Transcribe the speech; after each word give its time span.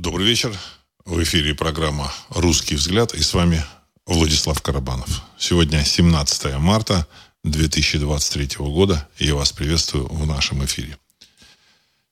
Добрый 0.00 0.28
вечер. 0.28 0.56
В 1.04 1.20
эфире 1.24 1.56
программа 1.56 2.12
«Русский 2.28 2.76
взгляд» 2.76 3.14
и 3.14 3.20
с 3.20 3.34
вами 3.34 3.64
Владислав 4.06 4.62
Карабанов. 4.62 5.24
Сегодня 5.36 5.84
17 5.84 6.56
марта 6.58 7.08
2023 7.42 8.58
года, 8.58 9.08
и 9.18 9.26
я 9.26 9.34
вас 9.34 9.50
приветствую 9.50 10.06
в 10.06 10.24
нашем 10.24 10.64
эфире. 10.64 10.96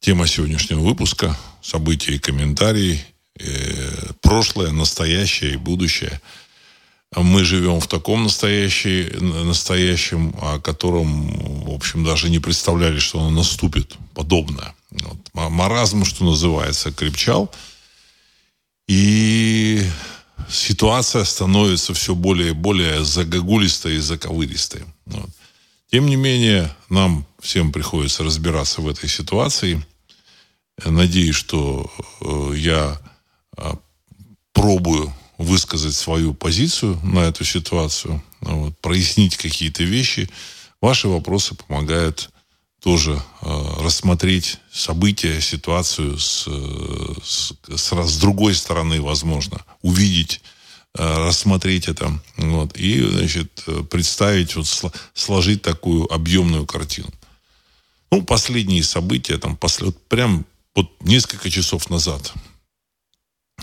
Тема 0.00 0.26
сегодняшнего 0.26 0.80
выпуска– 0.80 1.38
события 1.62 2.16
и 2.16 2.18
комментарии, 2.18 3.04
э, 3.38 4.10
прошлое, 4.20 4.72
настоящее 4.72 5.52
и 5.52 5.56
будущее. 5.56 6.20
Мы 7.14 7.44
живем 7.44 7.78
в 7.78 7.86
таком 7.86 8.24
настоящем, 8.24 9.46
настоящем, 9.46 10.34
о 10.42 10.58
котором, 10.58 11.28
в 11.62 11.70
общем, 11.70 12.02
даже 12.02 12.30
не 12.30 12.40
представляли, 12.40 12.98
что 12.98 13.20
оно 13.20 13.30
наступит, 13.30 13.94
подобное. 14.12 14.74
Вот. 14.90 15.18
Маразм, 15.34 16.04
что 16.04 16.24
называется, 16.24 16.90
крепчал– 16.90 17.54
и 18.86 19.82
ситуация 20.48 21.24
становится 21.24 21.94
все 21.94 22.14
более 22.14 22.50
и 22.50 22.52
более 22.52 23.04
загогулистой 23.04 23.96
и 23.96 24.00
заковыристой. 24.00 24.82
Вот. 25.06 25.30
Тем 25.90 26.06
не 26.06 26.16
менее, 26.16 26.74
нам 26.88 27.26
всем 27.40 27.72
приходится 27.72 28.24
разбираться 28.24 28.80
в 28.80 28.88
этой 28.88 29.08
ситуации. 29.08 29.84
Надеюсь, 30.84 31.36
что 31.36 31.90
э, 32.20 32.54
я 32.56 33.00
э, 33.56 33.72
пробую 34.52 35.12
высказать 35.38 35.94
свою 35.94 36.34
позицию 36.34 36.98
на 37.02 37.20
эту 37.20 37.44
ситуацию, 37.44 38.22
вот, 38.40 38.78
прояснить 38.80 39.36
какие-то 39.36 39.84
вещи. 39.84 40.28
Ваши 40.80 41.08
вопросы 41.08 41.54
помогают 41.54 42.30
тоже 42.86 43.20
э, 43.42 43.74
рассмотреть 43.80 44.58
события, 44.70 45.40
ситуацию 45.40 46.20
с, 46.20 46.46
с, 47.20 47.52
с, 47.66 47.92
с 47.92 48.18
другой 48.18 48.54
стороны, 48.54 49.02
возможно, 49.02 49.60
увидеть, 49.82 50.40
э, 50.96 51.26
рассмотреть 51.26 51.88
это, 51.88 52.16
вот, 52.36 52.76
и, 52.76 53.02
значит, 53.02 53.64
представить, 53.90 54.54
вот, 54.54 54.68
сложить 55.14 55.62
такую 55.62 56.06
объемную 56.14 56.64
картину. 56.64 57.10
Ну, 58.12 58.22
последние 58.22 58.84
события, 58.84 59.36
там, 59.36 59.56
после, 59.56 59.86
вот 59.86 60.00
прям 60.06 60.46
вот 60.76 60.88
несколько 61.00 61.50
часов 61.50 61.90
назад, 61.90 62.32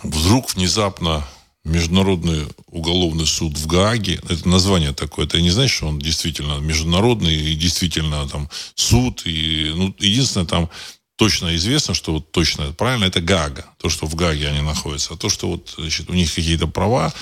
вдруг 0.03 0.53
внезапно 0.53 1.25
Международный 1.65 2.45
уголовный 2.67 3.25
суд 3.25 3.57
в 3.57 3.67
Гааге. 3.67 4.19
Это 4.27 4.47
название 4.49 4.93
такое. 4.93 5.25
Это 5.25 5.39
не 5.41 5.49
значит, 5.49 5.77
что 5.77 5.87
он 5.87 5.99
действительно 5.99 6.57
международный 6.59 7.35
и 7.35 7.55
действительно 7.55 8.27
там 8.27 8.49
суд. 8.75 9.21
И, 9.25 9.71
ну, 9.73 9.95
единственное, 9.97 10.45
там 10.45 10.69
точно 11.15 11.55
известно, 11.55 11.93
что 11.93 12.13
вот 12.13 12.31
точно 12.31 12.73
правильно, 12.73 13.05
это 13.05 13.21
Гага. 13.21 13.65
То, 13.77 13.87
что 13.87 14.07
в 14.07 14.15
Гаге 14.15 14.49
они 14.49 14.61
находятся. 14.61 15.13
А 15.13 15.17
то, 15.17 15.29
что 15.29 15.47
вот, 15.47 15.75
значит, 15.77 16.09
у 16.09 16.13
них 16.13 16.33
какие-то 16.35 16.67
права 16.67 17.13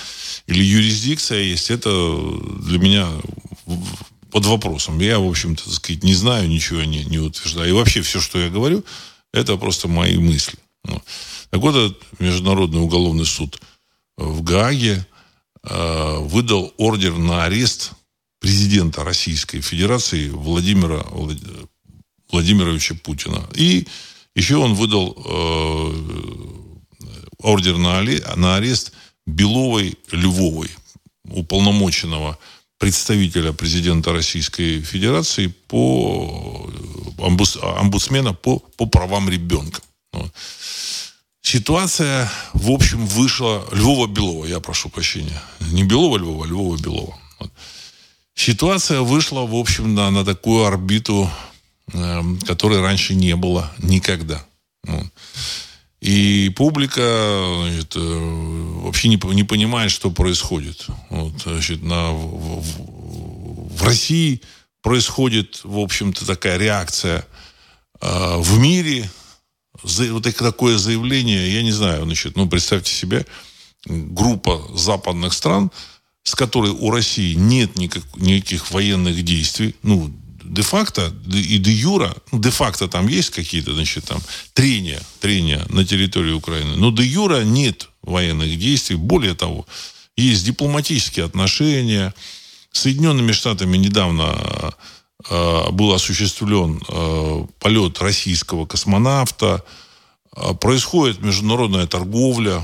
или 0.48 0.64
юрисдикция 0.64 1.44
есть, 1.44 1.70
это 1.70 1.90
для 2.62 2.80
меня 2.80 3.08
под 4.32 4.46
вопросом. 4.48 5.00
Я, 5.00 5.20
в 5.20 5.30
общем-то, 5.30 5.66
так 5.66 5.74
сказать, 5.74 6.04
не 6.04 6.16
знаю, 6.16 6.48
ничего 6.48 6.82
не, 6.84 7.06
не 7.06 7.20
утверждаю. 7.20 7.70
И 7.70 7.74
вообще 7.74 8.02
все, 8.02 8.20
что 8.20 8.40
я 8.40 8.50
говорю, 8.50 8.84
это 9.34 9.56
просто 9.58 9.88
мои 9.88 10.18
мысли. 10.18 10.58
Ну. 10.84 11.00
Так 11.52 11.62
вот, 11.62 11.76
этот 11.76 12.20
Международный 12.20 12.82
уголовный 12.82 13.26
суд– 13.26 13.62
в 14.22 14.44
Гааге 14.44 15.06
э, 15.64 16.18
выдал 16.20 16.74
ордер 16.78 17.18
на 17.18 17.46
арест 17.46 17.94
президента 18.40 19.04
Российской 19.04 19.62
Федерации 19.62 20.30
Владимира 20.30 21.06
Владимировича 22.32 22.96
Путина. 23.04 23.48
И 23.54 23.88
еще 24.36 24.58
он 24.58 24.74
выдал 24.74 25.16
э, 25.18 25.92
ордер 27.40 27.78
на, 27.78 28.00
арест 28.56 28.94
Беловой 29.26 29.98
Львовой, 30.12 30.70
уполномоченного 31.30 32.38
представителя 32.80 33.54
президента 33.54 34.12
Российской 34.12 34.82
Федерации 34.82 35.48
по 35.48 36.70
омбудсмена 37.20 38.34
по, 38.34 38.60
по 38.60 38.88
правам 38.88 39.30
ребенка. 39.30 39.82
Ситуация, 41.52 42.32
в 42.54 42.72
общем, 42.72 43.06
вышла... 43.06 43.68
Львова-Белова, 43.74 44.46
я 44.46 44.62
прошу 44.62 44.88
прощения. 44.88 45.42
Не 45.74 45.84
Белова-Львова, 45.84 46.46
а 46.46 46.48
Львова-Белова. 46.48 47.14
Вот. 47.40 47.52
Ситуация 48.34 49.02
вышла, 49.02 49.42
в 49.42 49.54
общем, 49.56 49.94
на, 49.94 50.10
на 50.12 50.24
такую 50.24 50.64
орбиту, 50.64 51.30
э, 51.92 52.22
которой 52.48 52.80
раньше 52.80 53.16
не 53.16 53.36
было 53.36 53.70
никогда. 53.80 54.42
Вот. 54.86 55.08
И 56.00 56.54
публика 56.56 57.02
значит, 57.64 57.98
э, 57.98 58.80
вообще 58.86 59.10
не, 59.10 59.20
не 59.34 59.44
понимает, 59.44 59.92
что 59.92 60.10
происходит. 60.10 60.88
Вот, 61.10 61.34
значит, 61.44 61.84
на, 61.84 62.14
в, 62.14 62.62
в, 62.62 63.78
в 63.78 63.84
России 63.84 64.40
происходит, 64.82 65.60
в 65.66 65.80
общем-то, 65.80 66.26
такая 66.26 66.58
реакция. 66.58 67.28
Э, 68.00 68.38
в 68.38 68.58
мире 68.58 69.10
вот 69.84 70.24
такое 70.24 70.78
заявление, 70.78 71.54
я 71.54 71.64
не 71.64 71.72
знаю, 71.72 72.04
значит, 72.04 72.36
ну, 72.36 72.48
представьте 72.48 72.94
себе, 72.94 73.26
группа 73.86 74.62
западных 74.76 75.34
стран, 75.34 75.72
с 76.24 76.36
которой 76.36 76.72
у 76.72 76.92
России 76.92 77.34
нет 77.34 77.78
никак, 77.78 78.04
никаких 78.16 78.72
военных 78.72 79.24
действий, 79.24 79.76
ну, 79.84 80.14
де-факто 80.44 81.14
и 81.28 81.58
де-юра, 81.58 82.16
ну, 82.32 82.40
де-факто 82.40 82.88
там 82.88 83.08
есть 83.08 83.30
какие-то, 83.32 83.74
значит, 83.74 84.06
там, 84.06 84.22
трения, 84.54 85.02
трения 85.20 85.66
на 85.70 85.86
территории 85.86 86.34
Украины, 86.34 86.76
но 86.76 86.92
де-юра 86.92 87.44
нет 87.44 87.90
военных 88.02 88.58
действий. 88.60 88.96
Более 88.96 89.36
того, 89.36 89.66
есть 90.18 90.46
дипломатические 90.46 91.26
отношения. 91.26 92.14
Соединенными 92.72 93.32
Штатами 93.32 93.78
недавно 93.78 94.74
был 95.30 95.94
осуществлен 95.94 96.82
э, 96.88 97.46
полет 97.60 98.02
российского 98.02 98.66
космонавта, 98.66 99.64
э, 100.36 100.54
происходит 100.56 101.22
международная 101.22 101.88
торговля, 101.88 102.62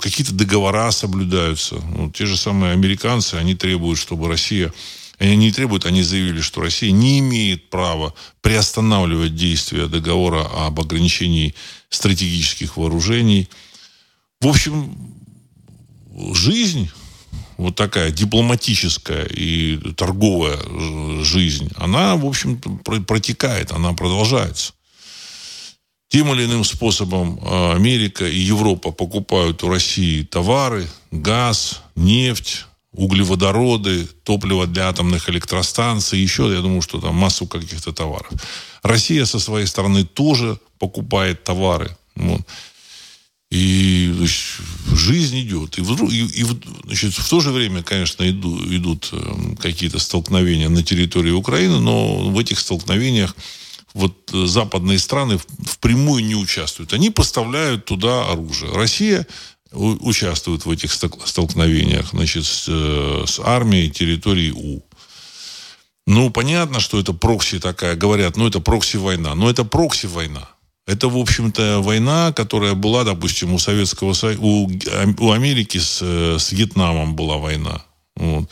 какие-то 0.00 0.32
договора 0.34 0.90
соблюдаются. 0.92 1.74
Ну, 1.74 2.10
те 2.10 2.26
же 2.26 2.36
самые 2.36 2.72
американцы, 2.72 3.34
они 3.34 3.54
требуют, 3.54 3.98
чтобы 3.98 4.28
Россия... 4.28 4.72
Они 5.18 5.36
не 5.36 5.52
требуют, 5.52 5.86
они 5.86 6.02
заявили, 6.02 6.40
что 6.40 6.60
Россия 6.60 6.90
не 6.90 7.20
имеет 7.20 7.70
права 7.70 8.14
приостанавливать 8.40 9.36
действия 9.36 9.86
договора 9.86 10.44
об 10.66 10.80
ограничении 10.80 11.54
стратегических 11.88 12.76
вооружений. 12.76 13.48
В 14.40 14.48
общем, 14.48 14.92
жизнь 16.32 16.90
вот 17.56 17.76
такая 17.76 18.10
дипломатическая 18.10 19.24
и 19.24 19.76
торговая 19.94 20.58
жизнь, 21.22 21.70
она, 21.76 22.16
в 22.16 22.26
общем, 22.26 22.58
протекает, 23.06 23.72
она 23.72 23.92
продолжается. 23.92 24.72
Тем 26.08 26.32
или 26.32 26.44
иным 26.44 26.64
способом 26.64 27.40
а, 27.42 27.74
Америка 27.74 28.26
и 28.26 28.38
Европа 28.38 28.92
покупают 28.92 29.64
у 29.64 29.68
России 29.68 30.22
товары, 30.22 30.86
газ, 31.10 31.82
нефть, 31.96 32.66
углеводороды, 32.92 34.06
топливо 34.22 34.66
для 34.66 34.88
атомных 34.88 35.28
электростанций, 35.28 36.20
еще, 36.20 36.52
я 36.54 36.60
думаю, 36.60 36.82
что 36.82 37.00
там 37.00 37.16
массу 37.16 37.46
каких-то 37.46 37.92
товаров. 37.92 38.30
Россия 38.82 39.24
со 39.24 39.40
своей 39.40 39.66
стороны 39.66 40.04
тоже 40.04 40.58
покупает 40.78 41.42
товары. 41.42 41.96
Вот. 42.14 42.42
И 43.54 44.12
значит, 44.16 44.66
жизнь 44.92 45.40
идет. 45.42 45.78
И, 45.78 45.80
вдруг, 45.80 46.10
и, 46.10 46.24
и 46.24 46.44
значит, 46.86 47.14
в 47.14 47.28
то 47.28 47.38
же 47.38 47.52
время, 47.52 47.84
конечно, 47.84 48.28
иду, 48.28 48.58
идут 48.66 49.10
эм, 49.12 49.56
какие-то 49.56 50.00
столкновения 50.00 50.68
на 50.68 50.82
территории 50.82 51.30
Украины, 51.30 51.78
но 51.78 52.30
в 52.30 52.36
этих 52.36 52.58
столкновениях 52.58 53.36
вот 53.92 54.28
э, 54.32 54.46
западные 54.46 54.98
страны 54.98 55.38
впрямую 55.64 56.24
не 56.24 56.34
участвуют. 56.34 56.94
Они 56.94 57.10
поставляют 57.10 57.84
туда 57.84 58.28
оружие. 58.28 58.72
Россия 58.72 59.24
участвует 59.70 60.66
в 60.66 60.70
этих 60.72 60.92
столкновениях 60.92 62.08
значит, 62.10 62.46
с, 62.46 62.66
э, 62.66 63.24
с 63.24 63.38
армией 63.38 63.88
территории 63.88 64.50
У. 64.50 64.82
Ну, 66.08 66.30
понятно, 66.30 66.80
что 66.80 66.98
это 66.98 67.12
прокси 67.12 67.60
такая. 67.60 67.94
Говорят, 67.94 68.36
ну, 68.36 68.48
это 68.48 68.58
прокси-война. 68.58 69.36
Но 69.36 69.48
это 69.48 69.62
прокси-война. 69.62 70.48
Это, 70.86 71.08
в 71.08 71.16
общем-то, 71.16 71.80
война, 71.80 72.32
которая 72.32 72.74
была, 72.74 73.04
допустим, 73.04 73.54
у 73.54 73.58
Советского 73.58 74.12
Союза, 74.12 74.42
у, 74.42 74.70
у 75.18 75.32
Америки 75.32 75.78
с, 75.78 76.02
с 76.02 76.52
Вьетнамом 76.52 77.16
была 77.16 77.38
война. 77.38 77.82
Вот. 78.16 78.50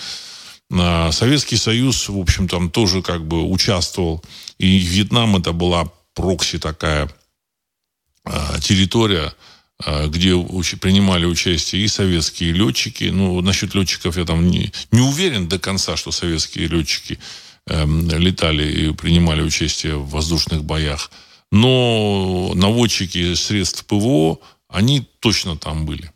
А 0.73 1.12
Советский 1.12 1.56
Союз, 1.56 2.08
в 2.08 2.19
общем, 2.19 2.49
там 2.49 2.70
тоже 2.70 3.02
как 3.02 3.26
бы 3.26 3.43
участвовал. 3.43 4.25
И 4.58 4.79
Вьетнам 4.79 5.37
это 5.37 5.52
была 5.52 5.90
прокси 6.14 6.58
такая 6.58 7.11
а, 8.25 8.58
территория, 8.61 9.35
а, 9.85 10.06
где 10.06 10.31
уч- 10.31 10.78
принимали 10.78 11.26
участие 11.26 11.85
и 11.85 11.88
советские 11.88 12.52
летчики. 12.52 13.05
Ну, 13.05 13.43
насчет 13.43 13.75
летчиков 13.75 14.17
я 14.17 14.25
там 14.25 14.49
не, 14.49 14.73
не 14.90 15.00
уверен 15.00 15.49
до 15.49 15.58
конца, 15.58 15.99
что 15.99 16.11
советские 16.11 16.69
летчики 16.69 17.19
э, 17.67 17.85
летали 17.87 18.73
и 18.73 18.93
принимали 18.94 19.43
участие 19.43 19.96
в 19.96 20.08
воздушных 20.08 20.64
боях 20.64 21.11
но 21.52 22.52
наводчики 22.54 23.34
средств 23.34 23.84
ПВО, 23.84 24.38
они 24.69 25.06
точно 25.20 25.56
там 25.56 25.84
были. 25.84 26.10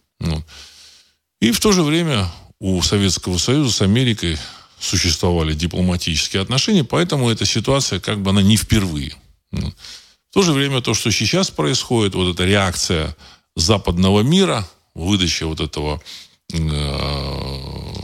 И 1.41 1.53
в 1.53 1.61
то 1.61 1.73
же 1.73 1.83
время 1.83 2.33
у 2.59 2.81
Советского 2.81 3.37
Союза 3.37 3.71
с 3.71 3.83
Америкой 3.83 4.39
существовали 4.81 5.53
дипломатические 5.53 6.41
отношения, 6.41 6.85
поэтому 6.85 7.29
эта 7.29 7.45
ситуация 7.45 8.01
как 8.01 8.23
бы 8.23 8.31
она 8.31 8.41
не 8.41 8.57
впервые. 8.57 9.15
В 9.53 10.33
то 10.33 10.43
же 10.43 10.53
время 10.53 10.81
то, 10.81 10.95
что 10.95 11.11
сейчас 11.11 11.51
происходит, 11.51 12.15
вот 12.15 12.35
эта 12.35 12.47
реакция 12.47 13.15
западного 13.55 14.23
мира, 14.23 14.67
выдача 14.95 15.47
вот 15.47 15.61
этого 15.61 16.03
э, 16.53 17.95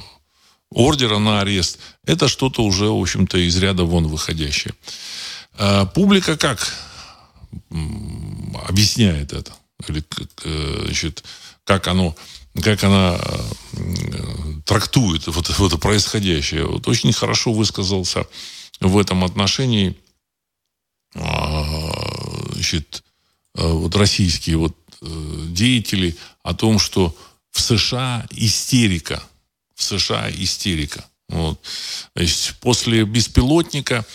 ордера 0.70 1.18
на 1.18 1.40
арест, 1.40 1.78
это 2.04 2.28
что-то 2.28 2.62
уже, 2.62 2.86
в 2.86 3.00
общем-то, 3.00 3.38
из 3.38 3.56
ряда 3.56 3.84
вон 3.84 4.06
выходящее. 4.06 4.74
Э, 5.56 5.86
публика 5.94 6.36
как 6.36 6.74
объясняет 8.66 9.32
это? 9.32 9.52
Или, 9.88 10.04
э, 10.44 10.82
значит, 10.84 11.24
как 11.64 11.88
оно 11.88 12.14
как 12.62 12.84
она 12.84 13.18
трактует 14.66 15.26
вот, 15.26 15.48
вот 15.58 15.72
это 15.72 15.78
происходящее. 15.78 16.66
Вот 16.66 16.86
очень 16.86 17.10
хорошо 17.12 17.52
высказался 17.54 18.26
в 18.78 18.98
этом 18.98 19.24
отношении 19.24 19.96
а, 21.14 21.64
значит, 22.52 23.02
вот 23.54 23.94
российские 23.96 24.56
вот 24.56 24.76
э, 25.02 25.44
деятели 25.48 26.16
о 26.42 26.54
том, 26.54 26.78
что 26.78 27.16
в 27.50 27.60
США 27.60 28.26
истерика. 28.30 29.22
В 29.74 29.82
США 29.82 30.30
истерика. 30.30 31.04
Вот. 31.28 31.60
Значит, 32.14 32.56
после 32.60 33.04
беспилотника, 33.04 34.06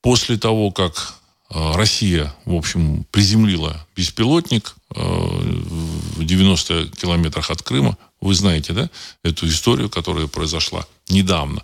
после 0.00 0.38
того, 0.38 0.70
как 0.70 0.94
э, 0.94 1.25
Россия, 1.50 2.34
в 2.44 2.54
общем, 2.54 3.04
приземлила 3.10 3.86
беспилотник 3.96 4.74
э, 4.94 5.00
в 5.00 6.24
90 6.24 6.88
километрах 6.88 7.50
от 7.50 7.62
Крыма, 7.62 7.96
вы 8.20 8.34
знаете, 8.34 8.72
да, 8.72 8.90
эту 9.22 9.48
историю, 9.48 9.88
которая 9.88 10.26
произошла 10.26 10.86
недавно. 11.08 11.62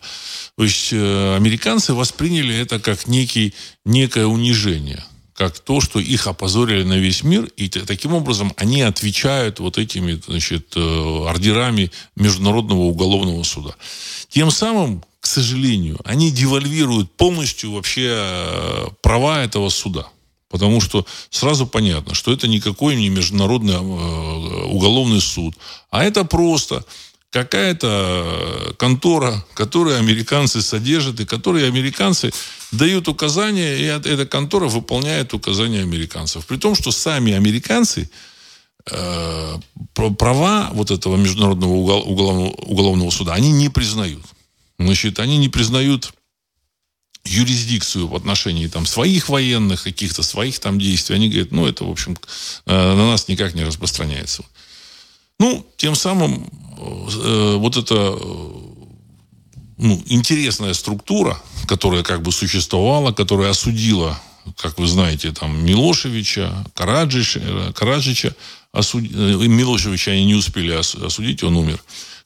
То 0.57 0.65
есть 0.65 0.93
американцы 0.93 1.95
восприняли 1.95 2.55
это 2.55 2.79
как 2.79 3.07
некий, 3.09 3.55
некое 3.85 4.27
унижение 4.27 5.03
как 5.43 5.59
то, 5.59 5.81
что 5.81 5.99
их 5.99 6.27
опозорили 6.27 6.85
на 6.85 6.99
весь 6.99 7.25
мир, 7.25 7.45
и 7.57 7.69
таким 7.69 8.15
образом 8.15 8.53
они 8.57 8.83
отвечают 8.83 9.61
вот 9.61 9.79
этими 9.79 10.21
значит, 10.25 10.75
э, 10.77 11.25
ордерами 11.27 11.91
Международного 12.17 12.83
уголовного 12.83 13.43
суда. 13.43 13.75
Тем 14.29 14.51
самым, 14.51 15.03
к 15.23 15.27
сожалению, 15.29 16.01
они 16.05 16.33
девальвируют 16.33 17.13
полностью 17.13 17.71
вообще 17.71 18.09
э, 18.11 18.89
права 19.03 19.45
этого 19.45 19.69
суда. 19.69 20.09
Потому 20.49 20.81
что 20.81 21.07
сразу 21.31 21.65
понятно, 21.65 22.13
что 22.13 22.33
это 22.33 22.49
никакой 22.49 22.97
не 22.97 23.09
Международный 23.09 23.75
э, 23.75 24.65
уголовный 24.65 25.21
суд, 25.21 25.55
а 25.91 26.03
это 26.03 26.25
просто 26.25 26.85
какая-то 27.31 28.75
контора, 28.79 29.45
которую 29.55 29.97
американцы 29.97 30.61
содержат, 30.61 31.21
и 31.21 31.25
которые 31.25 31.69
американцы 31.69 32.33
дают 32.73 33.07
указания, 33.07 33.77
и 33.77 33.85
эта 33.85 34.27
контора 34.27 34.67
выполняет 34.67 35.35
указания 35.35 35.83
американцев. 35.83 36.45
При 36.47 36.57
том, 36.57 36.75
что 36.75 36.91
сами 36.91 37.33
американцы 37.33 38.11
э, 38.91 39.59
права 39.95 40.71
вот 40.73 40.91
этого 40.91 41.17
Международного 41.17 41.75
уголовного 41.75 43.11
суда, 43.11 43.35
они 43.35 43.53
не 43.53 43.69
признают. 43.69 44.25
Значит, 44.87 45.19
они 45.19 45.39
не 45.39 45.49
признают 45.49 46.13
юрисдикцию 47.25 48.09
в 48.09 48.17
отношении 48.17 48.67
там, 48.67 48.87
своих 48.87 49.29
военных, 49.29 49.85
каких-то 49.85 50.23
своих 50.23 50.59
там 50.59 50.79
действий. 50.79 51.17
Они 51.17 51.29
говорят, 51.29 51.53
ну, 51.53 51.67
это, 51.67 51.85
в 51.85 51.91
общем, 51.91 52.17
э, 52.67 52.73
на 52.73 53.11
нас 53.11 53.29
никак 53.29 53.55
не 53.55 53.65
распространяется. 53.65 54.45
Ну, 55.39 55.67
тем 55.77 55.95
самым 55.95 56.49
э, 56.79 57.57
вот 57.57 57.77
эта 57.77 57.95
э, 57.95 58.73
ну, 59.79 60.03
интересная 60.07 60.75
структура, 60.75 61.41
которая 61.67 62.03
как 62.03 62.23
бы 62.23 62.33
существовала, 62.33 63.13
которая 63.13 63.51
осудила, 63.51 64.21
как 64.57 64.79
вы 64.79 64.87
знаете, 64.87 65.33
там 65.33 65.65
Милошевича, 65.65 66.65
Караджича, 66.75 67.73
Караджича 67.75 68.35
осуд... 68.73 69.03
Милошевича 69.03 70.11
они 70.13 70.25
не 70.25 70.35
успели 70.35 70.73
осудить, 70.73 71.43
он 71.43 71.57
умер. 71.57 71.83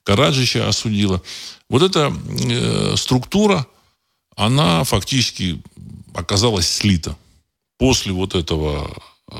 Караджича 0.06 0.68
осудила. 0.68 1.20
Вот 1.68 1.82
эта 1.82 2.10
э, 2.48 2.94
структура, 2.96 3.66
она 4.36 4.84
фактически 4.84 5.60
оказалась 6.14 6.68
слита. 6.68 7.16
После 7.78 8.12
вот 8.12 8.34
этого 8.34 8.90
э, 9.30 9.36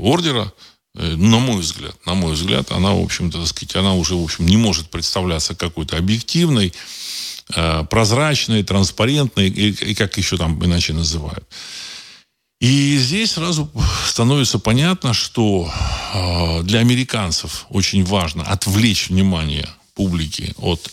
ордера 0.00 0.52
Э, 0.96 1.14
на 1.14 1.38
мой 1.38 1.60
взгляд, 1.60 1.94
на 2.06 2.14
мой 2.14 2.32
взгляд, 2.32 2.72
она, 2.72 2.94
в 2.94 3.02
общем-то, 3.02 3.38
так 3.38 3.48
сказать, 3.48 3.76
она 3.76 3.94
уже, 3.94 4.14
в 4.14 4.24
общем, 4.24 4.46
не 4.46 4.56
может 4.56 4.90
представляться 4.90 5.54
какой-то 5.54 5.96
объективной, 5.98 6.72
э, 7.54 7.84
прозрачной, 7.84 8.62
транспарентной, 8.62 9.48
и, 9.48 9.70
и 9.90 9.94
как 9.94 10.16
еще 10.16 10.38
там 10.38 10.62
иначе 10.64 10.94
называют. 10.94 11.46
И 12.60 12.96
здесь 12.96 13.32
сразу 13.32 13.70
становится 14.06 14.58
понятно, 14.58 15.12
что 15.12 15.70
э, 16.14 16.62
для 16.62 16.80
американцев 16.80 17.66
очень 17.68 18.02
важно 18.02 18.44
отвлечь 18.44 19.10
внимание 19.10 19.68
публики 19.96 20.54
от 20.58 20.88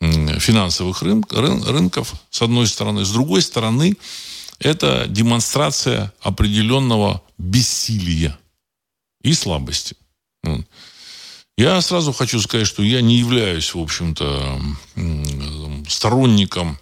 финансовых 0.00 1.02
рын, 1.02 1.24
рын, 1.30 1.62
рынков, 1.62 2.14
с 2.30 2.42
одной 2.42 2.66
стороны. 2.66 3.04
С 3.04 3.10
другой 3.12 3.42
стороны, 3.42 3.96
это 4.58 5.06
демонстрация 5.06 6.12
определенного 6.20 7.22
бессилия 7.38 8.36
и 9.22 9.34
слабости. 9.34 9.94
Я 11.58 11.80
сразу 11.82 12.12
хочу 12.12 12.40
сказать, 12.40 12.66
что 12.66 12.82
я 12.82 13.02
не 13.02 13.16
являюсь, 13.16 13.74
в 13.74 13.78
общем-то, 13.78 14.60
сторонником 15.88 16.78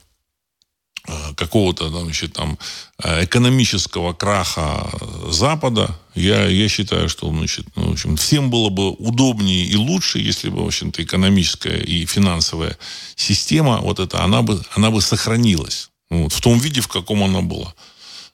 э, 1.08 1.34
какого-то 1.34 1.88
значит, 1.88 2.34
там, 2.34 2.58
э, 3.02 3.24
экономического 3.24 4.12
краха 4.12 4.88
Запада. 5.28 5.98
Я, 6.14 6.46
я 6.46 6.68
считаю, 6.68 7.08
что 7.08 7.28
значит, 7.30 7.66
ну, 7.74 7.90
в 7.90 7.92
общем, 7.92 8.16
всем 8.16 8.50
было 8.50 8.68
бы 8.68 8.90
удобнее 8.90 9.64
и 9.64 9.76
лучше, 9.76 10.18
если 10.20 10.50
бы 10.50 10.62
в 10.62 10.66
общем-то, 10.66 11.02
экономическая 11.02 11.78
и 11.78 12.06
финансовая 12.06 12.78
система, 13.16 13.78
вот 13.78 13.98
эта, 13.98 14.22
она 14.22 14.42
бы, 14.42 14.62
она 14.76 14.90
бы 14.90 15.00
сохранилась 15.00 15.90
вот, 16.10 16.32
в 16.32 16.40
том 16.40 16.58
виде, 16.58 16.80
в 16.80 16.88
каком 16.88 17.24
она 17.24 17.40
была. 17.40 17.74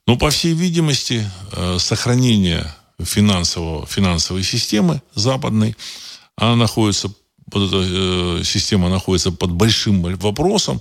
Но, 0.06 0.16
по 0.16 0.28
всей 0.28 0.52
видимости, 0.52 1.30
э, 1.52 1.78
сохранение 1.78 2.74
финансового, 3.02 3.86
финансовой 3.86 4.42
системы 4.42 5.02
западной. 5.14 5.76
Она 6.36 6.56
находится, 6.56 7.10
вот 7.50 7.72
эта 7.72 8.44
система 8.44 8.88
находится 8.88 9.30
под 9.30 9.50
большим 9.52 10.02
вопросом. 10.16 10.80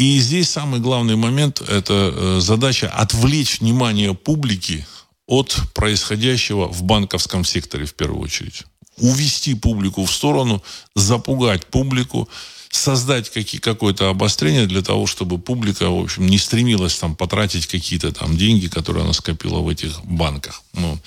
И 0.00 0.18
здесь 0.18 0.48
самый 0.48 0.80
главный 0.80 1.14
момент– 1.14 1.60
это 1.68 2.14
э, 2.14 2.38
задача 2.40 2.88
отвлечь 2.88 3.60
внимание 3.60 4.14
публики 4.14 4.86
от 5.26 5.54
происходящего 5.74 6.68
в 6.68 6.82
банковском 6.84 7.44
секторе 7.44 7.84
в 7.84 7.92
первую 7.92 8.22
очередь. 8.22 8.62
Увести 8.96 9.54
публику 9.54 10.06
в 10.06 10.10
сторону, 10.10 10.62
запугать 10.94 11.66
публику, 11.66 12.30
создать 12.70 13.28
какие, 13.28 13.60
какое-то 13.60 14.08
обострение 14.08 14.64
для 14.64 14.80
того, 14.80 15.06
чтобы 15.06 15.38
публика, 15.38 15.90
в 15.90 16.02
общем, 16.02 16.26
не 16.26 16.38
стремилась 16.38 16.96
там 16.96 17.14
потратить 17.14 17.66
какие-то 17.66 18.10
там 18.10 18.38
деньги, 18.38 18.68
которые 18.68 19.04
она 19.04 19.12
скопила 19.12 19.58
в 19.58 19.68
этих 19.68 20.02
банках. 20.04 20.62
Ну, 20.72 20.98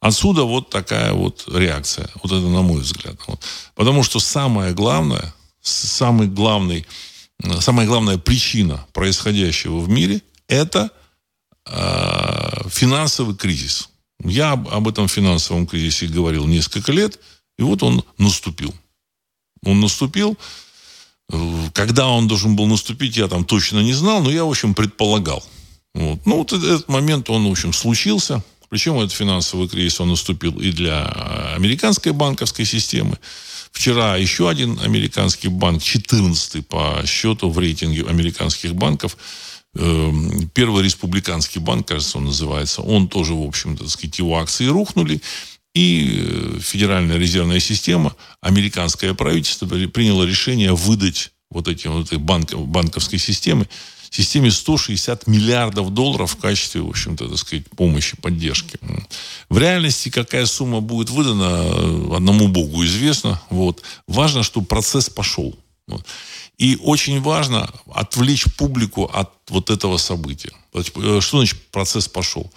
Отсюда 0.00 0.44
вот 0.44 0.70
такая 0.70 1.12
вот 1.12 1.44
реакция. 1.52 2.08
Вот 2.22 2.32
это 2.32 2.48
на 2.48 2.62
мой 2.62 2.80
взгляд. 2.80 3.16
Вот. 3.26 3.42
Потому 3.74 4.02
что 4.02 4.20
самое 4.20 4.72
главное, 4.72 5.34
самый 5.60 6.28
главный, 6.28 6.86
самая 7.60 7.86
главная 7.86 8.18
причина 8.18 8.86
происходящего 8.92 9.78
в 9.80 9.88
мире– 9.88 10.22
это 10.48 10.90
э, 11.66 12.68
финансовый 12.68 13.34
кризис. 13.36 13.88
Я 14.24 14.52
об, 14.52 14.68
об 14.68 14.88
этом 14.88 15.08
финансовом 15.08 15.66
кризисе 15.66 16.06
говорил 16.06 16.46
несколько 16.46 16.92
лет, 16.92 17.18
и 17.58 17.62
вот 17.62 17.82
он 17.82 18.04
наступил. 18.18 18.74
Он 19.64 19.80
наступил. 19.80 20.36
Когда 21.72 22.08
он 22.08 22.28
должен 22.28 22.56
был 22.56 22.66
наступить, 22.66 23.16
я 23.16 23.28
там 23.28 23.44
точно 23.44 23.80
не 23.80 23.94
знал, 23.94 24.22
но 24.22 24.30
я, 24.30 24.44
в 24.44 24.50
общем, 24.50 24.74
предполагал. 24.74 25.42
Вот. 25.94 26.24
Ну, 26.26 26.38
вот 26.38 26.52
этот 26.52 26.88
момент, 26.88 27.30
он, 27.30 27.46
в 27.48 27.50
общем, 27.50 27.72
случился. 27.72 28.42
Причем 28.68 28.98
этот 28.98 29.12
финансовый 29.12 29.68
кризис, 29.68 30.00
он 30.00 30.08
наступил 30.08 30.58
и 30.58 30.72
для 30.72 31.04
американской 31.54 32.12
банковской 32.12 32.64
системы. 32.64 33.18
Вчера 33.72 34.16
еще 34.16 34.48
один 34.48 34.78
американский 34.80 35.48
банк, 35.48 35.82
14 35.82 36.66
по 36.66 37.02
счету 37.06 37.50
в 37.50 37.58
рейтинге 37.58 38.04
американских 38.04 38.74
банков, 38.74 39.16
эм, 39.74 40.50
Первый 40.54 40.84
республиканский 40.84 41.60
банк, 41.60 41.88
кажется, 41.88 42.18
он 42.18 42.26
называется, 42.26 42.82
он 42.82 43.08
тоже, 43.08 43.32
в 43.32 43.42
общем-то, 43.42 43.88
сказать, 43.88 44.18
его 44.18 44.38
акции 44.38 44.66
рухнули. 44.66 45.20
И 45.74 46.20
э, 46.22 46.58
Федеральная 46.60 47.16
резервная 47.16 47.60
система, 47.60 48.14
американское 48.42 49.14
правительство 49.14 49.66
приняло 49.66 50.24
решение 50.24 50.74
выдать 50.74 51.32
вот 51.50 51.66
эти 51.66 51.86
вот 51.86 52.12
банк, 52.12 52.52
банковской 52.52 53.18
системы 53.18 53.66
системе 54.12 54.50
160 54.50 55.26
миллиардов 55.26 55.90
долларов 55.90 56.32
в 56.32 56.36
качестве, 56.36 56.82
в 56.82 56.88
общем-то, 56.88 57.28
так 57.28 57.38
сказать, 57.38 57.68
помощи, 57.70 58.16
поддержки. 58.16 58.78
В 59.48 59.58
реальности 59.58 60.10
какая 60.10 60.46
сумма 60.46 60.80
будет 60.80 61.10
выдана, 61.10 61.62
э, 61.64 62.16
одному 62.16 62.48
Богу 62.48 62.84
известно. 62.84 63.40
Вот. 63.48 63.82
Важно, 64.06 64.42
чтобы 64.42 64.66
процесс 64.66 65.08
пошел. 65.08 65.56
Вот. 65.86 66.04
И 66.58 66.78
очень 66.82 67.22
важно 67.22 67.70
отвлечь 67.92 68.44
публику 68.56 69.04
от 69.04 69.30
вот 69.48 69.70
этого 69.70 69.96
события. 69.96 70.52
Э, 70.74 70.82
что 71.20 71.38
значит 71.38 71.58
процесс 71.70 72.06
пошел? 72.06 72.52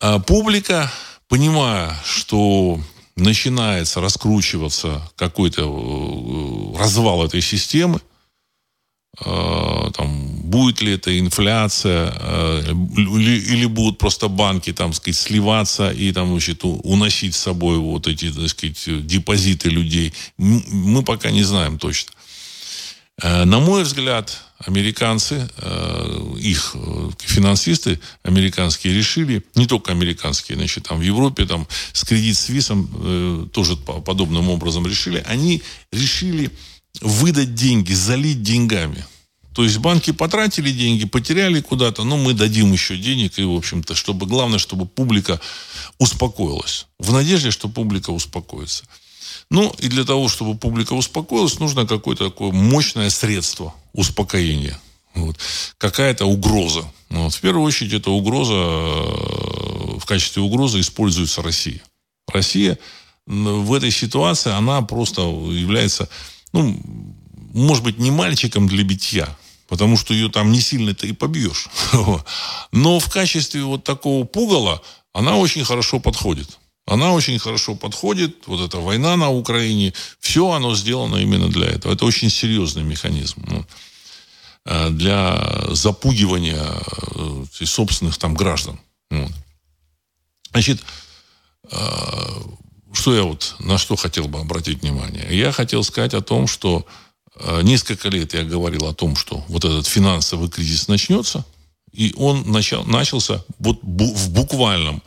А 0.00 0.18
публика, 0.20 0.90
понимая, 1.28 1.94
что 2.04 2.80
начинается 3.16 4.00
раскручиваться 4.00 5.02
какой-то 5.16 5.62
э, 5.62 6.78
развал 6.78 7.24
этой 7.24 7.42
системы, 7.42 7.98
э, 7.98 8.11
там, 9.18 10.40
будет 10.44 10.80
ли 10.80 10.94
это 10.94 11.18
инфляция, 11.18 12.10
или, 12.96 13.52
или 13.52 13.66
будут 13.66 13.98
просто 13.98 14.28
банки, 14.28 14.72
там, 14.72 14.94
сказать, 14.94 15.16
сливаться 15.16 15.90
и, 15.90 16.12
там, 16.12 16.30
значит, 16.30 16.60
уносить 16.64 17.34
с 17.34 17.42
собой 17.42 17.76
вот 17.76 18.06
эти, 18.06 18.32
так 18.32 18.48
сказать, 18.48 19.06
депозиты 19.06 19.68
людей. 19.68 20.14
Мы 20.38 21.02
пока 21.02 21.30
не 21.30 21.42
знаем 21.42 21.78
точно. 21.78 22.12
Э, 23.20 23.44
на 23.44 23.60
мой 23.60 23.82
взгляд, 23.82 24.42
американцы, 24.58 25.48
э, 25.56 26.34
их 26.38 26.72
э, 26.74 27.10
финансисты 27.18 28.00
американские 28.22 28.94
решили, 28.94 29.44
не 29.54 29.66
только 29.66 29.92
американские, 29.92 30.56
значит, 30.56 30.84
там 30.84 30.98
в 30.98 31.02
Европе, 31.02 31.44
там 31.44 31.68
с 31.92 32.04
кредит 32.04 32.36
Свисом 32.36 33.48
тоже 33.52 33.76
подобным 33.76 34.50
образом 34.50 34.86
решили, 34.86 35.22
они 35.26 35.62
решили 35.92 36.50
выдать 37.00 37.54
деньги, 37.54 37.92
залить 37.92 38.42
деньгами. 38.42 39.04
То 39.54 39.64
есть 39.64 39.78
банки 39.78 40.12
потратили 40.12 40.70
деньги, 40.70 41.04
потеряли 41.04 41.60
куда-то, 41.60 42.04
но 42.04 42.16
мы 42.16 42.32
дадим 42.32 42.72
еще 42.72 42.96
денег, 42.96 43.38
и, 43.38 43.44
в 43.44 43.54
общем-то, 43.54 43.94
чтобы 43.94 44.26
главное, 44.26 44.58
чтобы 44.58 44.86
публика 44.86 45.40
успокоилась. 45.98 46.86
В 46.98 47.12
надежде, 47.12 47.50
что 47.50 47.68
публика 47.68 48.10
успокоится. 48.10 48.84
Ну, 49.50 49.74
и 49.78 49.88
для 49.88 50.04
того, 50.04 50.28
чтобы 50.28 50.56
публика 50.56 50.94
успокоилась, 50.94 51.58
нужно 51.58 51.86
какое-то 51.86 52.30
такое 52.30 52.52
мощное 52.52 53.10
средство 53.10 53.74
успокоения. 53.92 54.80
Вот. 55.14 55.36
Какая-то 55.76 56.24
угроза. 56.24 56.90
Вот. 57.10 57.34
В 57.34 57.40
первую 57.40 57.64
очередь, 57.64 57.92
эта 57.92 58.10
угроза, 58.10 58.54
э, 58.54 59.98
в 59.98 60.04
качестве 60.06 60.42
угрозы 60.42 60.80
используется 60.80 61.42
Россия. 61.42 61.82
Россия 62.32 62.78
в 63.26 63.72
этой 63.74 63.90
ситуации, 63.90 64.50
она 64.50 64.80
просто 64.82 65.20
является, 65.20 66.08
ну, 66.52 66.80
может 67.52 67.84
быть, 67.84 67.98
не 67.98 68.10
мальчиком 68.10 68.68
для 68.68 68.84
битья, 68.84 69.28
потому 69.68 69.96
что 69.96 70.14
ее 70.14 70.28
там 70.28 70.52
не 70.52 70.60
сильно-то 70.60 71.06
и 71.06 71.12
побьешь. 71.12 71.68
Но 72.72 72.98
в 72.98 73.10
качестве 73.10 73.62
вот 73.62 73.84
такого 73.84 74.24
пугала 74.24 74.82
она 75.12 75.36
очень 75.36 75.64
хорошо 75.64 76.00
подходит. 76.00 76.58
Она 76.86 77.12
очень 77.12 77.38
хорошо 77.38 77.74
подходит. 77.74 78.46
Вот 78.46 78.60
эта 78.60 78.78
война 78.78 79.16
на 79.16 79.30
Украине, 79.30 79.92
все 80.18 80.50
оно 80.50 80.74
сделано 80.74 81.16
именно 81.16 81.48
для 81.48 81.66
этого. 81.66 81.92
Это 81.92 82.04
очень 82.04 82.30
серьезный 82.30 82.82
механизм 82.82 83.44
ну, 83.46 83.64
э, 84.64 84.90
для 84.90 85.66
запугивания 85.70 86.66
э, 87.14 87.44
собственных 87.64 88.18
там 88.18 88.34
граждан. 88.34 88.80
Значит, 90.52 90.82
э, 91.70 91.78
что 92.92 93.14
я 93.14 93.22
вот 93.22 93.56
на 93.58 93.78
что 93.78 93.96
хотел 93.96 94.28
бы 94.28 94.40
обратить 94.40 94.82
внимание? 94.82 95.26
Я 95.30 95.52
хотел 95.52 95.82
сказать 95.84 96.14
о 96.14 96.20
том, 96.20 96.46
что 96.46 96.86
несколько 97.62 98.08
лет 98.08 98.34
я 98.34 98.42
говорил 98.42 98.86
о 98.86 98.94
том, 98.94 99.16
что 99.16 99.44
вот 99.48 99.64
этот 99.64 99.86
финансовый 99.86 100.50
кризис 100.50 100.88
начнется, 100.88 101.44
и 101.92 102.14
он 102.16 102.50
начал, 102.50 102.84
начался 102.84 103.44
вот 103.58 103.78
в 103.82 104.30
буквальном 104.30 105.02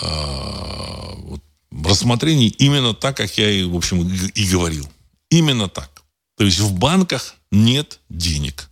э, 0.00 0.04
вот, 0.04 1.40
рассмотрении 1.84 2.48
именно 2.48 2.92
так, 2.92 3.16
как 3.16 3.38
я, 3.38 3.50
и, 3.50 3.64
в 3.64 3.76
общем, 3.76 4.08
и 4.34 4.50
говорил. 4.50 4.88
Именно 5.30 5.68
так. 5.68 6.02
То 6.36 6.44
есть 6.44 6.58
в 6.58 6.72
банках 6.72 7.36
нет 7.50 8.00
денег. 8.08 8.68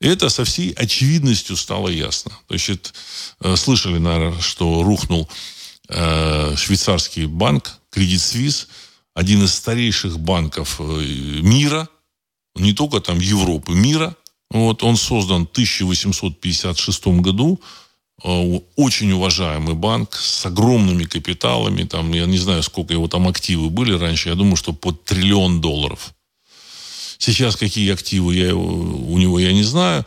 Это 0.00 0.28
со 0.28 0.44
всей 0.44 0.72
очевидностью 0.72 1.56
стало 1.56 1.88
ясно. 1.88 2.32
То 2.48 2.54
есть 2.54 2.92
э, 3.40 3.56
слышали, 3.56 3.98
наверное, 3.98 4.40
что 4.40 4.82
рухнул 4.82 5.28
э, 5.30 5.32
швейцарский 5.88 7.26
банк 7.26 7.78
Credit 7.92 8.16
Suisse, 8.16 8.66
один 9.14 9.44
из 9.44 9.54
старейших 9.54 10.18
банков 10.18 10.80
э, 10.80 10.82
мира, 11.42 11.88
не 12.54 12.72
только 12.72 13.00
там 13.00 13.18
Европы, 13.18 13.72
мира. 13.72 14.16
Вот 14.50 14.82
он 14.82 14.96
создан 14.96 15.46
в 15.46 15.50
1856 15.50 17.06
году 17.06 17.60
Э, 18.22 18.60
очень 18.76 19.12
уважаемый 19.12 19.74
банк 19.74 20.14
с 20.14 20.46
огромными 20.46 21.04
капиталами. 21.04 21.84
Там, 21.84 22.12
я 22.12 22.26
не 22.26 22.38
знаю, 22.38 22.62
сколько 22.62 22.92
его 22.92 23.08
там 23.08 23.28
активы 23.28 23.70
были 23.70 23.92
раньше. 23.92 24.28
Я 24.28 24.34
думаю, 24.34 24.56
что 24.56 24.72
под 24.72 25.04
триллион 25.04 25.60
долларов. 25.60 26.14
Сейчас 27.18 27.56
какие 27.56 27.92
активы 27.92 28.34
я, 28.34 28.54
у 28.54 29.18
него 29.18 29.38
я 29.38 29.52
не 29.52 29.62
знаю. 29.62 30.04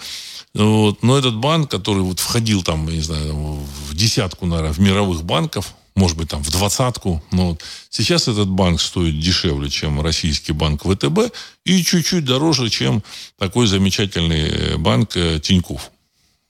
Вот. 0.54 1.04
Но 1.04 1.18
этот 1.18 1.36
банк, 1.36 1.70
который 1.70 2.04
вот 2.04 2.20
входил 2.20 2.64
там, 2.64 2.88
не 2.88 3.02
знаю, 3.02 3.34
в 3.90 3.96
десятку, 3.96 4.46
наверное, 4.46 4.74
в 4.74 4.80
мировых 4.80 5.24
банков, 5.24 5.74
может 5.96 6.16
быть, 6.16 6.30
там 6.30 6.44
в 6.44 6.52
двадцатку. 6.52 7.24
Но 7.32 7.50
вот 7.50 7.64
сейчас 7.90 8.28
этот 8.28 8.50
банк 8.50 8.80
стоит 8.80 9.20
дешевле, 9.20 9.70
чем 9.70 10.02
российский 10.02 10.52
банк 10.52 10.84
ВТБ 10.84 11.34
и 11.66 11.84
чуть-чуть 11.84 12.26
дороже, 12.26 12.70
чем 12.70 13.04
такой 13.38 13.68
замечательный 13.68 14.78
банк 14.78 15.18
э, 15.18 15.40
Тинькофф. 15.40 15.92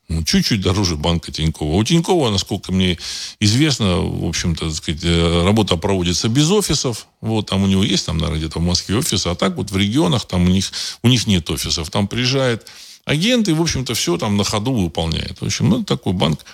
Ну, 0.10 0.24
чуть-чуть 0.24 0.62
дороже 0.62 0.96
банка 0.96 1.34
Тинькова. 1.34 1.76
У 1.76 1.84
Тинькова, 1.84 2.30
насколько 2.30 2.72
мне 2.72 2.98
известно, 3.42 3.98
в 3.98 4.26
общем-то, 4.26 4.72
сказать, 4.74 5.02
э, 5.04 5.44
работа 5.44 5.76
проводится 5.76 6.30
без 6.30 6.50
офисов. 6.50 7.08
Вот, 7.20 7.48
там 7.48 7.64
у 7.64 7.68
него 7.68 7.84
есть, 7.84 8.06
там, 8.06 8.18
наверное, 8.18 8.40
где-то 8.40 8.60
в 8.60 8.64
Москве 8.64 8.98
офисы, 8.98 9.28
а 9.28 9.36
так 9.36 9.58
вот 9.58 9.70
в 9.70 9.78
регионах 9.78 10.26
там 10.26 10.46
у 10.46 10.48
них, 10.48 10.72
у 11.04 11.10
них 11.10 11.28
нет 11.28 11.50
офисов. 11.50 11.90
Там 11.90 12.08
приезжает 12.08 12.68
агент 13.08 13.48
и, 13.48 13.54
в 13.54 13.62
общем-то, 13.62 13.94
все 13.94 14.18
там 14.18 14.38
на 14.38 14.44
ходу 14.44 14.74
выполняет. 14.74 15.40
В 15.40 15.46
общем, 15.46 15.70
ну, 15.70 15.84
такой 15.84 16.14
банк 16.14 16.46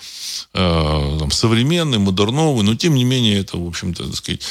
э, 0.53 1.17
там, 1.19 1.31
современный, 1.31 1.98
модерновый, 1.98 2.63
но, 2.63 2.75
тем 2.75 2.93
не 2.95 3.03
менее, 3.03 3.39
это, 3.39 3.57
в 3.57 3.67
общем-то, 3.67 4.05
так 4.05 4.15
сказать, 4.15 4.41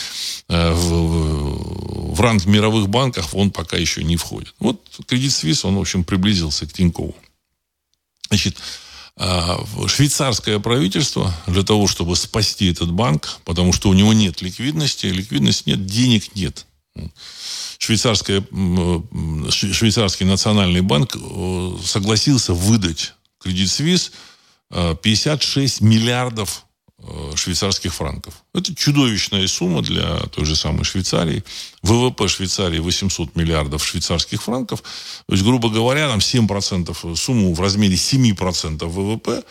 э, 0.48 0.72
в, 0.72 2.14
в 2.14 2.20
ранг 2.20 2.44
мировых 2.44 2.88
банков 2.88 3.34
он 3.34 3.52
пока 3.52 3.76
еще 3.76 4.02
не 4.02 4.16
входит. 4.16 4.52
Вот 4.58 4.80
Кредит 5.06 5.30
Suisse, 5.30 5.66
он, 5.66 5.76
в 5.76 5.80
общем, 5.80 6.02
приблизился 6.02 6.66
к 6.66 6.72
Тинькову. 6.72 7.14
Значит, 8.28 8.56
а, 9.16 9.64
швейцарское 9.86 10.58
правительство 10.58 11.32
для 11.46 11.62
того, 11.62 11.86
чтобы 11.86 12.16
спасти 12.16 12.70
этот 12.70 12.90
банк, 12.90 13.38
потому 13.44 13.72
что 13.72 13.90
у 13.90 13.92
него 13.92 14.12
нет 14.12 14.42
ликвидности, 14.42 15.06
ликвидности 15.06 15.68
нет, 15.68 15.86
денег 15.86 16.34
нет. 16.34 16.66
Швейцарское, 17.78 18.44
швейцарский 19.50 20.26
национальный 20.26 20.82
банк 20.82 21.16
э, 21.16 21.76
согласился 21.84 22.54
выдать 22.54 23.14
кредит 23.38 23.70
Свис 23.70 24.12
56 24.70 25.80
миллиардов 25.80 26.64
Э, 27.04 27.32
швейцарских 27.34 27.92
франков. 27.92 28.44
Это 28.54 28.72
чудовищная 28.76 29.48
сумма 29.48 29.82
для 29.82 30.20
той 30.26 30.44
же 30.44 30.54
самой 30.54 30.84
Швейцарии. 30.84 31.42
ВВП 31.82 32.28
Швейцарии 32.28 32.78
800 32.78 33.34
миллиардов 33.34 33.84
швейцарских 33.84 34.40
франков. 34.40 34.82
То 35.26 35.32
есть, 35.32 35.42
грубо 35.42 35.68
говоря, 35.68 36.08
там 36.08 36.20
7% 36.20 37.16
сумму 37.16 37.54
в 37.54 37.60
размере 37.60 37.96
7% 37.96 38.86
ВВП 38.86 39.42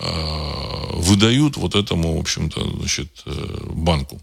э, 0.00 0.90
выдают 0.94 1.56
вот 1.58 1.76
этому, 1.76 2.16
в 2.16 2.20
общем-то, 2.20 2.68
значит, 2.78 3.22
э, 3.26 3.66
банку. 3.70 4.20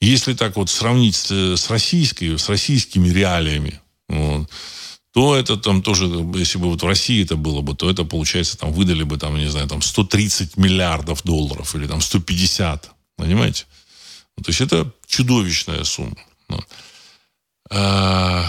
Если 0.00 0.34
так 0.34 0.56
вот 0.56 0.68
сравнить 0.70 1.16
с, 1.16 1.30
с, 1.30 1.70
российской, 1.70 2.38
с 2.38 2.48
российскими 2.48 3.08
реалиями, 3.08 3.80
вот, 4.08 4.48
то 5.12 5.34
это 5.34 5.56
там 5.56 5.82
тоже, 5.82 6.04
если 6.34 6.58
бы 6.58 6.68
вот 6.68 6.82
в 6.82 6.86
России 6.86 7.24
это 7.24 7.36
было 7.36 7.62
бы, 7.62 7.74
то 7.74 7.88
это, 7.88 8.04
получается, 8.04 8.58
там 8.58 8.72
выдали 8.72 9.02
бы, 9.02 9.16
там, 9.16 9.36
не 9.38 9.48
знаю, 9.48 9.66
там 9.66 9.80
130 9.80 10.58
миллиардов 10.58 11.22
долларов 11.22 11.74
или 11.74 11.86
там 11.86 12.02
150, 12.02 12.90
понимаете? 13.16 13.64
Ну, 14.36 14.44
то 14.44 14.50
есть 14.50 14.60
это 14.60 14.92
чудовищная 15.06 15.84
сумма. 15.84 16.16
А, 17.70 18.44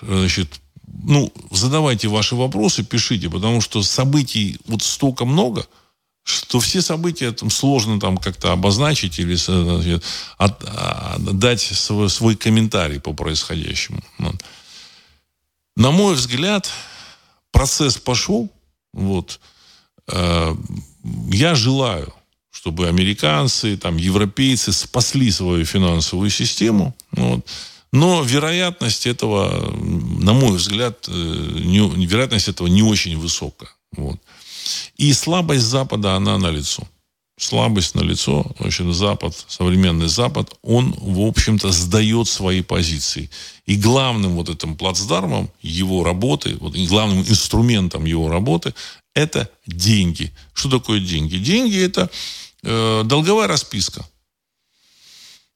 значит, 0.00 0.60
ну, 0.86 1.32
задавайте 1.50 2.08
ваши 2.08 2.34
вопросы, 2.34 2.82
пишите, 2.82 3.28
потому 3.28 3.60
что 3.60 3.82
событий 3.82 4.58
вот 4.66 4.82
столько 4.82 5.26
много, 5.26 5.66
что 6.30 6.60
все 6.60 6.82
события 6.82 7.32
там 7.32 7.50
сложно 7.50 8.00
там 8.00 8.16
как-то 8.16 8.52
обозначить 8.52 9.18
или 9.18 9.34
значит, 9.34 10.04
от, 10.38 10.64
а, 10.66 11.16
дать 11.18 11.60
свой, 11.60 12.08
свой 12.08 12.36
комментарий 12.36 13.00
по 13.00 13.12
происходящему. 13.12 14.00
Вот. 14.18 14.36
На 15.76 15.90
мой 15.90 16.14
взгляд, 16.14 16.70
процесс 17.52 17.96
пошел. 17.96 18.50
Вот. 18.92 19.40
Э, 20.08 20.54
я 21.30 21.54
желаю, 21.54 22.12
чтобы 22.50 22.88
американцы, 22.88 23.76
там, 23.76 23.96
европейцы 23.96 24.72
спасли 24.72 25.30
свою 25.30 25.64
финансовую 25.64 26.30
систему. 26.30 26.94
Вот. 27.12 27.46
Но 27.92 28.22
вероятность 28.22 29.06
этого, 29.06 29.72
на 30.20 30.32
мой 30.32 30.56
взгляд, 30.56 31.06
э, 31.08 31.12
не, 31.12 32.06
вероятность 32.06 32.48
этого 32.48 32.68
не 32.68 32.82
очень 32.82 33.18
высокая. 33.18 33.70
Вот. 33.96 34.20
И 34.96 35.12
слабость 35.12 35.64
Запада, 35.64 36.14
она 36.14 36.38
налицо. 36.38 36.82
Слабость 37.38 37.94
налицо. 37.94 38.44
В 38.58 38.66
общем, 38.66 38.92
Запад, 38.92 39.34
современный 39.48 40.08
Запад, 40.08 40.54
он, 40.62 40.94
в 40.98 41.20
общем-то, 41.20 41.72
сдает 41.72 42.28
свои 42.28 42.62
позиции. 42.62 43.30
И 43.64 43.76
главным 43.76 44.34
вот 44.34 44.50
этим 44.50 44.76
плацдармом 44.76 45.50
его 45.62 46.04
работы, 46.04 46.56
вот, 46.60 46.74
и 46.74 46.86
главным 46.86 47.20
инструментом 47.20 48.04
его 48.04 48.28
работы, 48.28 48.74
это 49.14 49.48
деньги. 49.66 50.32
Что 50.52 50.68
такое 50.68 51.00
деньги? 51.00 51.36
Деньги– 51.36 51.78
это 51.82 52.10
э, 52.62 53.02
долговая 53.04 53.48
расписка. 53.48 54.06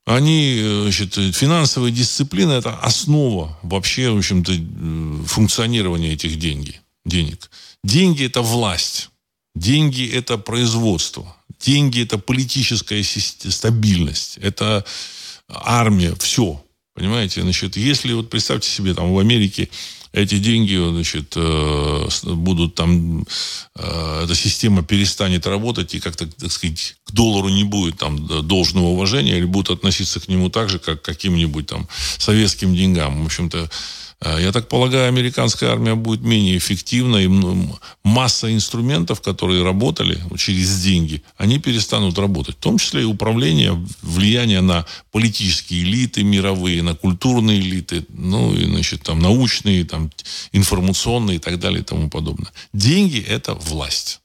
Они, 0.07 0.57
э, 0.59 0.83
значит, 0.83 1.15
финансовая 1.35 1.91
дисциплина– 1.91 2.53
это 2.53 2.77
основа 2.79 3.59
вообще, 3.63 4.11
в 4.11 4.19
общем-то, 4.19 4.53
э, 4.53 5.27
функционирования 5.27 6.13
этих 6.13 6.39
денег. 6.39 6.84
Денег. 7.05 7.51
Деньги– 7.83 8.25
это 8.27 8.43
власть. 8.43 9.11
Деньги– 9.55 10.09
это 10.15 10.39
производство. 10.39 11.37
Деньги– 11.61 12.03
это 12.03 12.19
политическая 12.19 13.03
стабильность. 13.03 14.39
Это 14.39 14.85
армия. 15.49 16.15
Все. 16.19 16.65
Понимаете? 16.95 17.43
Значит, 17.43 17.77
если 17.77 18.13
вот 18.13 18.31
представьте 18.31 18.71
себе, 18.71 18.95
там 18.95 19.13
в 19.13 19.19
Америке 19.19 19.69
эти 20.13 20.39
деньги, 20.39 20.77
значит, 20.77 21.33
э, 21.35 22.09
будут 22.23 22.77
там, 22.77 23.27
э, 23.75 24.21
эта 24.25 24.35
система 24.37 24.85
перестанет 24.85 25.45
работать 25.47 25.93
и 25.95 26.01
как-то, 26.01 26.27
так 26.27 26.53
сказать, 26.53 26.95
к 27.05 27.11
доллару 27.11 27.49
не 27.49 27.65
будет 27.65 27.99
там 27.99 28.47
должного 28.47 28.87
уважения 28.87 29.39
или 29.39 29.45
будут 29.45 29.79
относиться 29.79 30.21
к 30.21 30.29
нему 30.29 30.51
так 30.51 30.69
же, 30.69 30.79
как 30.79 31.03
к 31.03 31.05
каким-нибудь 31.05 31.67
там 31.67 31.89
советским 32.19 32.77
деньгам. 32.77 33.23
В 33.23 33.27
общем-то, 33.27 33.69
я 34.21 34.53
так 34.53 34.69
полагаю, 34.69 35.09
американская 35.09 35.71
армия 35.71 35.95
будет 35.95 36.23
менее 36.23 36.57
эффективна, 36.57 37.19
и 37.19 37.29
масса 38.03 38.53
инструментов, 38.53 39.21
которые 39.21 39.63
работали 39.63 40.19
через 40.39 40.81
деньги, 40.83 41.23
они 41.37 41.59
перестанут 41.59 42.19
работать. 42.19 42.57
В 42.57 42.61
том 42.61 42.79
числе 42.79 43.03
и 43.03 43.05
управление, 43.05 43.73
влияние 44.03 44.61
на 44.61 44.87
политические 45.13 45.83
элиты 45.83 46.23
мировые, 46.23 46.83
на 46.83 46.95
культурные 46.95 47.61
элиты, 47.61 48.07
ну 48.09 48.55
и, 48.55 48.65
значит, 48.65 49.03
там, 49.03 49.19
научные, 49.19 49.85
там, 49.85 50.11
информационные 50.53 51.37
и 51.37 51.41
так 51.41 51.59
далее 51.59 51.81
и 51.81 51.85
тому 51.85 52.09
подобное. 52.09 52.53
Деньги– 52.73 53.19
это 53.29 53.55
власть. 53.55 54.21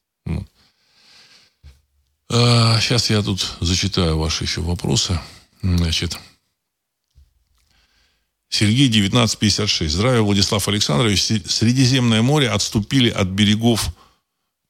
Сейчас 2.29 3.09
э, 3.09 3.15
я 3.15 3.21
тут 3.23 3.55
зачитаю 3.59 4.17
ваши 4.17 4.43
еще 4.43 4.61
вопросы. 4.61 5.19
Значит, 5.61 6.17
Сергей 8.49 8.87
1956. 8.87 9.93
Здравия, 9.93 10.21
Владислав 10.21 10.67
Александрович. 10.67 11.23
Средиземное 11.23 12.21
море 12.21 12.49
отступили 12.49 13.09
от 13.09 13.27
берегов 13.27 13.89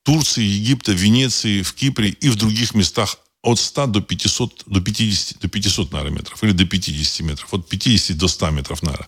Турции, 0.04 0.44
Египта, 0.44 0.92
Венеции, 0.92 1.62
в 1.62 1.74
Кипре 1.74 2.10
и 2.10 2.30
в 2.30 2.36
других 2.36 2.76
местах 2.76 3.18
от 3.42 3.58
100 3.58 3.88
до 3.88 4.02
500, 4.02 4.64
до 4.66 4.82
50, 4.82 5.40
до 5.40 5.48
500, 5.48 5.92
наверное, 5.94 6.18
метров. 6.18 6.44
Или 6.44 6.52
до 6.52 6.66
50 6.66 7.22
метров. 7.22 7.54
От 7.54 7.70
50 7.70 8.18
до 8.18 8.28
100 8.28 8.50
метров, 8.50 8.84
наверное. 8.84 9.08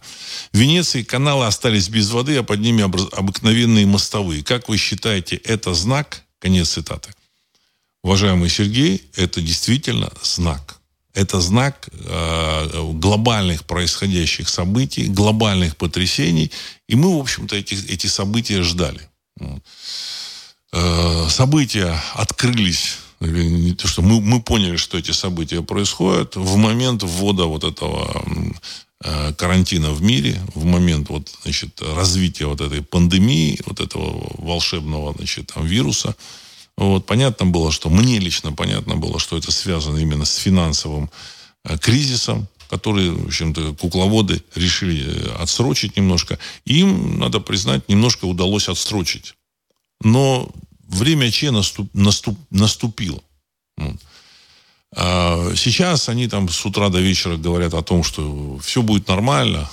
В 0.54 0.58
Венеции 0.58 1.04
каналы 1.04 1.46
остались 1.46 1.90
без 1.90 2.10
воды, 2.12 2.38
а 2.38 2.44
под 2.44 2.62
ними 2.62 2.84
обыкновенные 2.84 3.86
мостовые. 3.86 4.44
Как 4.44 4.70
вы 4.70 4.78
считаете, 4.78 5.36
это 5.36 5.74
знак? 5.74 6.24
Конец 6.40 6.70
цитаты. 6.70 7.14
Уважаемый 8.04 8.50
Сергей, 8.50 9.04
это 9.16 9.42
действительно 9.42 10.12
знак. 10.24 10.81
Это 11.14 11.42
знак 11.42 11.90
э, 11.92 12.92
глобальных 12.94 13.66
происходящих 13.66 14.48
событий, 14.48 15.06
глобальных 15.08 15.76
потрясений. 15.76 16.52
И 16.88 16.96
мы, 16.96 17.18
в 17.18 17.20
общем-то, 17.20 17.56
эти, 17.56 17.74
эти 17.92 18.08
события 18.08 18.62
ждали. 18.64 19.02
Э, 20.74 21.28
события 21.30 22.02
открылись 22.14 22.98
что 23.86 24.02
мы, 24.02 24.20
мы 24.20 24.42
поняли, 24.42 24.78
что 24.78 24.98
эти 24.98 25.12
события 25.12 25.62
происходят 25.62 26.36
в 26.36 26.56
момент 26.56 27.04
ввода 27.04 27.46
вот 27.46 27.64
этого 27.64 28.24
э, 29.04 29.34
карантина 29.34 29.92
в 29.92 30.02
мире, 30.02 30.42
в 30.56 30.66
момент 30.66 31.10
вот, 31.10 31.30
значит, 31.44 31.82
развития 31.82 32.48
вот 32.48 32.62
этой 32.62 32.82
пандемии, 32.82 33.60
вот 33.66 33.80
этого 33.80 34.34
волшебного 34.38 35.14
значит, 35.16 35.52
там, 35.54 35.66
вируса. 35.66 36.16
Вот, 36.82 37.06
понятно 37.06 37.46
было, 37.46 37.72
что 37.72 37.92
мне 37.92 38.18
лично 38.18 38.54
понятно 38.54 38.96
было, 38.96 39.20
что 39.20 39.38
это 39.38 39.52
связано 39.52 40.00
именно 40.00 40.26
с 40.26 40.38
финансовым 40.38 41.12
э, 41.64 41.78
кризисом, 41.78 42.48
который, 42.72 43.12
в 43.12 43.28
общем-то, 43.28 43.76
кукловоды 43.76 44.44
решили 44.56 45.06
э, 45.06 45.32
отсрочить 45.44 45.96
немножко. 45.96 46.40
Им, 46.66 47.20
надо 47.20 47.40
признать, 47.40 47.88
немножко 47.88 48.26
удалось 48.26 48.68
отсрочить. 48.68 49.36
Но 50.04 50.50
время 50.88 51.30
Че 51.30 51.52
наступ, 51.52 51.88
наступ, 51.94 52.36
наступило. 52.50 53.22
А 54.96 55.54
сейчас 55.56 56.10
они 56.10 56.28
там 56.28 56.50
с 56.50 56.66
утра 56.66 56.90
до 56.90 57.00
вечера 57.00 57.38
говорят 57.38 57.76
о 57.76 57.84
том, 57.84 58.04
что 58.04 58.58
все 58.58 58.82
будет 58.82 59.08
нормально, 59.08 59.70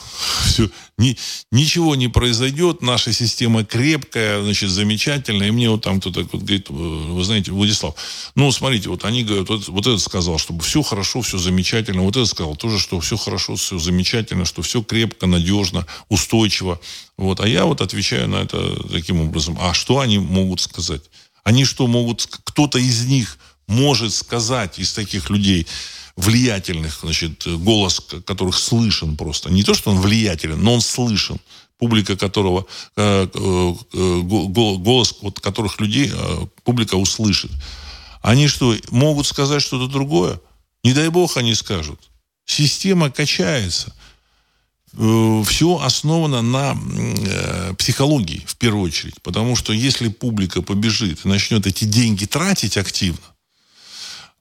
все, 0.58 0.70
ни, 0.98 1.16
ничего 1.52 1.94
не 1.94 2.08
произойдет, 2.08 2.82
наша 2.82 3.12
система 3.12 3.64
крепкая, 3.64 4.42
значит, 4.42 4.70
замечательная. 4.70 5.48
И 5.48 5.50
мне 5.50 5.70
вот 5.70 5.82
там 5.82 6.00
кто-то 6.00 6.26
вот 6.32 6.42
говорит, 6.42 6.68
вы 6.68 7.22
знаете, 7.22 7.52
Владислав, 7.52 7.94
ну, 8.34 8.50
смотрите, 8.50 8.88
вот 8.88 9.04
они 9.04 9.22
говорят, 9.24 9.48
вот, 9.48 9.68
вот 9.68 9.86
этот 9.86 10.00
сказал, 10.00 10.38
чтобы 10.38 10.62
все 10.62 10.82
хорошо, 10.82 11.22
все 11.22 11.38
замечательно, 11.38 12.02
вот 12.02 12.16
этот 12.16 12.28
сказал 12.28 12.56
тоже, 12.56 12.78
что 12.78 12.98
все 13.00 13.16
хорошо, 13.16 13.54
все 13.54 13.78
замечательно, 13.78 14.44
что 14.44 14.62
все 14.62 14.82
крепко, 14.82 15.26
надежно, 15.26 15.86
устойчиво. 16.08 16.80
Вот. 17.16 17.40
А 17.40 17.48
я 17.48 17.64
вот 17.64 17.80
отвечаю 17.80 18.28
на 18.28 18.36
это 18.36 18.82
таким 18.88 19.20
образом. 19.20 19.56
А 19.60 19.74
что 19.74 20.00
они 20.00 20.18
могут 20.18 20.60
сказать? 20.60 21.02
Они 21.44 21.64
что 21.64 21.86
могут, 21.86 22.26
кто-то 22.44 22.78
из 22.78 23.06
них 23.06 23.38
может 23.68 24.12
сказать 24.12 24.78
из 24.78 24.92
таких 24.92 25.30
людей 25.30 25.66
влиятельных, 26.18 26.98
значит, 27.02 27.46
голос 27.46 28.00
которых 28.24 28.58
слышен 28.58 29.16
просто. 29.16 29.50
Не 29.50 29.62
то, 29.62 29.72
что 29.72 29.90
он 29.90 30.00
влиятелен, 30.00 30.60
но 30.60 30.74
он 30.74 30.80
слышен. 30.80 31.38
Публика 31.78 32.16
которого, 32.16 32.66
э, 32.96 33.28
э, 33.32 33.74
э, 33.92 34.20
голос 34.22 35.14
вот 35.22 35.38
которых 35.38 35.80
людей 35.80 36.10
публика 36.64 36.96
услышит. 36.96 37.52
Они 38.20 38.48
что, 38.48 38.74
могут 38.90 39.28
сказать 39.28 39.62
что-то 39.62 39.86
другое? 39.86 40.40
Не 40.82 40.92
дай 40.92 41.08
бог 41.08 41.36
они 41.36 41.54
скажут. 41.54 42.00
Система 42.44 43.10
качается. 43.10 43.94
Все 44.92 45.80
основано 45.80 46.42
на 46.42 46.76
психологии, 47.78 48.42
в 48.44 48.56
первую 48.56 48.82
очередь. 48.82 49.22
Потому 49.22 49.54
что 49.54 49.72
если 49.72 50.08
публика 50.08 50.62
побежит 50.62 51.24
и 51.24 51.28
начнет 51.28 51.64
эти 51.66 51.84
деньги 51.84 52.24
тратить 52.24 52.76
активно, 52.76 53.22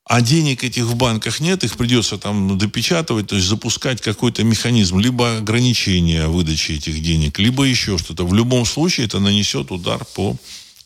а 0.09 0.21
денег 0.21 0.63
этих 0.63 0.85
в 0.85 0.95
банках 0.95 1.41
нет, 1.41 1.65
их 1.65 1.75
придется 1.75 2.17
там 2.17 2.57
допечатывать, 2.57 3.27
то 3.27 3.35
есть 3.35 3.47
запускать 3.47 4.01
какой-то 4.01 4.41
механизм, 4.43 4.99
либо 4.99 5.37
ограничения 5.37 6.27
выдачи 6.27 6.71
этих 6.71 7.01
денег, 7.01 7.39
либо 7.39 7.65
еще 7.65 7.97
что-то. 7.97 8.25
В 8.25 8.33
любом 8.33 8.65
случае 8.65 9.07
это 9.07 9.19
нанесет 9.19 9.69
удар 9.69 10.05
по 10.15 10.37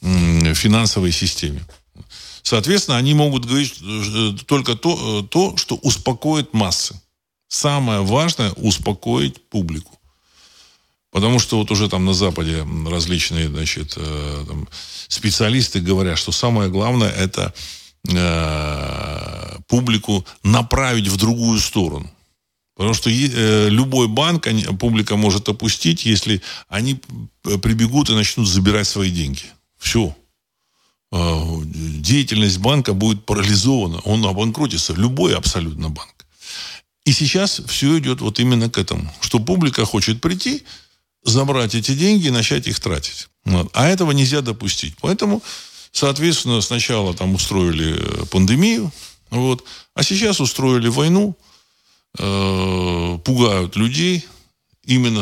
финансовой 0.01 1.11
системе. 1.11 1.63
Соответственно, 2.41 2.97
они 2.97 3.13
могут 3.13 3.45
говорить 3.45 3.75
э, 3.83 4.33
только 4.47 4.75
то, 4.75 5.19
э, 5.19 5.27
то, 5.27 5.55
что 5.57 5.75
успокоит 5.75 6.55
массы. 6.55 6.99
Самое 7.47 8.01
важное– 8.01 8.51
успокоить 8.55 9.47
публику. 9.49 9.99
Потому 11.11 11.37
что 11.37 11.57
вот 11.57 11.69
уже 11.69 11.87
там 11.87 12.05
на 12.05 12.13
Западе 12.15 12.65
различные 12.87 13.49
значит, 13.49 13.93
э, 13.97 14.45
специалисты 15.07 15.79
говорят, 15.79 16.17
что 16.17 16.31
самое 16.31 16.71
главное– 16.71 17.11
это 17.17 17.53
э, 18.07 19.57
публику 19.67 20.25
направить 20.43 21.07
в 21.07 21.17
другую 21.17 21.59
сторону. 21.59 22.09
Потому 22.75 22.93
что 22.93 23.09
э, 23.09 23.69
любой 23.69 24.07
банк 24.07 24.47
они, 24.47 24.63
публика 24.63 25.15
может 25.15 25.47
опустить, 25.49 26.05
если 26.05 26.41
они 26.67 26.99
прибегут 27.61 28.09
и 28.09 28.15
начнут 28.15 28.47
забирать 28.47 28.87
свои 28.87 29.11
деньги. 29.11 29.43
Все. 29.77 30.15
Э, 31.11 31.61
деятельность 31.63 32.59
банка 32.59 32.93
будет 32.93 33.25
парализована. 33.25 33.99
Он 33.99 34.25
обанкротится. 34.25 34.93
Любой 34.93 35.35
абсолютно 35.35 35.89
банк. 35.89 36.25
И 37.05 37.11
сейчас 37.11 37.61
все 37.67 37.99
идет 37.99 38.21
вот 38.21 38.39
именно 38.39 38.69
к 38.69 38.77
этому. 38.77 39.13
Что 39.21 39.39
публика 39.39 39.85
хочет 39.85 40.21
прийти, 40.21 40.63
забрать 41.23 41.75
эти 41.75 41.93
деньги 41.93 42.27
и 42.27 42.31
начать 42.31 42.67
их 42.67 42.79
тратить. 42.79 43.29
Вот. 43.45 43.69
А 43.73 43.87
этого 43.87 44.11
нельзя 44.11 44.41
допустить. 44.41 44.95
Поэтому 45.01 45.41
Соответственно, 45.91 46.61
сначала 46.61 47.13
там 47.13 47.35
устроили 47.35 47.95
э, 47.97 48.25
пандемию, 48.25 48.91
вот, 49.29 49.63
а 49.93 50.03
сейчас 50.03 50.39
устроили 50.39 50.87
войну, 50.87 51.37
э, 52.17 53.19
пугают 53.23 53.75
людей, 53.75 54.25
именно 54.85 55.21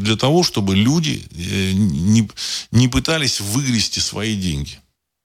для 0.00 0.16
того, 0.16 0.42
чтобы 0.42 0.74
люди 0.74 1.24
э, 1.30 1.72
не, 1.72 2.28
не 2.72 2.88
пытались 2.88 3.40
выгрести 3.40 4.00
свои 4.00 4.36
деньги. 4.36 4.80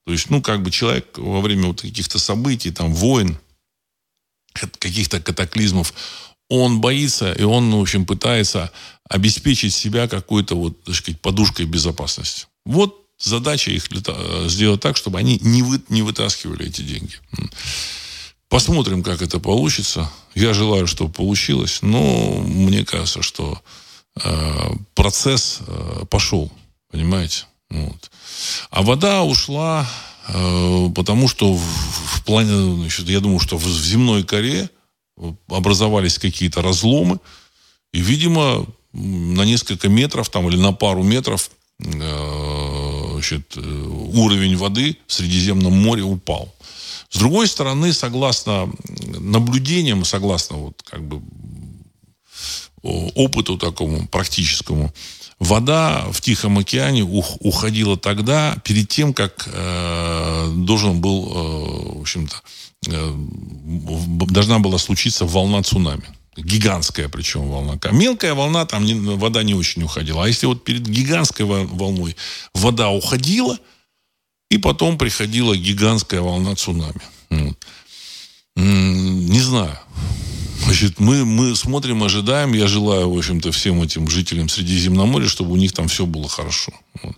То 0.06 0.12
есть, 0.12 0.30
ну, 0.30 0.42
как 0.42 0.62
бы 0.62 0.70
человек 0.70 1.16
во 1.16 1.40
время 1.40 1.68
вот 1.68 1.80
каких-то 1.80 2.18
событий, 2.18 2.70
там, 2.70 2.92
войн, 2.94 3.38
каких-то 4.52 5.20
катаклизмов, 5.20 5.92
он 6.48 6.80
боится, 6.80 7.32
и 7.32 7.42
он, 7.42 7.74
в 7.74 7.80
общем, 7.80 8.04
пытается 8.06 8.70
обеспечить 9.08 9.74
себя 9.74 10.06
какой-то 10.06 10.54
вот, 10.56 10.84
так 10.84 10.94
сказать, 10.94 11.20
подушкой 11.20 11.66
безопасности. 11.66 12.46
Вот 12.64 13.03
задача 13.24 13.70
их 13.70 13.88
сделать 14.46 14.80
так, 14.80 14.96
чтобы 14.96 15.18
они 15.18 15.38
не, 15.42 15.62
вы, 15.62 15.80
не 15.88 16.02
вытаскивали 16.02 16.66
эти 16.66 16.82
деньги. 16.82 17.14
Посмотрим, 18.48 19.02
как 19.02 19.22
это 19.22 19.40
получится. 19.40 20.10
Я 20.34 20.54
желаю, 20.54 20.86
чтобы 20.86 21.12
получилось, 21.12 21.78
но 21.82 22.40
мне 22.46 22.84
кажется, 22.84 23.22
что 23.22 23.60
э, 24.22 24.70
процесс 24.94 25.58
э, 25.66 26.04
пошел, 26.08 26.52
понимаете? 26.90 27.46
Вот. 27.70 28.10
А 28.70 28.82
вода 28.82 29.22
ушла, 29.22 29.88
э, 30.28 30.88
потому 30.94 31.26
что 31.26 31.54
в, 31.54 31.60
в 31.60 32.24
плане, 32.24 32.76
значит, 32.76 33.08
я 33.08 33.20
думаю, 33.20 33.40
что 33.40 33.58
в, 33.58 33.64
в 33.64 33.84
земной 33.84 34.22
коре 34.22 34.70
образовались 35.48 36.18
какие-то 36.18 36.62
разломы, 36.62 37.18
и, 37.92 38.00
видимо, 38.00 38.66
на 38.92 39.42
несколько 39.42 39.88
метров 39.88 40.28
там, 40.28 40.48
или 40.48 40.56
на 40.56 40.72
пару 40.72 41.02
метров 41.02 41.50
э, 41.50 41.63
значит, 41.78 43.56
э, 43.56 43.60
уровень 43.60 44.56
воды 44.56 44.96
в 45.06 45.12
Средиземном 45.12 45.72
море 45.72 46.02
упал. 46.02 46.54
С 47.08 47.18
другой 47.18 47.48
стороны, 47.48 47.92
согласно 47.92 48.70
наблюдениям, 49.18 50.04
согласно 50.04 50.56
вот 50.56 50.82
как 50.82 51.02
бы 51.02 51.22
опыту 52.82 53.56
такому 53.56 54.06
практическому, 54.08 54.92
вода 55.38 56.06
в 56.12 56.20
Тихом 56.20 56.58
океане 56.58 57.02
уходила 57.02 57.96
тогда, 57.96 58.56
перед 58.64 58.88
тем, 58.88 59.14
как 59.14 59.48
э, 59.50 60.52
должен 60.56 61.00
был, 61.00 61.26
э, 61.26 61.98
в 61.98 62.00
общем-то, 62.02 62.36
э, 62.88 63.14
должна 64.28 64.58
была 64.58 64.78
случиться 64.78 65.24
волна 65.24 65.62
цунами. 65.62 66.04
Гигантская 66.36 67.08
причем 67.08 67.48
волна. 67.48 67.78
Мелкая 67.92 68.34
волна, 68.34 68.66
там 68.66 68.84
не, 68.84 68.94
вода 68.94 69.42
не 69.42 69.54
очень 69.54 69.82
уходила. 69.82 70.24
А 70.24 70.28
если 70.28 70.46
вот 70.46 70.64
перед 70.64 70.86
гигантской 70.86 71.46
волной 71.46 72.16
вода 72.54 72.90
уходила, 72.90 73.58
и 74.50 74.58
потом 74.58 74.98
приходила 74.98 75.56
гигантская 75.56 76.20
волна 76.20 76.54
цунами. 76.54 77.00
Не 78.56 79.40
знаю. 79.40 79.78
Значит, 80.64 81.00
мы, 81.00 81.24
мы 81.24 81.56
смотрим, 81.56 82.04
ожидаем. 82.04 82.52
Я 82.52 82.68
желаю, 82.68 83.10
в 83.10 83.18
общем-то, 83.18 83.52
всем 83.52 83.82
этим 83.82 84.08
жителям 84.08 84.48
Средиземноморья, 84.48 85.28
чтобы 85.28 85.52
у 85.52 85.56
них 85.56 85.72
там 85.72 85.88
все 85.88 86.06
было 86.06 86.28
хорошо. 86.28 86.72
Вот. 87.02 87.16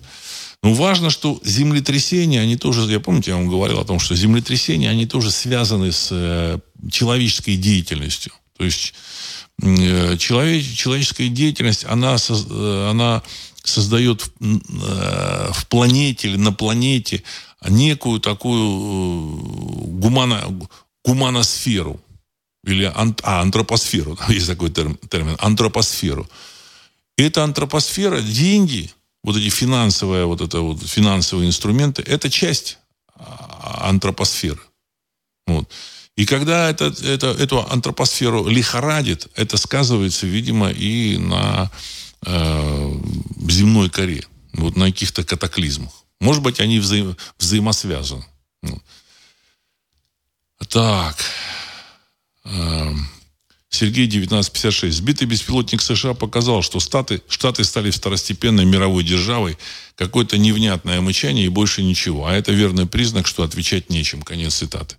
Но 0.62 0.72
важно, 0.74 1.10
что 1.10 1.40
землетрясения, 1.44 2.40
они 2.40 2.56
тоже, 2.56 2.90
я 2.90 2.98
помните, 2.98 3.30
я 3.30 3.36
вам 3.36 3.48
говорил 3.48 3.78
о 3.78 3.84
том, 3.84 4.00
что 4.00 4.16
землетрясения, 4.16 4.90
они 4.90 5.06
тоже 5.06 5.30
связаны 5.30 5.92
с 5.92 6.08
э, 6.10 6.58
человеческой 6.90 7.56
деятельностью. 7.56 8.32
То 8.56 8.64
есть 8.64 8.94
э, 9.62 10.16
человек, 10.16 10.64
человеческая 10.64 11.28
деятельность, 11.28 11.84
она, 11.84 12.16
э, 12.16 12.88
она 12.90 13.22
создает 13.62 14.22
в, 14.22 14.30
э, 14.40 15.52
в 15.52 15.66
планете 15.68 16.28
или 16.28 16.36
на 16.36 16.52
планете 16.52 17.22
некую 17.68 18.20
такую 18.20 19.36
гумано, 19.98 20.42
гуманосферу 21.04 22.00
или 22.64 22.84
ант, 22.94 23.20
а, 23.22 23.40
антропосферу, 23.40 24.18
есть 24.28 24.46
такой 24.46 24.70
термин 24.70 25.36
антропосферу. 25.38 26.28
И 27.16 27.22
эта 27.22 27.44
антропосфера, 27.44 28.20
деньги, 28.20 28.90
вот 29.22 29.36
эти 29.36 29.48
финансовые, 29.48 30.26
вот 30.26 30.40
это 30.40 30.60
вот 30.60 30.82
финансовые 30.82 31.48
инструменты, 31.48 32.02
это 32.02 32.30
часть 32.30 32.78
а, 33.14 33.88
антропосферы. 33.88 34.60
Вот. 35.46 35.68
И 36.16 36.24
когда 36.24 36.70
это, 36.70 36.94
это, 37.04 37.26
эту 37.26 37.70
антропосферу 37.70 38.48
лихорадит, 38.48 39.28
это 39.34 39.58
сказывается, 39.58 40.26
видимо, 40.26 40.70
и 40.70 41.18
на 41.18 41.70
э, 42.24 42.92
земной 43.48 43.90
коре, 43.90 44.24
вот 44.54 44.76
на 44.76 44.86
каких-то 44.86 45.24
катаклизмах. 45.24 45.92
Может 46.20 46.42
быть, 46.42 46.58
они 46.60 46.78
вза 46.78 47.14
взаимосвязаны. 47.38 48.24
Вот. 48.62 48.82
Так. 50.68 51.16
Э, 52.44 52.94
Сергей 53.68 54.06
1956. 54.06 54.96
Сбитый 54.96 55.28
беспилотник 55.28 55.82
США 55.82 56.14
показал, 56.14 56.62
что 56.62 56.80
Штаты, 56.80 57.20
Штаты 57.28 57.62
стали 57.62 57.90
второстепенной 57.90 58.64
мировой 58.64 59.04
державой. 59.04 59.58
Какое-то 59.96 60.38
невнятное 60.38 61.02
мычание 61.02 61.44
и 61.44 61.50
больше 61.50 61.82
ничего. 61.82 62.26
А 62.26 62.32
это 62.32 62.52
верный 62.52 62.86
признак, 62.86 63.26
что 63.26 63.42
отвечать 63.42 63.90
нечем. 63.90 64.22
Конец 64.22 64.54
цитаты. 64.54 64.96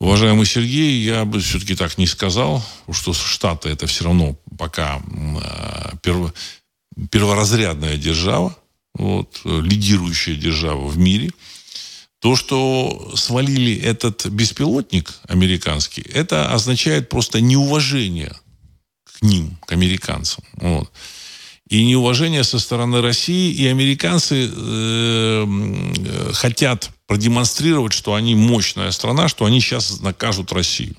Уважаемый 0.00 0.46
Сергей, 0.46 1.02
я 1.02 1.26
бы 1.26 1.40
все-таки 1.40 1.76
так 1.76 1.98
не 1.98 2.06
сказал, 2.06 2.64
что 2.90 3.12
Штаты 3.12 3.68
это 3.68 3.86
все 3.86 4.04
равно 4.04 4.34
пока 4.58 5.02
э, 5.02 5.96
перво, 6.02 6.32
перворазрядная 7.10 7.98
держава, 7.98 8.56
вот, 8.94 9.42
лидирующая 9.44 10.36
держава 10.36 10.86
в 10.86 10.96
мире. 10.96 11.30
То, 12.20 12.34
что 12.34 13.12
свалили 13.14 13.76
этот 13.76 14.26
беспилотник 14.26 15.20
американский, 15.28 16.00
это 16.02 16.52
означает 16.52 17.10
просто 17.10 17.42
неуважение 17.42 18.34
к 19.04 19.20
ним, 19.20 19.58
к 19.66 19.72
американцам. 19.72 20.42
Вот. 20.54 20.90
И 21.70 21.84
неуважение 21.84 22.42
со 22.42 22.58
стороны 22.58 23.00
России, 23.00 23.52
и 23.52 23.66
американцы 23.68 24.50
э, 24.52 25.46
э 25.46 26.32
хотят 26.32 26.90
продемонстрировать, 27.06 27.92
что 27.92 28.14
они 28.14 28.34
мощная 28.34 28.90
страна, 28.90 29.28
что 29.28 29.44
они 29.44 29.60
сейчас 29.60 30.00
накажут 30.00 30.52
Россию. 30.52 30.96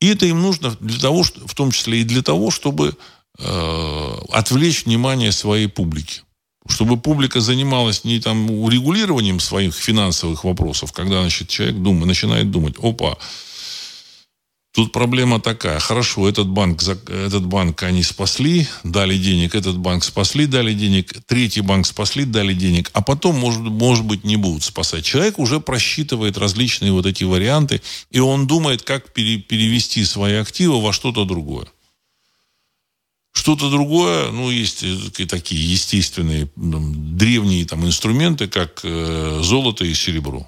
И 0.00 0.08
это 0.08 0.26
им 0.26 0.42
нужно 0.42 0.76
для 0.80 0.98
того, 0.98 1.22
в 1.22 1.54
том 1.54 1.70
числе 1.70 2.00
и 2.00 2.04
для 2.04 2.22
того, 2.22 2.50
чтобы 2.50 2.96
э, 3.38 4.14
отвлечь 4.32 4.84
внимание 4.84 5.30
своей 5.30 5.68
публики. 5.68 6.22
Чтобы 6.68 7.00
публика 7.00 7.40
занималась 7.40 8.04
не 8.04 8.20
там 8.20 8.50
урегулированием 8.50 9.38
своих 9.38 9.74
финансовых 9.74 10.42
вопросов, 10.42 10.92
когда 10.92 11.20
значит, 11.20 11.48
человек 11.48 11.76
думает, 11.76 12.06
начинает 12.06 12.50
думать, 12.50 12.74
опа, 12.82 13.16
Тут 14.72 14.92
проблема 14.92 15.40
такая. 15.40 15.80
Хорошо, 15.80 16.28
этот 16.28 16.48
банк, 16.48 16.82
этот 16.82 17.46
банк 17.46 17.82
они 17.82 18.02
спасли, 18.02 18.68
дали 18.84 19.16
денег, 19.16 19.54
этот 19.54 19.78
банк 19.78 20.04
спасли, 20.04 20.46
дали 20.46 20.74
денег, 20.74 21.12
третий 21.26 21.62
банк 21.62 21.86
спасли, 21.86 22.24
дали 22.24 22.52
денег, 22.52 22.90
а 22.92 23.00
потом, 23.00 23.38
может, 23.38 23.60
может 23.60 24.04
быть, 24.04 24.24
не 24.24 24.36
будут 24.36 24.62
спасать. 24.62 25.04
Человек 25.04 25.38
уже 25.38 25.58
просчитывает 25.58 26.36
различные 26.36 26.92
вот 26.92 27.06
эти 27.06 27.24
варианты, 27.24 27.80
и 28.10 28.20
он 28.20 28.46
думает, 28.46 28.82
как 28.82 29.12
пере, 29.12 29.38
перевести 29.38 30.04
свои 30.04 30.34
активы 30.34 30.80
во 30.82 30.92
что-то 30.92 31.24
другое. 31.24 31.66
Что-то 33.32 33.70
другое, 33.70 34.30
ну, 34.32 34.50
есть 34.50 34.82
э, 34.82 35.26
такие 35.26 35.72
естественные, 35.72 36.50
древние 36.56 37.64
там 37.64 37.86
инструменты, 37.86 38.48
как 38.48 38.80
э, 38.84 39.40
золото 39.42 39.84
и 39.84 39.94
серебро. 39.94 40.46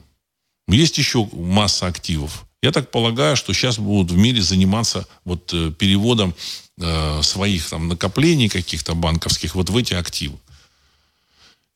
Есть 0.68 0.98
еще 0.98 1.28
масса 1.32 1.86
активов 1.86 2.44
я 2.62 2.72
так 2.72 2.90
полагаю, 2.90 3.36
что 3.36 3.52
сейчас 3.52 3.78
будут 3.78 4.12
в 4.12 4.16
мире 4.16 4.42
заниматься 4.42 5.06
вот 5.24 5.52
э, 5.54 5.72
переводом 5.72 6.34
э, 6.78 7.22
своих 7.22 7.68
там 7.68 7.88
накоплений 7.88 8.48
каких-то 8.48 8.94
банковских 8.94 9.54
вот 9.54 9.70
в 9.70 9.76
эти 9.76 9.94
активы. 9.94 10.38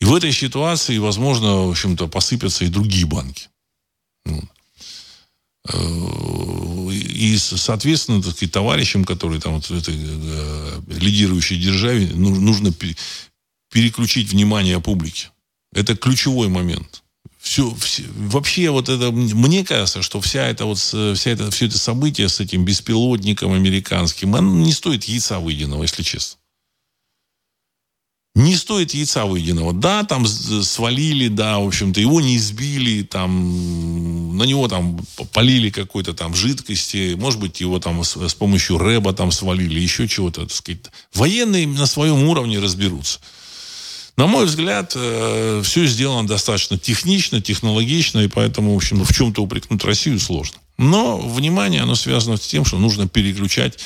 И 0.01 0.05
в 0.05 0.15
этой 0.15 0.33
ситуации, 0.33 0.99
возможно, 0.99 1.67
в 1.67 1.71
общем-то, 1.71 2.09
посыпятся 2.09 2.65
и 2.65 2.69
другие 2.69 3.07
банки. 3.07 3.49
Э, 4.27 4.41
и, 6.93 7.39
соответственно, 7.39 8.23
так 8.23 8.33
сказать, 8.33 8.53
товарищам, 8.53 9.05
которые 9.07 9.41
там 9.41 9.55
вот 9.55 9.65
в 9.65 9.75
этой 9.75 9.95
э, 9.97 10.81
лидирующей 10.89 11.59
державе, 11.59 12.09
нужно 12.15 12.73
переключить 13.71 14.31
внимание 14.31 14.81
публики. 14.81 15.29
Это 15.73 15.97
ключевой 15.97 16.49
момент 16.49 17.04
все, 17.45 17.75
все, 17.75 18.05
вообще 18.17 18.71
вот 18.71 18.89
это, 18.89 19.13
мне 19.13 19.67
кажется, 19.67 20.01
что 20.01 20.19
вся 20.23 20.47
эта 20.47 20.65
вот, 20.65 20.79
вся 20.79 21.31
это, 21.31 21.51
все 21.51 21.67
это 21.67 21.79
событие 21.79 22.31
с 22.31 22.41
этим 22.41 22.65
беспилотником 22.65 23.53
американским, 23.53 24.35
оно 24.35 24.51
не 24.51 24.73
стоит 24.73 25.05
яйца 25.05 25.41
выеденного, 25.41 25.83
если 25.83 26.03
честно. 26.03 26.39
Не 28.35 28.57
стоит 28.57 28.95
яйца 28.95 29.27
выеденного. 29.27 29.75
Да, 29.75 30.05
там 30.05 30.27
свалили, 30.27 31.29
да, 31.29 31.59
в 31.59 31.67
общем-то, 31.67 32.01
его 32.01 32.23
не 32.23 32.39
избили, 32.39 33.03
там, 33.03 34.39
на 34.39 34.45
него 34.45 34.67
там 34.67 34.99
полили 35.35 35.69
какой-то 35.69 36.15
там 36.15 36.35
жидкости, 36.35 37.15
может 37.15 37.41
быть, 37.41 37.61
его 37.61 37.79
там 37.79 38.03
с, 38.05 38.17
с 38.17 38.35
помощью 38.35 38.79
рэба 38.79 39.13
там 39.13 39.31
свалили, 39.31 39.79
еще 39.79 40.09
чего-то, 40.09 40.47
так 40.47 40.53
сказать. 40.53 40.81
Военные 41.13 41.67
на 41.67 41.85
своем 41.85 42.25
уровне 42.25 42.59
разберутся. 42.59 43.21
На 44.17 44.29
мой 44.29 44.47
взгляд, 44.47 44.93
э, 44.95 45.61
все 45.65 45.87
сделано 45.87 46.29
достаточно 46.29 46.79
технично, 46.79 47.41
технологично, 47.41 48.21
и 48.21 48.29
поэтому, 48.29 48.73
в 48.73 48.77
общем, 48.77 49.05
в 49.05 49.13
чем-то 49.13 49.43
упрекнуть 49.43 49.83
Россию 49.85 50.21
сложно. 50.21 50.59
Но 50.79 51.19
внимание, 51.19 51.83
оно 51.83 51.97
связано 51.97 52.37
с 52.37 52.47
тем, 52.47 52.65
что 52.65 52.79
нужно 52.79 53.09
переключать 53.09 53.81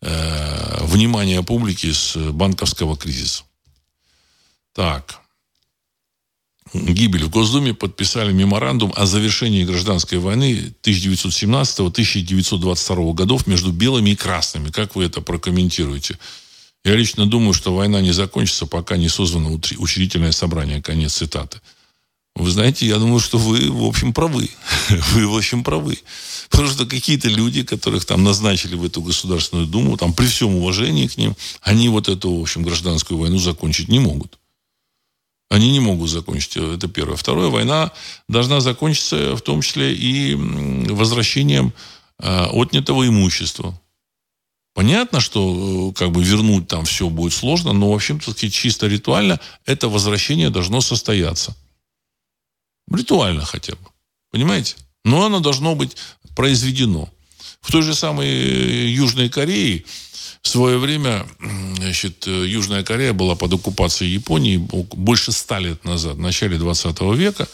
э, 0.00 0.84
внимание 0.84 1.42
публики 1.42 1.90
с 1.90 2.16
банковского 2.16 2.96
кризиса. 2.96 3.42
Так. 4.72 5.18
гибели 6.72 7.24
в 7.24 7.30
Госдуме 7.30 7.74
подписали 7.74 8.32
меморандум 8.32 8.92
о 8.96 9.06
завершении 9.06 9.64
гражданской 9.64 10.18
войны 10.18 10.72
1917-1922 10.82 13.14
годов 13.14 13.48
между 13.48 13.72
белыми 13.72 14.10
и 14.10 14.16
красными. 14.16 14.70
Как 14.70 14.94
вы 14.94 15.02
это 15.04 15.20
прокомментируете? 15.20 16.18
Я 16.84 16.96
лично 16.96 17.26
думаю, 17.26 17.52
что 17.52 17.74
война 17.74 18.00
не 18.00 18.12
закончится, 18.12 18.66
пока 18.66 18.96
не 18.96 19.08
созвано 19.08 19.52
учредительное 19.52 20.32
собрание. 20.32 20.82
Конец 20.82 21.14
цитаты. 21.14 21.60
Вы 22.34 22.50
знаете, 22.50 22.86
я 22.86 22.98
думаю, 22.98 23.20
что 23.20 23.38
вы, 23.38 23.70
в 23.70 23.84
общем, 23.84 24.12
правы. 24.12 24.48
Вы, 25.12 25.26
в 25.26 25.36
общем, 25.36 25.62
правы. 25.62 25.98
Потому 26.48 26.68
что 26.68 26.86
какие-то 26.86 27.28
люди, 27.28 27.62
которых 27.62 28.06
там 28.06 28.24
назначили 28.24 28.74
в 28.74 28.84
эту 28.84 29.02
Государственную 29.02 29.66
Думу, 29.66 29.98
там, 29.98 30.14
при 30.14 30.26
всем 30.26 30.54
уважении 30.54 31.06
к 31.06 31.18
ним, 31.18 31.36
они 31.60 31.90
вот 31.90 32.08
эту, 32.08 32.34
в 32.34 32.42
общем, 32.42 32.62
гражданскую 32.62 33.18
войну 33.18 33.38
закончить 33.38 33.88
не 33.88 33.98
могут. 33.98 34.38
Они 35.50 35.70
не 35.70 35.80
могут 35.80 36.08
закончить. 36.08 36.56
Это 36.56 36.88
первое. 36.88 37.16
Второе, 37.16 37.48
война 37.48 37.92
должна 38.28 38.60
закончиться 38.60 39.36
в 39.36 39.42
том 39.42 39.60
числе 39.60 39.94
и 39.94 40.34
возвращением 40.34 41.74
э, 42.18 42.46
отнятого 42.46 43.06
имущества. 43.06 43.78
Понятно, 44.74 45.20
что 45.20 45.90
э, 45.90 45.98
как 45.98 46.12
бы 46.12 46.22
вернуть 46.22 46.66
там 46.66 46.84
все 46.86 47.10
будет 47.10 47.34
сложно, 47.34 47.72
но, 47.72 47.90
в 47.90 47.94
общем-то, 47.94 48.34
чисто 48.34 48.86
ритуально 48.86 49.38
это 49.66 49.88
возвращение 49.88 50.48
должно 50.48 50.80
состояться. 50.80 51.54
Ритуально 52.90 53.44
хотя 53.44 53.74
бы. 53.74 53.90
Понимаете? 54.30 54.76
Но 55.04 55.26
оно 55.26 55.40
должно 55.40 55.74
быть 55.74 55.96
произведено. 56.34 57.10
В 57.60 57.70
той 57.70 57.82
же 57.82 57.94
самой 57.94 58.28
э, 58.28 58.88
Южной 58.88 59.28
Корее 59.28 59.84
в 60.40 60.48
свое 60.48 60.78
время 60.78 61.26
значит, 61.76 62.26
э, 62.26 62.46
Южная 62.48 62.82
Корея 62.82 63.12
была 63.12 63.34
под 63.34 63.52
оккупацией 63.52 64.12
Японии 64.12 64.56
больше 64.56 65.32
ста 65.32 65.58
лет 65.58 65.84
назад, 65.84 66.16
в 66.16 66.20
начале 66.20 66.56
20 66.56 67.00
века. 67.14 67.46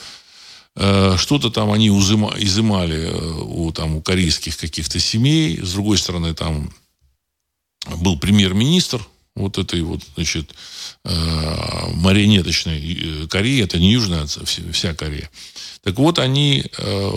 Что-то 0.77 1.51
там 1.51 1.73
они 1.73 1.89
изымали 1.89 3.11
у, 3.43 3.73
там, 3.73 3.97
у 3.97 4.01
корейских 4.01 4.57
каких-то 4.57 5.01
семей. 5.01 5.59
С 5.61 5.73
другой 5.73 5.99
стороны, 5.99 6.35
там 6.35 6.71
был 7.97 8.19
премьер-министр 8.19 9.01
вот 9.39 9.57
этой 9.57 9.83
вот, 9.83 10.01
значит, 10.17 10.55
э, 11.05 11.11
марионеточной 11.95 13.23
э, 13.25 13.27
Кореи, 13.29 13.63
это 13.63 13.79
не 13.79 13.93
Южная, 13.93 14.27
вся 14.27 14.95
Корея. 14.95 15.31
Так 15.83 15.97
вот, 15.99 16.19
они 16.19 16.65
э, 16.77 17.13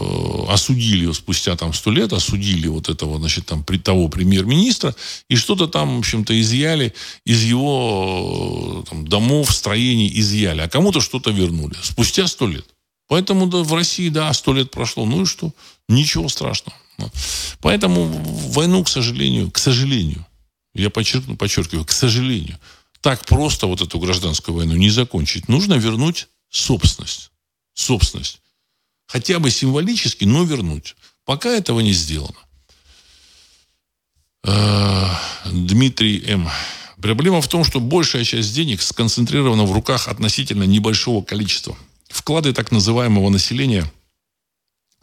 осудили 0.47 1.11
спустя 1.13 1.57
там 1.57 1.73
сто 1.73 1.91
лет, 1.91 2.13
осудили 2.13 2.67
вот 2.67 2.89
этого, 2.89 3.17
значит, 3.17 3.47
там, 3.47 3.63
при, 3.63 3.77
того 3.77 4.07
премьер-министра, 4.07 4.95
и 5.29 5.35
что-то 5.35 5.67
там, 5.67 5.95
в 5.95 5.99
общем-то, 5.99 6.39
изъяли 6.39 6.93
из 7.25 7.43
его 7.43 8.85
там, 8.87 9.07
домов, 9.07 9.51
строений 9.53 10.11
изъяли, 10.19 10.61
а 10.61 10.69
кому-то 10.69 11.01
что-то 11.01 11.31
вернули. 11.31 11.75
Спустя 11.81 12.27
сто 12.27 12.47
лет. 12.47 12.65
Поэтому 13.07 13.47
да, 13.47 13.57
в 13.57 13.73
России, 13.73 14.09
да, 14.09 14.31
сто 14.31 14.53
лет 14.53 14.71
прошло, 14.71 15.05
ну 15.05 15.23
и 15.23 15.25
что? 15.25 15.51
Ничего 15.89 16.29
страшного. 16.29 16.77
Поэтому 17.61 18.05
войну, 18.05 18.83
к 18.83 18.89
сожалению, 18.89 19.49
к 19.51 19.57
сожалению, 19.57 20.25
я 20.73 20.89
подчеркну, 20.89 21.35
подчеркиваю, 21.35 21.85
к 21.85 21.91
сожалению, 21.91 22.59
так 23.01 23.25
просто 23.25 23.67
вот 23.67 23.81
эту 23.81 23.99
гражданскую 23.99 24.55
войну 24.55 24.75
не 24.75 24.89
закончить. 24.89 25.47
Нужно 25.47 25.73
вернуть 25.73 26.27
собственность. 26.49 27.31
Собственность. 27.73 28.41
Хотя 29.07 29.39
бы 29.39 29.49
символически, 29.49 30.23
но 30.25 30.43
вернуть. 30.43 30.95
Пока 31.25 31.49
этого 31.49 31.79
не 31.79 31.93
сделано. 31.93 32.37
А, 34.43 35.19
Дмитрий 35.45 36.23
М. 36.25 36.49
Проблема 37.01 37.41
в 37.41 37.47
том, 37.47 37.63
что 37.63 37.79
большая 37.79 38.23
часть 38.23 38.53
денег 38.53 38.81
сконцентрирована 38.81 39.65
в 39.65 39.71
руках 39.71 40.07
относительно 40.07 40.63
небольшого 40.63 41.23
количества. 41.23 41.75
Вклады 42.07 42.53
так 42.53 42.71
называемого 42.71 43.29
населения 43.29 43.91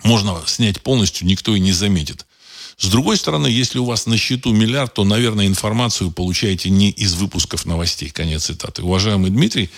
можно 0.05 0.41
снять 0.47 0.81
полностью, 0.81 1.27
никто 1.27 1.57
и 1.57 1.61
не 1.61 1.73
заметит. 1.73 2.27
С 2.79 2.87
другой 2.87 3.17
стороны, 3.17 3.49
если 3.49 3.81
у 3.81 3.85
вас 3.85 4.07
на 4.07 4.17
счету 4.17 4.53
миллиард, 4.53 4.95
то, 4.95 5.05
наверное, 5.05 5.49
информацию 5.49 6.13
получаете 6.13 6.71
не 6.71 6.91
из 6.91 7.15
выпусков 7.15 7.67
новостей. 7.67 8.11
Конец 8.11 8.45
цитаты. 8.45 8.85
Уважаемый 8.85 9.31
Дмитрий, 9.31 9.69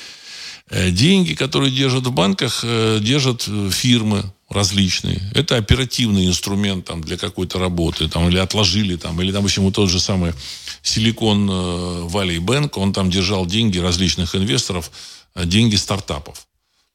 э, 0.69 0.91
деньги, 0.91 1.33
которые 1.33 1.73
держат 1.73 2.07
в 2.07 2.13
банках, 2.13 2.61
э, 2.63 2.99
держат 3.01 3.47
э, 3.49 3.71
фирмы 3.73 4.31
различные. 4.51 5.19
Это 5.35 5.57
оперативный 5.57 6.27
инструмент 6.27 6.85
там, 6.85 7.01
для 7.01 7.17
какой-то 7.17 7.59
работы. 7.59 8.07
Там, 8.07 8.29
или 8.29 8.37
отложили, 8.37 8.97
там, 8.97 9.19
или, 9.23 9.33
допустим, 9.33 9.63
вот 9.63 9.75
тот 9.75 9.89
же 9.89 9.99
самый 9.99 10.35
Силикон 10.83 11.49
Valley 11.49 12.39
Bank, 12.39 12.73
он 12.75 12.93
там 12.93 13.09
держал 13.09 13.47
деньги 13.47 13.79
различных 13.79 14.35
инвесторов, 14.35 14.91
деньги 15.35 15.77
стартапов. 15.77 16.47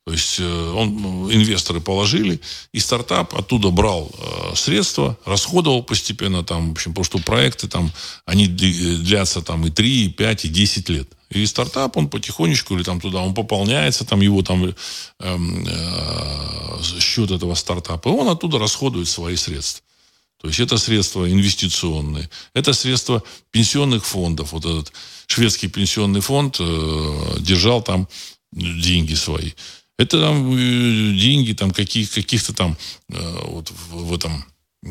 То 0.06 0.12
есть 0.12 0.40
э, 0.40 0.72
он, 0.72 0.96
ну, 1.02 1.32
инвесторы 1.32 1.82
положили, 1.82 2.40
и 2.72 2.80
стартап 2.80 3.34
оттуда 3.34 3.72
брал 3.72 4.12
э, 4.14 4.56
средства, 4.56 5.18
расходовал 5.26 5.82
постепенно 5.82 6.44
там, 6.44 6.70
в 6.70 6.72
общем, 6.74 6.92
потому 6.94 7.06
что 7.06 7.18
проекты 7.18 7.68
там, 7.68 7.92
они 8.26 8.46
длятся 8.46 9.42
там 9.42 9.66
и 9.66 9.72
3, 9.72 10.06
и 10.06 10.10
5, 10.10 10.46
и 10.46 10.50
10 10.50 10.90
лет. 10.90 11.10
И 11.32 11.44
стартап, 11.48 11.98
он 11.98 12.08
потихонечку 12.08 12.76
или 12.76 12.84
там 12.84 13.02
туда, 13.02 13.20
он 13.22 13.34
пополняется, 13.34 14.06
там 14.06 14.22
его 14.22 14.44
там 14.44 14.66
э, 14.66 14.74
э, 15.20 16.84
счет 17.00 17.32
этого 17.32 17.56
стартапа, 17.56 18.10
и 18.10 18.12
он 18.12 18.30
оттуда 18.30 18.60
расходует 18.60 19.08
свои 19.08 19.36
средства. 19.36 19.84
То 20.40 20.50
есть 20.50 20.60
это 20.60 20.78
средства 20.78 21.28
инвестиционные, 21.28 22.30
это 22.54 22.74
средства 22.74 23.24
пенсионных 23.50 24.06
фондов. 24.06 24.54
Вот 24.54 24.66
этот 24.66 24.94
шведский 25.26 25.68
пенсионный 25.68 26.22
фонд 26.22 26.58
э, 26.60 27.38
держал 27.40 27.82
там 27.82 28.08
деньги 28.52 29.16
свои. 29.16 29.54
Это 29.98 30.20
там 30.20 30.54
э, 30.54 31.16
деньги 31.18 31.54
там 31.54 31.72
каких, 31.72 32.12
каких-то 32.12 32.54
там 32.54 32.78
э, 33.10 33.40
вот 33.48 33.72
в, 33.72 34.08
в 34.08 34.14
этом 34.14 34.46
э, 34.84 34.90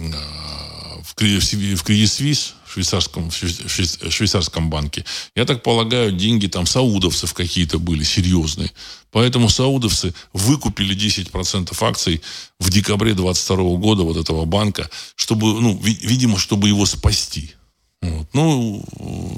в, 1.02 1.14
в 1.14 1.82
Кредит 1.82 2.10
Свис, 2.10 2.54
в 2.64 2.72
швейцарском, 2.72 3.30
в 3.30 4.10
швейцарском 4.10 4.70
банке. 4.70 5.04
Я 5.36 5.44
так 5.44 5.62
полагаю, 5.62 6.12
деньги 6.12 6.46
там 6.46 6.66
саудовцев 6.66 7.34
какие-то 7.34 7.78
были 7.78 8.02
серьезные. 8.02 8.72
Поэтому 9.10 9.48
саудовцы 9.48 10.14
выкупили 10.32 10.96
10% 10.96 11.76
акций 11.84 12.22
в 12.58 12.70
декабре 12.70 13.14
22 13.14 13.76
года 13.76 14.02
вот 14.02 14.16
этого 14.16 14.44
банка, 14.46 14.88
чтобы, 15.14 15.60
ну, 15.60 15.78
видимо, 15.82 16.38
чтобы 16.38 16.68
его 16.68 16.86
спасти. 16.86 17.52
Вот. 18.00 18.28
Ну, 18.32 18.84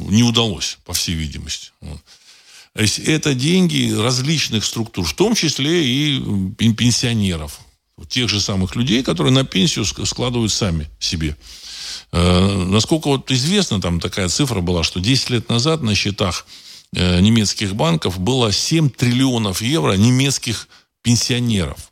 не 0.09 0.23
удалось, 0.23 0.79
по 0.85 0.93
всей 0.93 1.15
видимости. 1.15 1.71
Вот. 1.81 2.01
То 2.77 2.83
есть 2.83 2.99
это 2.99 3.35
деньги 3.35 3.91
различных 3.91 4.63
структур, 4.63 5.07
в 5.07 5.15
том 5.15 5.35
числе 5.35 5.83
и 5.83 6.21
пенсионеров. 6.75 7.61
Тех 8.11 8.29
же 8.29 8.39
самых 8.39 8.77
людей, 8.77 9.03
которые 9.03 9.33
на 9.33 9.45
пенсию 9.45 9.87
складывают 9.87 10.53
сами 10.53 10.91
себе. 10.99 11.39
Э, 12.13 12.65
насколько 12.67 13.09
вот 13.09 13.31
известно, 13.31 13.81
там 13.81 13.99
такая 13.99 14.29
цифра 14.29 14.61
была, 14.61 14.83
что 14.83 15.01
10 15.01 15.31
лет 15.31 15.49
назад 15.49 15.81
на 15.81 15.95
счетах 15.95 16.47
э, 16.95 17.21
немецких 17.21 17.75
банков 17.75 18.19
было 18.19 18.53
7 18.53 18.91
триллионов 18.91 19.63
евро 19.63 19.95
немецких 19.95 20.69
пенсионеров. 21.01 21.91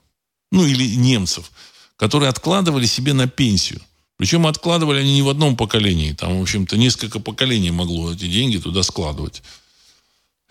Ну, 0.52 0.66
или 0.66 0.96
немцев, 0.96 1.50
которые 1.96 2.28
откладывали 2.28 2.84
себе 2.84 3.14
на 3.14 3.26
пенсию. 3.26 3.80
Причем 4.18 4.46
откладывали 4.46 5.00
они 5.00 5.14
не 5.14 5.22
в 5.22 5.30
одном 5.30 5.56
поколении. 5.56 6.12
Там, 6.12 6.38
в 6.38 6.42
общем-то, 6.42 6.76
несколько 6.76 7.20
поколений 7.20 7.70
могло 7.70 8.12
эти 8.12 8.26
деньги 8.26 8.58
туда 8.58 8.82
складывать. 8.82 9.42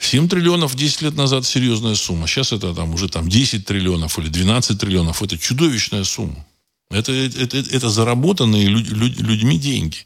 7 0.06 0.28
триллионов 0.28 0.76
10 0.76 1.02
лет 1.02 1.16
назад 1.16 1.46
серьезная 1.46 1.96
сумма. 1.96 2.28
Сейчас 2.28 2.52
это 2.52 2.74
там 2.74 2.94
уже 2.94 3.10
там 3.10 3.30
10 3.30 3.66
триллионов 3.66 4.20
или 4.20 4.30
12 4.30 4.80
триллионов. 4.80 5.22
Это 5.22 5.38
чудовищная 5.38 6.04
сумма. 6.04 6.46
Это, 6.90 7.12
это, 7.12 7.58
это 7.58 7.90
заработанные 7.90 8.68
люд, 8.68 8.88
люд, 8.88 9.20
людьми 9.20 9.58
деньги. 9.58 10.06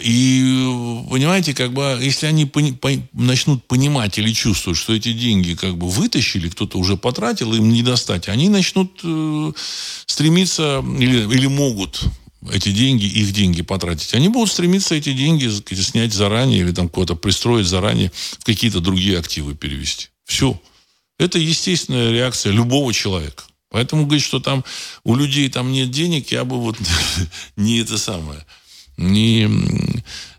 И, 0.00 1.04
понимаете, 1.10 1.54
как 1.54 1.72
бы, 1.72 1.98
если 2.00 2.26
они 2.26 2.44
пони, 2.44 2.72
по, 2.72 2.90
начнут 3.12 3.64
понимать 3.66 4.18
или 4.18 4.32
чувствовать, 4.32 4.78
что 4.78 4.94
эти 4.94 5.12
деньги 5.12 5.54
как 5.54 5.76
бы 5.76 5.88
вытащили, 5.88 6.48
кто-то 6.48 6.78
уже 6.78 6.96
потратил, 6.96 7.54
им 7.54 7.68
не 7.70 7.82
достать, 7.82 8.28
они 8.28 8.48
начнут 8.48 9.00
э, 9.04 9.52
стремиться 10.06 10.84
или, 10.98 11.32
или 11.32 11.46
могут 11.46 12.02
эти 12.52 12.70
деньги, 12.70 13.04
их 13.04 13.32
деньги 13.32 13.62
потратить. 13.62 14.14
Они 14.14 14.28
будут 14.28 14.50
стремиться 14.50 14.94
эти 14.94 15.12
деньги 15.12 15.48
снять 15.74 16.12
заранее 16.12 16.60
или 16.60 16.72
там 16.72 16.88
куда-то 16.88 17.16
пристроить 17.16 17.66
заранее 17.66 18.10
в 18.38 18.44
какие-то 18.44 18.80
другие 18.80 19.18
активы 19.18 19.54
перевести. 19.54 20.08
Все. 20.24 20.60
Это 21.18 21.38
естественная 21.38 22.12
реакция 22.12 22.52
любого 22.52 22.92
человека. 22.92 23.44
Поэтому 23.70 24.04
говорить, 24.04 24.24
что 24.24 24.40
там 24.40 24.64
у 25.04 25.16
людей 25.16 25.48
там 25.50 25.72
нет 25.72 25.90
денег, 25.90 26.30
я 26.30 26.44
бы 26.44 26.60
вот 26.60 26.76
не 27.56 27.78
это 27.78 27.98
самое, 27.98 28.44
не, 28.96 29.50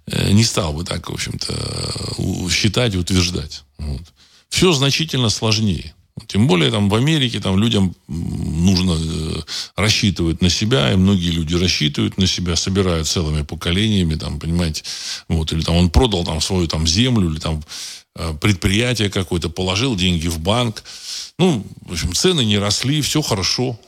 э, 0.08 0.32
не 0.32 0.44
стал 0.44 0.74
бы 0.74 0.84
так, 0.84 1.10
в 1.10 1.14
общем-то, 1.14 2.50
считать 2.50 2.96
утверждать. 2.96 3.64
Вот. 3.78 4.02
Все 4.50 4.72
значительно 4.72 5.30
сложнее. 5.30 5.94
Тем 6.26 6.48
более 6.48 6.72
там 6.72 6.90
в 6.90 6.96
Америке 6.96 7.40
там 7.40 7.60
людям 7.60 7.96
нужно 8.08 8.98
э, 9.00 9.42
рассчитывать 9.76 10.42
на 10.42 10.50
себя, 10.50 10.92
и 10.92 10.96
многие 10.96 11.30
люди 11.30 11.54
рассчитывают 11.54 12.18
на 12.18 12.26
себя, 12.26 12.56
собирают 12.56 13.08
целыми 13.08 13.44
поколениями, 13.44 14.16
там, 14.16 14.40
понимаете, 14.40 14.84
вот, 15.28 15.52
или 15.54 15.62
там 15.62 15.76
он 15.76 15.90
продал 15.92 16.26
там 16.26 16.42
свою 16.42 16.68
там 16.68 16.88
землю, 16.88 17.30
или 17.30 17.40
там 17.40 17.64
э, 18.16 18.34
предприятие 18.42 19.10
какое-то, 19.10 19.50
положил 19.50 19.96
деньги 19.96 20.28
в 20.28 20.40
банк. 20.40 20.84
Ну, 21.38 21.64
в 21.86 21.94
общем, 21.94 22.14
цены 22.14 22.44
не 22.44 22.58
росли, 22.58 23.02
все 23.02 23.22
хорошо. 23.22 23.80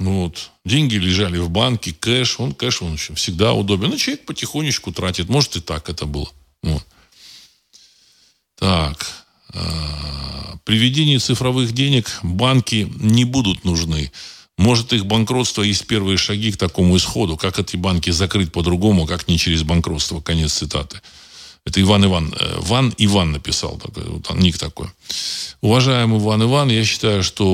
Ну 0.00 0.22
вот, 0.22 0.50
деньги 0.64 0.96
лежали 0.96 1.38
в 1.38 1.50
банке, 1.50 1.92
кэш, 1.92 2.40
он 2.40 2.54
кэш, 2.54 2.82
он 2.82 2.94
общем, 2.94 3.14
всегда 3.14 3.52
удобен. 3.52 3.90
Ну, 3.90 3.98
человек 3.98 4.24
потихонечку 4.24 4.92
тратит. 4.92 5.28
Может, 5.28 5.56
и 5.56 5.60
так 5.60 5.90
это 5.90 6.06
было. 6.06 6.28
Вот. 6.62 6.84
Так. 8.58 9.06
А, 9.52 10.56
при 10.64 10.76
введении 10.76 11.18
цифровых 11.18 11.72
денег 11.72 12.20
банки 12.22 12.90
не 13.00 13.24
будут 13.24 13.64
нужны. 13.64 14.10
Может, 14.58 14.92
их 14.92 15.06
банкротство 15.06 15.62
есть 15.62 15.86
первые 15.86 16.18
шаги 16.18 16.52
к 16.52 16.58
такому 16.58 16.96
исходу. 16.96 17.36
Как 17.36 17.58
эти 17.58 17.76
банки 17.76 18.10
закрыть 18.10 18.52
по-другому, 18.52 19.06
как 19.06 19.26
не 19.26 19.38
через 19.38 19.62
банкротство? 19.62 20.20
Конец 20.20 20.52
цитаты. 20.52 21.00
Это 21.64 21.80
Иван 21.80 22.04
Иван. 22.04 22.34
Э, 22.38 22.58
Ван 22.60 22.94
Иван 22.98 23.32
написал. 23.32 23.78
Такой, 23.78 24.04
вот 24.04 24.30
ник 24.34 24.58
такой. 24.58 24.88
Уважаемый 25.60 26.18
Иван 26.18 26.42
Иван, 26.42 26.68
я 26.70 26.84
считаю, 26.84 27.22
что 27.22 27.48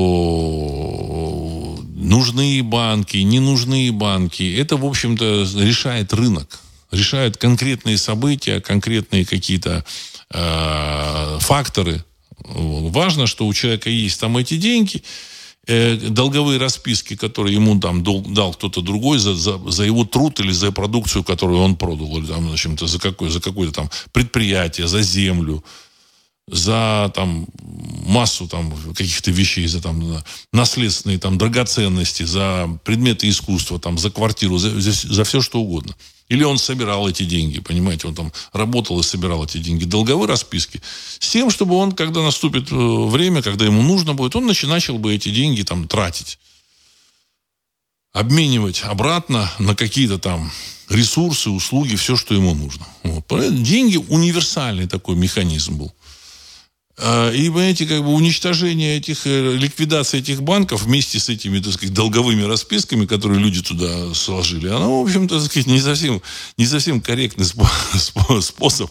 нужны 1.94 2.62
банки, 2.62 3.18
не 3.18 3.40
нужны 3.40 3.92
банки. 3.92 4.56
Это, 4.58 4.76
в 4.76 4.84
общем-то, 4.84 5.46
решает 5.56 6.12
рынок. 6.12 6.60
Решает 6.92 7.36
конкретные 7.36 7.98
события, 7.98 8.60
конкретные 8.60 9.24
какие-то 9.24 9.70
э, 9.70 9.82
факторы. 10.30 12.04
Важно, 12.44 13.26
что 13.26 13.46
у 13.46 13.54
человека 13.54 13.90
есть 13.90 14.20
там 14.20 14.36
эти 14.36 14.56
деньги, 14.56 15.02
э, 15.66 15.96
долговые 15.96 16.58
расписки, 16.58 17.16
которые 17.16 17.54
ему 17.54 17.78
там 17.80 18.02
дал, 18.02 18.20
дал 18.20 18.52
кто-то 18.52 18.80
другой 18.82 19.18
за, 19.18 19.34
за, 19.34 19.58
за 19.70 19.84
его 19.84 20.04
труд 20.04 20.40
или 20.40 20.52
за 20.52 20.72
продукцию, 20.72 21.24
которую 21.24 21.60
он 21.60 21.76
продал, 21.76 22.18
или 22.18 22.26
там, 22.26 22.48
значит, 22.48 22.78
за, 22.80 22.98
какое, 22.98 23.30
за 23.30 23.40
какое-то 23.40 23.72
там 23.72 23.90
предприятие, 24.12 24.86
за 24.86 25.02
землю, 25.02 25.64
за 26.48 27.10
там 27.14 27.46
массу 28.06 28.46
там 28.46 28.72
каких-то 28.94 29.30
вещей, 29.32 29.66
за 29.66 29.82
там 29.82 30.22
наследственные 30.52 31.18
там 31.18 31.38
драгоценности, 31.38 32.22
за 32.22 32.68
предметы 32.84 33.28
искусства, 33.28 33.80
там 33.80 33.98
за 33.98 34.10
квартиру, 34.10 34.58
за, 34.58 34.80
за, 34.80 34.92
за 34.92 35.24
все 35.24 35.40
что 35.40 35.60
угодно. 35.60 35.94
Или 36.28 36.44
он 36.44 36.58
собирал 36.58 37.08
эти 37.08 37.24
деньги, 37.24 37.60
понимаете, 37.60 38.08
он 38.08 38.14
там 38.14 38.32
работал 38.52 38.98
и 38.98 39.02
собирал 39.02 39.44
эти 39.44 39.58
деньги, 39.58 39.84
долговые 39.84 40.28
расписки, 40.28 40.82
с 41.18 41.28
тем, 41.28 41.50
чтобы 41.50 41.76
он, 41.76 41.92
когда 41.92 42.22
наступит 42.22 42.70
э, 42.70 42.74
время, 42.74 43.42
когда 43.42 43.64
ему 43.64 43.82
нужно 43.82 44.14
будет, 44.14 44.34
он 44.34 44.46
начал 44.46 44.98
бы 44.98 45.14
эти 45.14 45.28
деньги 45.30 45.62
там 45.62 45.86
тратить, 45.86 46.38
обменивать 48.12 48.82
обратно 48.82 49.50
на 49.58 49.76
какие-то 49.76 50.18
там 50.18 50.50
ресурсы, 50.88 51.50
услуги, 51.50 51.94
все, 51.96 52.16
что 52.16 52.34
ему 52.34 52.54
нужно. 52.54 52.86
Вот. 53.02 53.24
Деньги 53.62 53.96
универсальный 53.96 54.88
такой 54.88 55.16
механизм 55.16 55.76
был. 55.76 55.92
А, 56.98 57.30
и, 57.30 57.50
понимаете, 57.50 57.86
как 57.86 58.02
бы 58.02 58.08
уничтожение 58.14 58.96
этих, 58.96 59.26
э, 59.26 59.54
ликвидация 59.56 60.20
этих 60.20 60.42
банков 60.42 60.84
вместе 60.84 61.18
с 61.18 61.28
этими, 61.28 61.58
так 61.58 61.74
сказать, 61.74 61.94
долговыми 61.94 62.42
расписками, 62.42 63.04
которые 63.04 63.38
люди 63.38 63.62
туда 63.62 64.14
сложили, 64.14 64.68
оно, 64.68 65.00
в 65.00 65.04
общем-то, 65.04 65.38
так 65.38 65.50
сказать, 65.50 65.66
не 65.66 65.80
совсем, 65.80 66.22
не 66.56 66.66
совсем 66.66 67.02
корректный 67.02 67.44
способ 68.40 68.90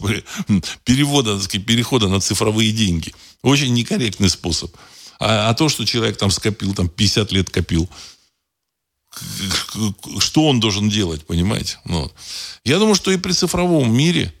перевода, 0.84 1.34
так 1.34 1.44
сказать, 1.44 1.66
перехода 1.66 2.06
на 2.06 2.20
цифровые 2.20 2.70
деньги. 2.70 3.12
Очень 3.42 3.74
некорректный 3.74 4.30
способ. 4.30 4.72
А, 5.18 5.48
а 5.48 5.54
то, 5.54 5.68
что 5.68 5.84
человек 5.84 6.16
там 6.16 6.30
скопил, 6.30 6.74
там 6.74 6.88
50 6.88 7.32
лет 7.32 7.50
копил, 7.50 7.88
что 10.18 10.46
он 10.46 10.60
должен 10.60 10.88
делать, 10.88 11.26
понимаете? 11.26 11.78
Ну, 11.84 12.10
я 12.64 12.78
думаю, 12.78 12.94
что 12.94 13.10
и 13.10 13.16
при 13.16 13.32
цифровом 13.32 13.92
мире, 13.92 14.32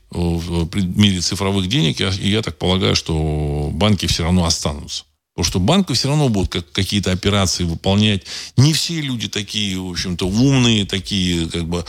при 0.70 0.82
мире 0.82 1.20
цифровых 1.20 1.68
денег, 1.68 2.00
я, 2.00 2.10
я 2.10 2.42
так 2.42 2.58
полагаю, 2.58 2.96
что 2.96 3.70
банки 3.72 4.06
все 4.06 4.22
равно 4.24 4.44
останутся. 4.44 5.04
Потому 5.34 5.50
что 5.50 5.60
банки 5.60 5.92
все 5.92 6.08
равно 6.08 6.30
будут 6.30 6.50
как, 6.50 6.72
какие-то 6.72 7.12
операции 7.12 7.64
выполнять. 7.64 8.22
Не 8.56 8.72
все 8.72 9.02
люди 9.02 9.28
такие, 9.28 9.78
в 9.78 9.90
общем-то, 9.90 10.26
умные, 10.26 10.86
такие, 10.86 11.46
как 11.50 11.68
бы, 11.68 11.84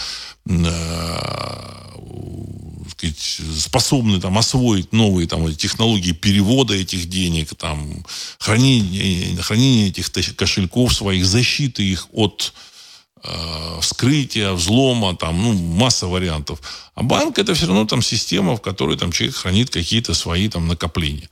э, 0.50 1.18
сказать, 2.92 3.40
способны 3.58 4.20
там 4.20 4.38
освоить 4.38 4.92
новые 4.92 5.30
там 5.30 5.50
технологии 5.56 6.12
перевода 6.12 6.74
этих 6.74 7.08
денег, 7.08 7.56
там, 7.56 8.06
хранения, 8.38 9.42
хранения 9.42 9.88
этих 9.88 10.12
кошельков 10.36 10.94
своих, 10.94 11.26
защиты 11.26 11.84
их 11.84 12.08
от 12.12 12.54
э, 12.54 12.77
вскрытия, 13.82 14.52
взлома, 14.52 15.16
там, 15.16 15.42
ну, 15.42 15.54
масса 15.54 16.08
вариантов. 16.08 16.62
А 16.96 17.04
банк 17.04 17.40
это 17.40 17.54
все 17.54 17.66
равно 17.66 17.86
там 17.86 18.02
система, 18.02 18.56
в 18.56 18.62
которой 18.62 18.98
там 18.98 19.12
человек 19.12 19.36
хранит 19.36 19.70
какие-то 19.70 20.14
свои 20.14 20.50
там 20.50 20.68
накопления. 20.68 21.30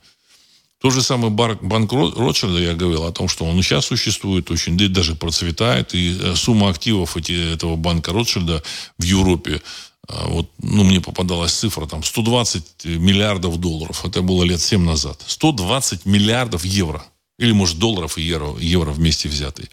Тот 0.80 0.92
же 0.92 1.02
самый 1.02 1.30
банк, 1.30 1.62
банк 1.62 1.92
Ротшильда, 1.92 2.58
я 2.58 2.74
говорил 2.74 3.04
о 3.04 3.12
том, 3.12 3.28
что 3.28 3.44
он 3.44 3.60
сейчас 3.62 3.86
существует, 3.86 4.50
очень 4.50 4.76
даже 4.76 5.14
процветает, 5.14 5.94
и 5.94 6.16
э, 6.20 6.36
сумма 6.36 6.68
активов 6.68 7.16
эти, 7.16 7.54
этого 7.54 7.76
банка 7.76 8.12
Ротшильда 8.12 8.62
в 8.98 9.02
Европе, 9.02 9.62
э, 10.08 10.14
вот, 10.28 10.50
ну, 10.58 10.84
мне 10.84 11.00
попадалась 11.00 11.52
цифра, 11.52 11.86
там, 11.86 12.04
120 12.04 12.84
миллиардов 12.84 13.58
долларов. 13.58 14.04
Это 14.04 14.20
было 14.20 14.44
лет 14.44 14.60
7 14.60 14.84
назад. 14.84 15.22
120 15.26 16.04
миллиардов 16.04 16.64
евро. 16.64 17.04
Или, 17.38 17.52
может, 17.52 17.78
долларов 17.78 18.18
и 18.18 18.22
евро, 18.22 18.54
евро 18.58 18.92
вместе 18.92 19.28
взятые. 19.28 19.68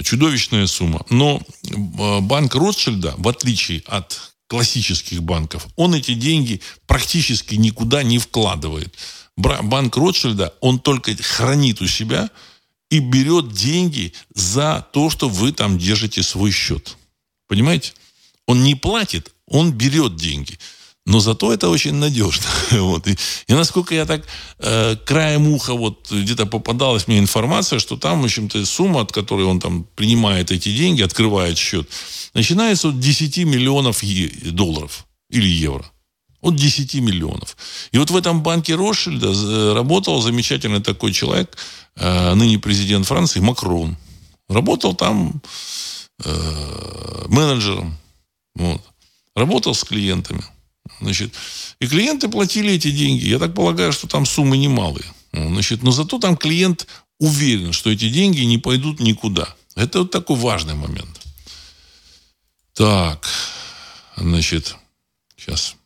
Чудовищная 0.00 0.66
сумма. 0.66 1.04
Но 1.10 1.42
э, 1.64 2.20
банк 2.20 2.54
Ротшильда, 2.54 3.14
в 3.18 3.28
отличие 3.28 3.82
от 3.86 4.32
классических 4.46 5.22
банков, 5.22 5.66
он 5.76 5.94
эти 5.94 6.14
деньги 6.14 6.60
практически 6.86 7.56
никуда 7.56 8.02
не 8.02 8.18
вкладывает. 8.18 8.94
Банк 9.36 9.96
Ротшильда, 9.96 10.54
он 10.60 10.78
только 10.78 11.14
хранит 11.16 11.80
у 11.80 11.86
себя 11.86 12.30
и 12.90 12.98
берет 12.98 13.52
деньги 13.52 14.12
за 14.34 14.86
то, 14.92 15.08
что 15.08 15.28
вы 15.28 15.52
там 15.52 15.78
держите 15.78 16.22
свой 16.22 16.50
счет. 16.50 16.96
Понимаете? 17.48 17.92
Он 18.46 18.62
не 18.62 18.74
платит, 18.74 19.32
он 19.46 19.72
берет 19.72 20.16
деньги. 20.16 20.58
Но 21.04 21.18
зато 21.20 21.52
это 21.52 21.68
очень 21.68 21.94
надежно. 21.94 22.46
вот. 22.70 23.08
и, 23.08 23.16
и 23.48 23.54
насколько 23.54 23.94
я 23.94 24.06
так 24.06 24.24
э, 24.58 24.96
краем 25.04 25.48
уха 25.48 25.74
вот 25.74 26.10
где-то 26.10 26.46
попадалась 26.46 27.08
мне 27.08 27.18
информация, 27.18 27.80
что 27.80 27.96
там, 27.96 28.22
в 28.22 28.24
общем-то, 28.24 28.64
сумма, 28.64 29.00
от 29.00 29.12
которой 29.12 29.44
он 29.46 29.58
там 29.58 29.84
принимает 29.96 30.52
эти 30.52 30.74
деньги, 30.74 31.02
открывает 31.02 31.58
счет, 31.58 31.88
начинается 32.34 32.88
от 32.88 33.00
10 33.00 33.38
миллионов 33.38 34.02
долларов 34.52 35.06
или 35.28 35.48
евро. 35.48 35.84
От 36.40 36.56
10 36.56 36.94
миллионов. 36.96 37.56
И 37.90 37.98
вот 37.98 38.10
в 38.10 38.16
этом 38.16 38.42
банке 38.42 38.74
Ротшильда 38.74 39.32
э, 39.32 39.72
работал 39.74 40.20
замечательный 40.20 40.80
такой 40.80 41.12
человек, 41.12 41.56
э, 41.96 42.34
ныне 42.34 42.58
президент 42.58 43.06
Франции, 43.06 43.40
Макрон. 43.40 43.96
Работал 44.48 44.94
там 44.94 45.40
э, 46.24 47.24
менеджером. 47.28 47.96
Вот. 48.54 48.82
Работал 49.34 49.74
с 49.74 49.82
клиентами. 49.82 50.44
Значит, 51.02 51.34
и 51.80 51.86
клиенты 51.88 52.28
платили 52.28 52.72
эти 52.72 52.90
деньги. 52.90 53.26
Я 53.26 53.38
так 53.38 53.54
полагаю, 53.54 53.92
что 53.92 54.06
там 54.06 54.24
суммы 54.24 54.56
немалые. 54.56 55.04
Значит, 55.32 55.82
но 55.82 55.90
зато 55.90 56.18
там 56.18 56.36
клиент 56.36 56.86
уверен, 57.18 57.72
что 57.72 57.90
эти 57.90 58.08
деньги 58.08 58.42
не 58.42 58.58
пойдут 58.58 59.00
никуда. 59.00 59.54
Это 59.74 60.00
вот 60.00 60.10
такой 60.10 60.36
важный 60.36 60.74
момент. 60.74 61.20
Так, 62.74 63.26
значит, 64.16 64.76
сейчас. 65.36 65.76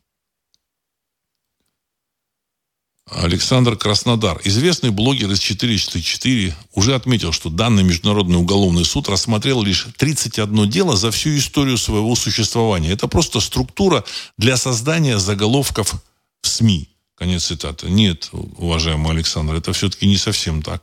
Александр 3.10 3.76
Краснодар. 3.76 4.40
Известный 4.42 4.90
блогер 4.90 5.30
из 5.30 5.38
404 5.38 6.56
уже 6.74 6.94
отметил, 6.94 7.30
что 7.30 7.50
данный 7.50 7.84
Международный 7.84 8.36
уголовный 8.36 8.84
суд 8.84 9.08
рассмотрел 9.08 9.62
лишь 9.62 9.86
31 9.96 10.68
дело 10.68 10.96
за 10.96 11.12
всю 11.12 11.36
историю 11.36 11.78
своего 11.78 12.16
существования. 12.16 12.90
Это 12.90 13.06
просто 13.06 13.38
структура 13.40 14.04
для 14.38 14.56
создания 14.56 15.18
заголовков 15.18 15.94
в 16.42 16.48
СМИ. 16.48 16.88
Конец 17.16 17.44
цитаты. 17.44 17.88
Нет, 17.88 18.28
уважаемый 18.32 19.12
Александр, 19.12 19.54
это 19.54 19.72
все-таки 19.72 20.06
не 20.06 20.16
совсем 20.16 20.60
так. 20.62 20.82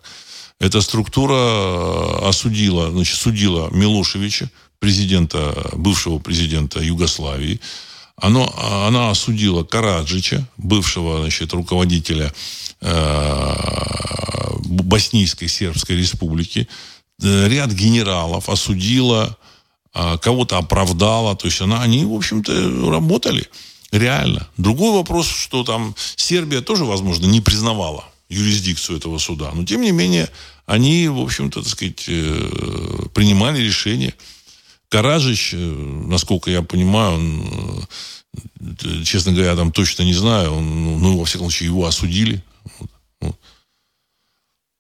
Эта 0.60 0.82
структура 0.82 1.34
э, 1.36 2.30
осудила, 2.30 2.90
значит, 2.90 3.18
судила 3.18 3.70
Милошевича, 3.70 4.50
президента, 4.80 5.72
бывшего 5.74 6.20
президента 6.20 6.80
Югославии, 6.80 7.60
оно, 8.16 8.54
она 8.88 9.10
осудила 9.10 9.64
Караджича, 9.64 10.48
бывшего 10.58 11.22
значит, 11.22 11.54
руководителя 11.54 12.34
э, 12.82 13.54
Боснийской 14.60 15.48
сербской 15.48 15.98
республики. 15.98 16.68
Э, 17.22 17.48
ряд 17.48 17.72
генералов 17.72 18.50
осудила, 18.50 19.38
э, 19.94 20.18
кого-то 20.22 20.58
оправдала. 20.58 21.36
То 21.36 21.48
есть 21.48 21.62
она, 21.62 21.82
они, 21.82 22.06
в 22.06 22.14
общем-то, 22.14 22.92
работали 22.92 23.48
реально. 23.92 24.48
Другой 24.58 24.94
вопрос, 24.94 25.28
что 25.28 25.64
там 25.64 25.96
Сербия 26.16 26.62
тоже, 26.62 26.86
возможно, 26.86 27.26
не 27.26 27.42
признавала 27.42 28.06
юрисдикцию 28.30 28.98
этого 28.98 29.18
суда. 29.18 29.52
Но, 29.54 29.64
тем 29.64 29.82
не 29.82 29.92
менее, 29.92 30.30
они, 30.66 31.08
в 31.08 31.20
общем-то, 31.20 31.62
так 31.62 31.70
сказать, 31.70 32.06
э, 32.08 33.08
принимали 33.14 33.62
решение. 33.62 34.14
Каражич, 34.94 35.56
э, 35.56 35.58
насколько 35.58 36.52
я 36.52 36.62
понимаю, 36.62 37.16
он, 37.16 37.88
э, 38.60 39.04
честно 39.04 39.32
говоря, 39.32 39.56
там 39.56 39.72
точно 39.72 40.04
не 40.04 40.14
знаю, 40.14 40.54
он, 40.54 41.02
ну, 41.02 41.18
во 41.18 41.26
всяком 41.26 41.50
случае, 41.50 41.70
его 41.70 41.88
осудили. 41.88 42.44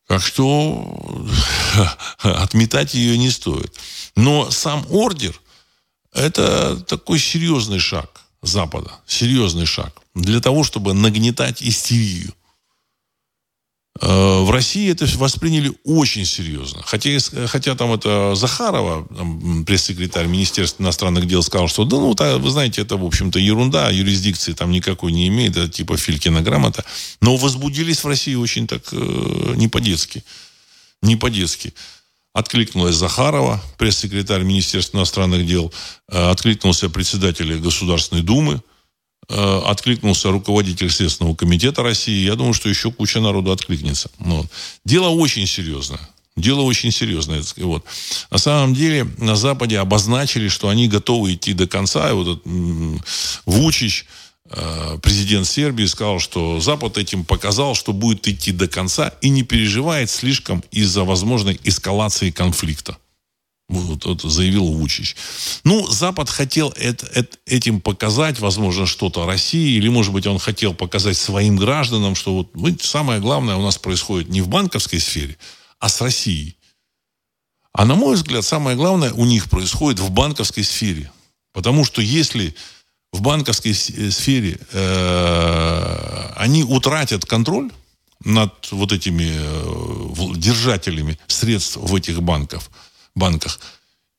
Так 0.07 0.21
что 0.21 1.27
отметать 2.19 2.93
ее 2.93 3.17
не 3.17 3.31
стоит. 3.31 3.75
Но 4.15 4.51
сам 4.51 4.85
ордер– 4.91 5.33
это 6.13 6.77
такой 6.81 7.17
серьезный 7.17 7.79
шаг 7.79 8.21
Запада. 8.43 8.91
Серьезный 9.07 9.65
шаг. 9.65 9.99
Для 10.13 10.41
того, 10.41 10.63
чтобы 10.63 10.93
нагнетать 10.93 11.63
истерию. 11.63 12.35
Э, 14.01 14.41
в 14.41 14.49
России 14.49 14.91
это 14.91 15.05
восприняли 15.17 15.71
очень 15.83 16.25
серьезно. 16.25 16.81
Хотя, 16.83 17.11
хотя 17.47 17.75
там 17.75 17.93
это 17.93 18.33
Захарова, 18.35 19.07
пресс-секретарь 19.65 20.25
Министерства 20.25 20.83
иностранных 20.83 21.27
дел, 21.27 21.43
сказал, 21.43 21.67
что 21.67 21.85
да, 21.85 21.97
ну, 21.97 22.15
вы 22.39 22.49
знаете, 22.49 22.81
это, 22.81 22.97
в 22.97 23.05
общем-то, 23.05 23.37
ерунда, 23.37 23.91
юрисдикции 23.91 24.53
там 24.53 24.71
никакой 24.71 25.11
не 25.11 25.27
имеет, 25.27 25.57
это 25.57 25.69
типа 25.69 25.97
Филькина 25.97 26.41
грамота. 26.41 26.83
Но 27.21 27.35
возбудились 27.37 28.03
в 28.03 28.07
России 28.07 28.35
очень 28.35 28.65
так 28.65 28.81
э, 28.91 29.53
не 29.55 29.67
по-детски. 29.67 30.23
Не 31.03 31.15
по-детски. 31.15 31.73
Откликнулась 32.33 32.95
Захарова, 32.95 33.61
пресс-секретарь 33.77 34.41
Министерства 34.41 34.97
иностранных 34.97 35.45
дел, 35.45 35.71
э, 36.09 36.31
откликнулся 36.31 36.89
председатель 36.89 37.59
Государственной 37.59 38.23
Думы, 38.23 38.55
Э, 38.55 38.72
откликнулся 39.29 40.31
руководитель 40.31 40.89
Следственного 40.89 41.35
комитета 41.35 41.83
России. 41.83 42.25
Я 42.25 42.35
думаю, 42.35 42.53
что 42.53 42.69
еще 42.69 42.91
куча 42.91 43.19
народу 43.19 43.51
откликнется. 43.51 44.09
Вот. 44.19 44.47
Дело 44.85 45.09
очень 45.09 45.47
серьезное. 45.47 45.99
Дело 46.35 46.61
очень 46.61 46.91
серьезное. 46.91 47.43
Вот. 47.57 47.85
На 48.31 48.37
самом 48.37 48.73
деле 48.73 49.07
на 49.19 49.35
Западе 49.35 49.77
обозначили, 49.79 50.47
что 50.47 50.69
они 50.69 50.87
готовы 50.87 51.35
идти 51.35 51.53
до 51.53 51.67
конца. 51.67 52.09
И 52.09 52.13
вот 52.13 52.39
этот 52.39 53.01
Вучич, 53.45 54.07
э, 54.49 54.97
президент 55.03 55.47
Сербии, 55.47 55.85
сказал, 55.85 56.19
что 56.19 56.59
Запад 56.59 56.97
этим 56.97 57.23
показал, 57.23 57.75
что 57.75 57.93
будет 57.93 58.27
идти 58.27 58.51
до 58.51 58.67
конца 58.67 59.09
и 59.21 59.29
не 59.29 59.43
переживает 59.43 60.09
слишком 60.09 60.63
из-за 60.71 61.03
возможной 61.03 61.59
эскалации 61.63 62.31
конфликта. 62.31 62.97
Вот, 63.81 64.05
вот 64.05 64.21
заявил 64.21 64.65
Вучич. 64.65 65.15
Ну, 65.63 65.87
Запад 65.87 66.29
хотел 66.29 66.73
это, 66.75 67.05
это, 67.07 67.37
этим 67.45 67.81
показать, 67.81 68.39
возможно, 68.39 68.85
что-то 68.85 69.25
России, 69.25 69.77
или, 69.77 69.89
может 69.89 70.13
быть, 70.13 70.27
он 70.27 70.39
хотел 70.39 70.73
показать 70.73 71.17
своим 71.17 71.55
гражданам, 71.55 72.15
что 72.15 72.33
вот 72.33 72.55
мы, 72.55 72.77
самое 72.79 73.19
главное 73.19 73.55
у 73.55 73.61
нас 73.61 73.77
происходит 73.77 74.29
не 74.29 74.41
в 74.41 74.47
банковской 74.47 74.99
сфере, 74.99 75.37
а 75.79 75.89
с 75.89 76.01
Россией. 76.01 76.55
А 77.73 77.85
на 77.85 77.95
мой 77.95 78.15
взгляд, 78.15 78.45
самое 78.45 78.77
главное 78.77 79.11
у 79.13 79.25
них 79.25 79.49
происходит 79.49 79.99
в 79.99 80.11
банковской 80.11 80.63
сфере. 80.63 81.11
Потому 81.53 81.85
что 81.85 82.01
если 82.01 82.55
в 83.11 83.21
банковской 83.21 83.73
сфере 83.73 84.59
э, 84.71 86.33
они 86.35 86.63
утратят 86.63 87.25
контроль 87.25 87.71
над 88.23 88.53
вот 88.71 88.91
этими 88.91 89.31
э, 89.35 90.37
держателями 90.37 91.17
средств 91.27 91.77
в 91.77 91.95
этих 91.95 92.21
банках, 92.21 92.63
банках, 93.15 93.59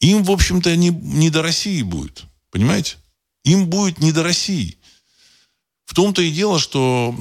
им, 0.01 0.23
в 0.23 0.31
общем-то, 0.31 0.75
не, 0.77 0.91
не 0.91 1.31
до 1.31 1.43
России 1.43 1.83
будет. 1.83 2.25
Понимаете? 2.51 2.97
Им 3.45 3.67
будет 3.67 3.99
не 3.99 4.13
до 4.13 4.23
России. 4.23 4.79
В 5.85 5.95
том-то 5.95 6.23
и 6.23 6.31
дело, 6.31 6.59
что 6.59 7.15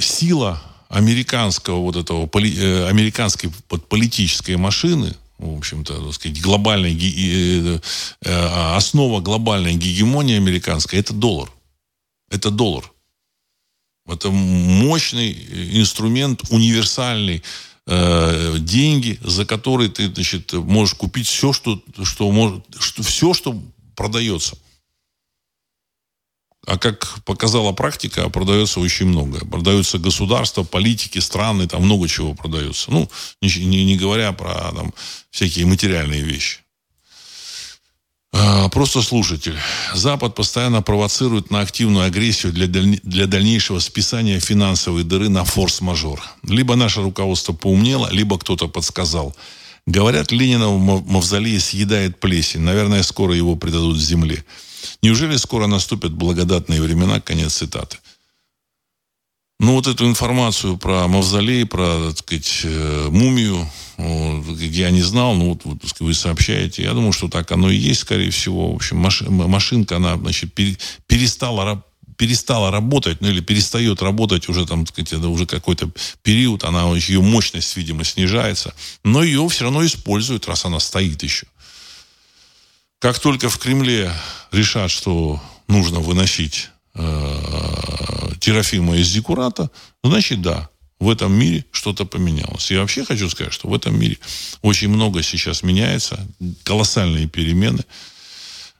сила 0.00 0.62
американского 0.88 1.80
вот 1.80 1.96
этого, 1.96 2.28
э, 2.38 2.88
американской 2.88 3.50
политической 3.88 4.56
машины, 4.56 5.14
в 5.38 5.56
общем-то, 5.56 6.04
так 6.04 6.14
сказать, 6.14 6.40
глобальной, 6.40 6.94
э, 6.94 7.80
э, 8.22 8.76
основа 8.76 9.20
глобальной 9.20 9.74
гегемонии 9.74 10.36
американской, 10.36 10.98
это 10.98 11.12
доллар. 11.14 11.50
Это 12.30 12.50
доллар. 12.50 12.90
Это 14.06 14.30
мощный 14.30 15.32
инструмент, 15.80 16.42
универсальный, 16.50 17.42
э, 17.86 18.58
деньги, 18.58 19.18
за 19.22 19.44
которые 19.44 19.90
ты, 19.90 20.12
значит, 20.12 20.52
можешь 20.52 20.94
купить 20.94 21.26
все, 21.26 21.52
что, 21.52 21.82
что 22.02 22.30
может, 22.30 22.64
что, 22.78 23.02
все, 23.02 23.34
что 23.34 23.60
продается. 23.96 24.56
А 26.64 26.78
как 26.78 27.24
показала 27.24 27.72
практика, 27.72 28.28
продается 28.28 28.78
очень 28.78 29.06
много. 29.06 29.44
Продаются 29.44 29.98
государства, 29.98 30.62
политики, 30.62 31.18
страны, 31.18 31.66
там 31.66 31.82
много 31.82 32.06
чего 32.06 32.34
продается. 32.34 32.92
Ну, 32.92 33.10
не, 33.40 33.84
не, 33.84 33.96
говоря 33.96 34.32
про 34.32 34.72
там, 34.72 34.94
всякие 35.30 35.66
материальные 35.66 36.22
вещи. 36.22 36.60
А, 38.34 38.68
просто 38.70 39.02
слушатель. 39.02 39.58
Запад 39.94 40.34
постоянно 40.34 40.80
провоцирует 40.80 41.50
на 41.50 41.60
активную 41.60 42.06
агрессию 42.06 42.52
для, 42.52 42.66
для 42.66 43.26
дальнейшего 43.26 43.78
списания 43.78 44.40
финансовой 44.40 45.04
дыры 45.04 45.28
на 45.28 45.44
форс-мажор. 45.44 46.22
Либо 46.42 46.74
наше 46.74 47.02
руководство 47.02 47.52
поумнело, 47.52 48.08
либо 48.10 48.38
кто-то 48.38 48.68
подсказал. 48.68 49.36
Говорят, 49.86 50.32
Ленина 50.32 50.68
в 50.68 51.10
мавзолее 51.10 51.60
съедает 51.60 52.20
плесень. 52.20 52.60
Наверное, 52.60 53.02
скоро 53.02 53.34
его 53.34 53.56
предадут 53.56 53.98
земле. 53.98 54.44
Неужели 55.02 55.36
скоро 55.36 55.66
наступят 55.66 56.12
благодатные 56.12 56.80
времена? 56.80 57.20
Конец 57.20 57.54
цитаты. 57.54 57.98
Ну, 59.62 59.74
вот 59.74 59.86
эту 59.86 60.08
информацию 60.08 60.76
про 60.76 61.06
мавзолей, 61.06 61.64
про, 61.64 62.08
так 62.08 62.18
сказать, 62.18 62.62
э, 62.64 63.08
мумию, 63.12 63.70
я 63.96 64.90
не 64.90 65.02
знал, 65.02 65.34
ну, 65.34 65.50
вот, 65.50 65.60
вот 65.62 66.00
вы 66.00 66.14
сообщаете. 66.14 66.82
Я 66.82 66.94
думаю, 66.94 67.12
что 67.12 67.28
так 67.28 67.52
оно 67.52 67.70
и 67.70 67.76
есть, 67.76 68.00
скорее 68.00 68.32
всего. 68.32 68.72
В 68.72 68.74
общем, 68.74 68.96
машинка, 68.96 69.96
она, 69.96 70.16
значит, 70.16 70.52
перестала 71.06 71.84
перестала 72.16 72.72
работать, 72.72 73.20
ну 73.20 73.28
или 73.28 73.40
перестает 73.40 74.02
работать 74.02 74.48
уже 74.48 74.66
там, 74.66 74.84
так 74.84 74.94
сказать, 74.94 75.12
это 75.12 75.28
уже 75.28 75.46
какой-то 75.46 75.90
период, 76.22 76.64
она, 76.64 76.92
ее 76.96 77.20
мощность, 77.20 77.76
видимо, 77.76 78.02
снижается, 78.02 78.74
но 79.04 79.22
ее 79.22 79.48
все 79.48 79.64
равно 79.64 79.86
используют, 79.86 80.48
раз 80.48 80.64
она 80.64 80.80
стоит 80.80 81.22
еще. 81.22 81.46
Как 82.98 83.20
только 83.20 83.48
в 83.48 83.58
Кремле 83.58 84.12
решат, 84.50 84.90
что 84.90 85.40
нужно 85.68 86.00
выносить 86.00 86.71
Терафима 86.94 88.96
из 88.96 89.12
Декурата, 89.12 89.70
значит, 90.02 90.42
да, 90.42 90.68
в 91.02 91.10
этом 91.10 91.32
мире 91.32 91.64
что-то 91.72 92.04
поменялось. 92.04 92.70
Я 92.70 92.80
вообще 92.80 93.04
хочу 93.04 93.28
сказать, 93.28 93.52
что 93.52 93.68
в 93.68 93.74
этом 93.74 93.98
мире 93.98 94.18
очень 94.62 94.88
много 94.88 95.22
сейчас 95.22 95.62
меняется, 95.62 96.26
колоссальные 96.62 97.28
перемены. 97.28 97.84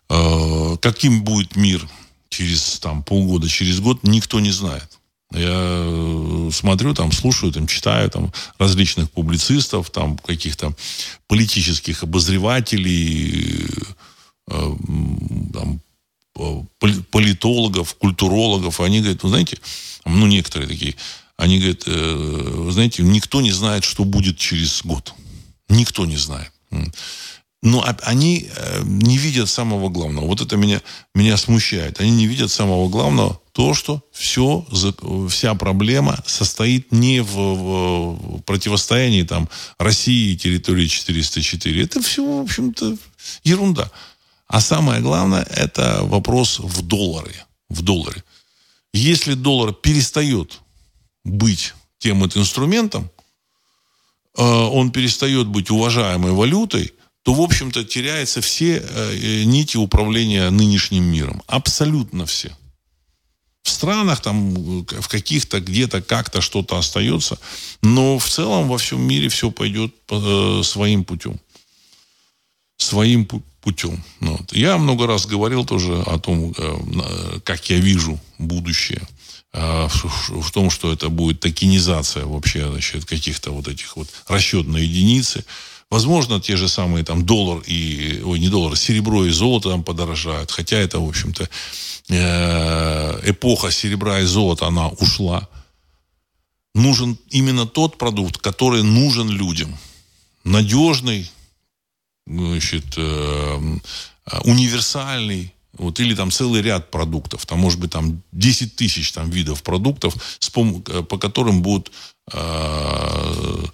Э, 0.08 0.76
каким 0.80 1.24
будет 1.24 1.56
мир 1.56 1.86
через 2.28 2.78
там, 2.78 3.02
полгода, 3.02 3.48
через 3.48 3.80
год, 3.80 4.04
никто 4.04 4.40
не 4.40 4.52
знает. 4.52 4.98
Я 5.32 5.48
э, 5.48 6.50
смотрю, 6.52 6.94
там, 6.94 7.10
слушаю, 7.10 7.52
там, 7.52 7.66
читаю 7.66 8.08
там, 8.10 8.32
различных 8.58 9.10
публицистов, 9.10 9.90
там, 9.90 10.18
каких-то 10.18 10.74
политических 11.26 12.02
обозревателей, 12.02 13.66
э, 14.48 14.76
там, 15.52 15.80
политологов, 16.34 17.94
культурологов. 17.94 18.80
Они 18.80 19.00
говорят, 19.00 19.22
вы 19.22 19.28
знаете, 19.28 19.58
ну, 20.04 20.26
некоторые 20.26 20.68
такие, 20.68 20.96
они 21.36 21.58
говорят, 21.58 21.82
э, 21.86 22.52
вы 22.56 22.72
знаете, 22.72 23.02
никто 23.02 23.40
не 23.40 23.52
знает, 23.52 23.84
что 23.84 24.04
будет 24.04 24.38
через 24.38 24.82
год. 24.84 25.14
Никто 25.68 26.06
не 26.06 26.16
знает. 26.16 26.52
Но 27.62 27.84
они 28.02 28.48
э, 28.56 28.82
не 28.84 29.18
видят 29.18 29.48
самого 29.48 29.88
главного. 29.88 30.26
Вот 30.26 30.40
это 30.40 30.56
меня, 30.56 30.82
меня 31.14 31.36
смущает. 31.36 32.00
Они 32.00 32.10
не 32.10 32.26
видят 32.26 32.50
самого 32.50 32.88
главного, 32.88 33.40
то, 33.52 33.72
что 33.74 34.02
все, 34.12 34.66
вся 35.28 35.54
проблема 35.54 36.18
состоит 36.26 36.90
не 36.90 37.20
в, 37.20 37.36
в 37.36 38.40
противостоянии 38.42 39.22
там, 39.22 39.48
России 39.78 40.32
и 40.32 40.36
территории 40.36 40.88
404. 40.88 41.82
Это 41.84 42.02
все, 42.02 42.24
в 42.24 42.42
общем-то, 42.42 42.96
ерунда. 43.44 43.90
А 44.52 44.60
самое 44.60 45.00
главное, 45.00 45.44
это 45.44 46.00
вопрос 46.02 46.58
в 46.58 46.82
долларе. 46.82 47.46
В 47.70 47.80
долларе. 47.80 48.22
Если 48.92 49.32
доллар 49.32 49.72
перестает 49.72 50.60
быть 51.24 51.72
тем 51.98 52.20
вот 52.20 52.36
инструментом, 52.36 53.10
э, 54.36 54.42
он 54.42 54.90
перестает 54.90 55.46
быть 55.46 55.70
уважаемой 55.70 56.32
валютой, 56.32 56.92
то, 57.22 57.32
в 57.32 57.40
общем-то, 57.40 57.84
теряются 57.84 58.42
все 58.42 58.84
э, 58.86 59.44
нити 59.44 59.78
управления 59.78 60.50
нынешним 60.50 61.04
миром. 61.04 61.42
Абсолютно 61.46 62.26
все. 62.26 62.54
В 63.62 63.70
странах, 63.70 64.20
там, 64.20 64.84
в 64.84 65.08
каких-то, 65.08 65.60
где-то, 65.60 66.02
как-то 66.02 66.42
что-то 66.42 66.76
остается, 66.76 67.38
но 67.80 68.18
в 68.18 68.28
целом 68.28 68.68
во 68.68 68.76
всем 68.76 69.00
мире 69.00 69.30
все 69.30 69.50
пойдет 69.50 69.94
э, 70.10 70.60
своим 70.62 71.04
путем. 71.04 71.40
Своим 72.76 73.24
путем. 73.24 73.46
Ну 74.20 74.36
вот. 74.36 74.52
Я 74.52 74.76
много 74.78 75.06
раз 75.06 75.26
говорил 75.26 75.64
тоже 75.64 76.02
о 76.02 76.18
том, 76.18 76.54
как 77.44 77.70
я 77.70 77.78
вижу 77.78 78.20
будущее 78.38 79.02
в 79.52 80.50
том, 80.50 80.70
что 80.70 80.92
это 80.92 81.08
будет 81.10 81.40
токенизация 81.40 82.24
вообще 82.24 82.70
значит, 82.70 83.04
каких-то 83.04 83.50
вот 83.50 83.68
этих 83.68 83.96
вот 83.96 84.08
расчетной 84.26 84.86
единицы. 84.86 85.44
Возможно, 85.90 86.40
те 86.40 86.56
же 86.56 86.68
самые 86.68 87.04
там 87.04 87.26
доллар 87.26 87.62
и, 87.66 88.22
ой, 88.24 88.38
не 88.38 88.48
доллар, 88.48 88.76
серебро 88.76 89.26
и 89.26 89.30
золото 89.30 89.68
там 89.68 89.84
подорожают. 89.84 90.50
Хотя 90.50 90.78
это, 90.78 91.00
в 91.00 91.06
общем-то, 91.06 91.50
э, 92.08 93.20
эпоха 93.30 93.70
серебра 93.70 94.20
и 94.20 94.24
золота, 94.24 94.68
она 94.68 94.88
ушла. 94.88 95.46
Нужен 96.74 97.18
именно 97.28 97.66
тот 97.66 97.98
продукт, 97.98 98.38
который 98.38 98.82
нужен 98.82 99.28
людям. 99.28 99.76
Надежный, 100.44 101.30
значит, 102.26 102.84
э, 102.96 103.78
универсальный, 104.44 105.54
вот, 105.72 106.00
или 106.00 106.14
там 106.14 106.30
целый 106.30 106.62
ряд 106.62 106.90
продуктов. 106.90 107.46
Там 107.46 107.58
может 107.58 107.80
быть 107.80 107.90
там 107.90 108.22
10 108.32 108.76
тысяч 108.76 109.12
там, 109.12 109.30
видов 109.30 109.62
продуктов, 109.62 110.14
с 110.38 110.50
пом- 110.50 110.82
э, 110.88 111.02
по 111.02 111.18
которым 111.18 111.62
будут 111.62 111.92
э, 112.32 113.64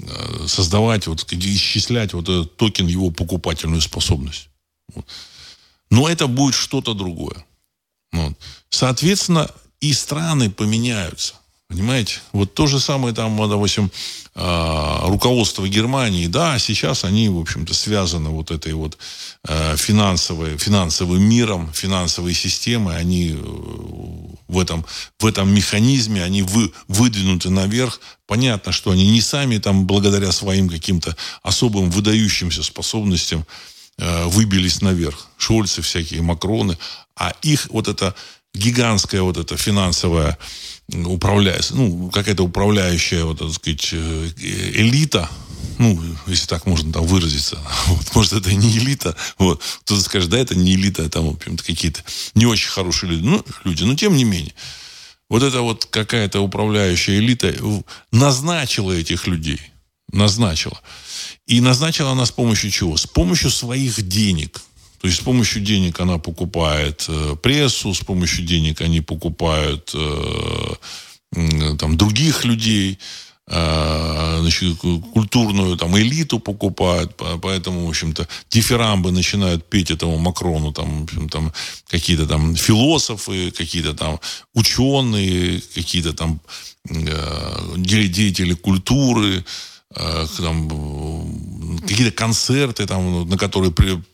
Э, 0.00 0.46
создавать, 0.46 1.06
вот, 1.06 1.30
исчислять 1.32 2.14
вот 2.14 2.28
этот 2.28 2.56
токен, 2.56 2.86
его 2.86 3.10
покупательную 3.10 3.82
способность. 3.82 4.48
Но 5.90 6.08
это 6.08 6.26
будет 6.26 6.54
что-то 6.54 6.94
другое. 6.94 7.44
Вот. 8.12 8.32
Соответственно, 8.70 9.50
и 9.80 9.92
страны 9.92 10.50
поменяются. 10.50 11.34
Понимаете? 11.72 12.18
Вот 12.32 12.52
то 12.52 12.66
же 12.66 12.78
самое 12.78 13.14
там, 13.14 13.34
допустим, 13.48 13.90
а, 14.34 15.08
руководство 15.08 15.66
Германии, 15.66 16.26
да, 16.26 16.58
сейчас 16.58 17.02
они, 17.02 17.30
в 17.30 17.38
общем-то, 17.38 17.72
связаны 17.72 18.28
вот 18.28 18.50
этой 18.50 18.74
вот 18.74 18.98
э, 19.48 19.76
финансовой, 19.78 20.58
финансовым 20.58 21.22
миром, 21.22 21.72
финансовой 21.72 22.34
системой, 22.34 22.98
они 22.98 23.30
э, 23.30 23.36
в 24.48 24.58
этом, 24.58 24.84
в 25.18 25.24
этом 25.24 25.48
механизме, 25.54 26.22
они 26.22 26.42
вы, 26.42 26.70
выдвинуты 26.88 27.48
наверх. 27.48 28.00
Понятно, 28.26 28.70
что 28.70 28.90
они 28.90 29.10
не 29.10 29.22
сами 29.22 29.56
там, 29.56 29.86
благодаря 29.86 30.30
своим 30.30 30.68
каким-то 30.68 31.16
особым 31.42 31.90
выдающимся 31.90 32.62
способностям, 32.62 33.46
э, 33.96 34.26
выбились 34.26 34.82
наверх. 34.82 35.28
Шольцы 35.38 35.80
всякие, 35.80 36.20
Макроны. 36.20 36.76
А 37.16 37.32
их 37.40 37.68
вот 37.70 37.88
это 37.88 38.14
гигантская 38.54 39.22
вот 39.22 39.36
эта 39.38 39.56
финансовая 39.56 40.36
управляется, 40.88 41.74
ну, 41.74 42.10
какая-то 42.10 42.44
управляющая, 42.44 43.24
вот, 43.24 43.38
так 43.38 43.50
сказать, 43.52 43.90
э, 43.92 44.30
элита, 44.36 45.30
ну, 45.78 46.00
если 46.26 46.46
так 46.46 46.66
можно 46.66 46.92
там 46.92 47.06
выразиться, 47.06 47.58
вот, 47.86 48.14
может, 48.14 48.32
это 48.32 48.52
не 48.52 48.78
элита, 48.78 49.16
вот, 49.38 49.62
кто-то 49.84 50.02
скажет, 50.02 50.30
да, 50.30 50.38
это 50.38 50.54
не 50.54 50.74
элита, 50.74 51.02
это, 51.02 51.20
в 51.22 51.28
общем-то, 51.28 51.64
какие-то 51.64 52.02
не 52.34 52.46
очень 52.46 52.68
хорошие 52.68 53.10
люди, 53.10 53.24
ну, 53.24 53.44
люди, 53.64 53.84
но 53.84 53.94
тем 53.94 54.16
не 54.16 54.24
менее, 54.24 54.54
вот 55.28 55.42
эта 55.42 55.62
вот 55.62 55.86
какая-то 55.86 56.40
управляющая 56.40 57.18
элита 57.18 57.54
назначила 58.10 58.92
этих 58.92 59.26
людей, 59.26 59.60
назначила. 60.12 60.78
И 61.46 61.60
назначила 61.60 62.12
она 62.12 62.26
с 62.26 62.30
помощью 62.30 62.70
чего? 62.70 62.96
С 62.96 63.06
помощью 63.06 63.50
своих 63.50 64.06
денег– 64.06 64.60
то 65.02 65.08
есть 65.08 65.18
с 65.18 65.24
помощью 65.24 65.62
денег 65.62 65.98
она 65.98 66.18
покупает 66.18 67.06
э, 67.08 67.34
прессу, 67.42 67.92
с 67.92 67.98
помощью 67.98 68.44
денег 68.44 68.80
они 68.82 69.00
покупают 69.00 69.90
э, 69.94 70.74
там, 71.76 71.96
других 71.96 72.44
людей, 72.44 73.00
э, 73.48 74.38
значит, 74.40 74.78
культурную 75.12 75.76
там, 75.76 75.98
элиту 75.98 76.38
покупают, 76.38 77.20
поэтому, 77.42 77.86
в 77.86 77.88
общем-то, 77.88 78.28
дифирамбы 78.48 79.10
начинают 79.10 79.68
петь 79.68 79.90
этому 79.90 80.18
Макрону, 80.18 80.72
там, 80.72 81.08
там 81.32 81.52
какие-то 81.88 82.28
там 82.28 82.54
философы, 82.54 83.50
какие-то 83.50 83.94
там 83.94 84.20
ученые, 84.54 85.60
какие-то 85.74 86.12
там 86.12 86.40
деятели 86.84 88.54
культуры, 88.54 89.44
там, 89.92 91.80
какие-то 91.80 92.12
концерты, 92.12 92.86
там, 92.86 93.28
на 93.28 93.36
которые 93.36 93.72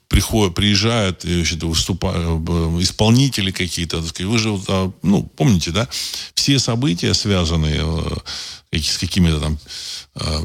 приходят, 0.09 0.55
приезжают, 0.55 1.25
выступают, 1.25 2.49
э, 2.49 2.79
исполнители 2.81 3.51
какие-то, 3.51 3.99
вы 4.01 4.39
же, 4.39 4.59
а, 4.69 4.91
ну, 5.03 5.23
помните, 5.23 5.71
да, 5.71 5.89
все 6.35 6.59
события, 6.59 7.13
связанные 7.15 7.83
э, 8.73 8.79
с 8.79 8.99
какими-то 8.99 9.39
там 9.39 9.59
э, 10.15 10.41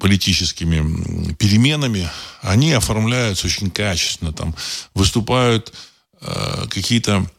политическими 0.00 1.34
переменами, 1.34 2.08
они 2.40 2.72
оформляются 2.72 3.46
очень 3.46 3.70
качественно, 3.70 4.32
там, 4.32 4.54
выступают 4.94 5.72
какие-то 6.70 7.30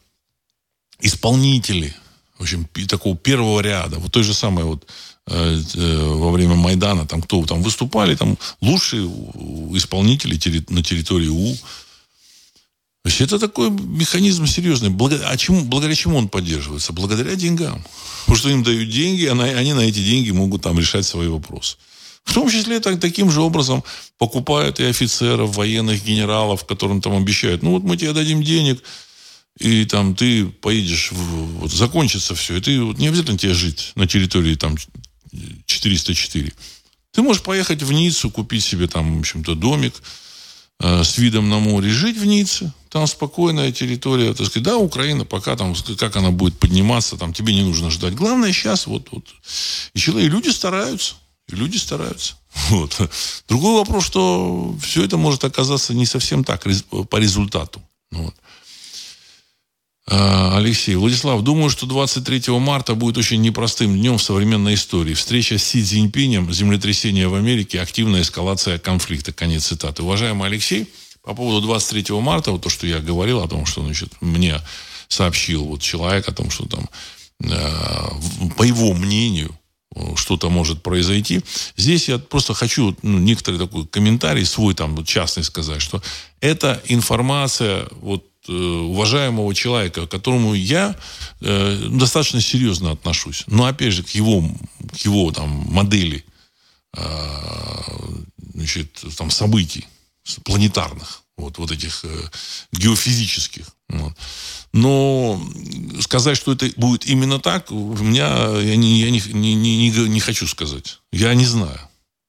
исполнители, 1.00 1.94
в 2.38 2.42
общем, 2.42 2.66
такого 2.88 3.14
первого 3.14 3.60
ряда, 3.60 3.98
вот 3.98 4.10
той 4.10 4.22
же 4.22 4.32
самой 4.32 4.64
вот 4.64 4.86
во 5.30 6.30
время 6.30 6.56
Майдана, 6.56 7.06
там 7.06 7.22
кто 7.22 7.44
там 7.46 7.62
выступали, 7.62 8.16
там 8.16 8.36
лучшие 8.60 9.06
исполнители 9.76 10.34
на 10.68 10.82
территории. 10.82 11.56
То 13.02 13.08
есть 13.08 13.20
это 13.22 13.38
такой 13.38 13.70
механизм 13.70 14.46
серьезный. 14.46 14.90
Благодаря, 14.90 15.30
а 15.30 15.36
чему, 15.36 15.64
благодаря 15.64 15.94
чему 15.94 16.18
он 16.18 16.28
поддерживается? 16.28 16.92
Благодаря 16.92 17.34
деньгам. 17.34 17.82
Потому 18.20 18.36
что 18.36 18.50
им 18.50 18.62
дают 18.62 18.90
деньги, 18.90 19.24
а 19.24 19.32
они 19.32 19.72
на 19.72 19.80
эти 19.80 20.04
деньги 20.04 20.30
могут 20.32 20.62
там 20.62 20.78
решать 20.78 21.06
свои 21.06 21.28
вопросы. 21.28 21.76
В 22.24 22.34
том 22.34 22.50
числе 22.50 22.80
так, 22.80 23.00
таким 23.00 23.30
же 23.30 23.40
образом 23.40 23.82
покупают 24.18 24.80
и 24.80 24.84
офицеров, 24.84 25.56
военных 25.56 26.04
генералов, 26.04 26.66
которым 26.66 27.00
там 27.00 27.16
обещают, 27.16 27.62
ну 27.62 27.70
вот 27.70 27.82
мы 27.82 27.96
тебе 27.96 28.12
дадим 28.12 28.42
денег, 28.42 28.82
и 29.58 29.84
там 29.84 30.14
ты 30.14 30.44
поедешь, 30.46 31.12
в, 31.12 31.58
вот, 31.60 31.72
закончится 31.72 32.34
все, 32.34 32.56
и 32.56 32.60
ты 32.60 32.82
вот, 32.82 32.98
не 32.98 33.08
обязательно 33.08 33.38
тебе 33.38 33.54
жить 33.54 33.92
на 33.94 34.06
территории 34.06 34.54
там 34.54 34.76
404. 35.66 36.52
Ты 37.12 37.22
можешь 37.22 37.42
поехать 37.42 37.82
в 37.82 37.92
Ниццу, 37.92 38.30
купить 38.30 38.64
себе 38.64 38.86
там, 38.86 39.16
в 39.16 39.20
общем-то, 39.20 39.54
домик 39.54 39.94
э, 40.80 41.02
с 41.04 41.18
видом 41.18 41.48
на 41.48 41.58
море, 41.58 41.90
жить 41.90 42.16
в 42.16 42.24
Ницце. 42.24 42.72
Там 42.88 43.06
спокойная 43.06 43.72
территория. 43.72 44.34
Так 44.34 44.46
сказать, 44.46 44.64
да, 44.64 44.76
Украина 44.76 45.24
пока 45.24 45.56
там, 45.56 45.74
как 45.98 46.16
она 46.16 46.30
будет 46.30 46.58
подниматься, 46.58 47.16
там 47.16 47.32
тебе 47.32 47.54
не 47.54 47.62
нужно 47.62 47.90
ждать. 47.90 48.14
Главное 48.14 48.52
сейчас 48.52 48.86
вот, 48.86 49.08
вот. 49.12 49.24
И, 49.94 49.98
человек, 49.98 50.28
и 50.28 50.32
люди 50.32 50.48
стараются. 50.48 51.14
И 51.48 51.56
люди 51.56 51.76
стараются. 51.76 52.34
Вот. 52.70 52.96
Другой 53.48 53.74
вопрос, 53.74 54.04
что 54.04 54.76
все 54.82 55.04
это 55.04 55.16
может 55.16 55.44
оказаться 55.44 55.94
не 55.94 56.06
совсем 56.06 56.42
так 56.42 56.64
по 57.08 57.16
результату. 57.16 57.80
Вот. 58.10 58.34
А, 60.12 60.56
Алексей, 60.58 60.96
Владислав, 60.96 61.40
думаю, 61.42 61.70
что 61.70 61.86
23 61.86 62.58
марта 62.58 62.96
будет 62.96 63.16
очень 63.16 63.40
непростым 63.40 63.96
днем 63.96 64.18
в 64.18 64.22
современной 64.22 64.74
истории. 64.74 65.14
Встреча 65.14 65.56
с 65.56 65.62
Си 65.62 65.84
Цзиньпинем, 65.84 66.52
землетрясение 66.52 67.28
в 67.28 67.36
Америке, 67.36 67.80
активная 67.80 68.22
эскалация 68.22 68.80
конфликта. 68.80 69.32
Конец 69.32 69.66
цитаты. 69.66 70.02
Уважаемый 70.02 70.48
Алексей, 70.48 70.92
по 71.22 71.32
поводу 71.32 71.64
23 71.64 72.12
марта, 72.20 72.50
вот 72.50 72.62
то, 72.62 72.68
что 72.68 72.88
я 72.88 72.98
говорил 72.98 73.40
о 73.40 73.46
том, 73.46 73.66
что 73.66 73.84
значит, 73.84 74.12
мне 74.20 74.60
сообщил 75.06 75.64
вот 75.64 75.80
человек 75.80 76.28
о 76.28 76.32
том, 76.32 76.50
что 76.50 76.66
там, 76.66 76.88
э, 77.44 78.50
по 78.56 78.64
его 78.64 78.92
мнению, 78.94 79.56
что-то 80.16 80.50
может 80.50 80.82
произойти. 80.82 81.40
Здесь 81.76 82.08
я 82.08 82.18
просто 82.18 82.54
хочу 82.54 82.96
ну, 83.02 83.18
некоторый 83.18 83.58
такой 83.58 83.86
комментарий 83.86 84.44
свой 84.44 84.74
там 84.74 85.04
частный 85.04 85.44
сказать, 85.44 85.82
что 85.82 86.02
эта 86.40 86.80
информация 86.88 87.86
вот 88.00 88.24
Э, 88.24 88.29
уважаемого 88.50 89.54
человека, 89.54 90.06
к 90.06 90.10
которому 90.10 90.54
я 90.54 90.96
э, 91.40 91.88
достаточно 91.90 92.40
серьезно 92.40 92.92
отношусь. 92.92 93.44
Но 93.46 93.66
опять 93.66 93.92
же, 93.92 94.02
к 94.02 94.10
его, 94.10 94.42
к 94.92 94.96
его 94.98 95.30
там, 95.32 95.48
модели 95.48 96.24
э, 96.96 97.02
значит, 98.54 99.04
там, 99.16 99.30
событий 99.30 99.86
планетарных, 100.44 101.22
вот, 101.36 101.58
вот 101.58 101.70
этих 101.70 102.04
э, 102.04 102.28
геофизических. 102.72 103.66
Вот. 103.88 104.12
Но 104.72 105.42
сказать, 106.00 106.36
что 106.36 106.52
это 106.52 106.70
будет 106.76 107.06
именно 107.06 107.40
так, 107.40 107.70
у 107.72 107.96
меня 107.96 108.58
я 108.60 108.76
не, 108.76 109.00
я 109.00 109.10
не, 109.10 109.20
не, 109.32 109.54
не, 109.54 109.90
не 109.90 110.20
хочу 110.20 110.46
сказать. 110.46 111.00
Я 111.12 111.34
не 111.34 111.46
знаю. 111.46 111.80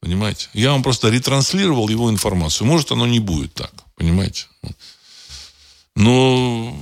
Понимаете? 0.01 0.49
Я 0.53 0.71
вам 0.71 0.81
просто 0.81 1.09
ретранслировал 1.09 1.87
его 1.87 2.09
информацию. 2.09 2.65
Может, 2.65 2.91
оно 2.91 3.05
не 3.05 3.19
будет 3.19 3.53
так. 3.53 3.71
Понимаете? 3.95 4.47
Но 5.95 6.75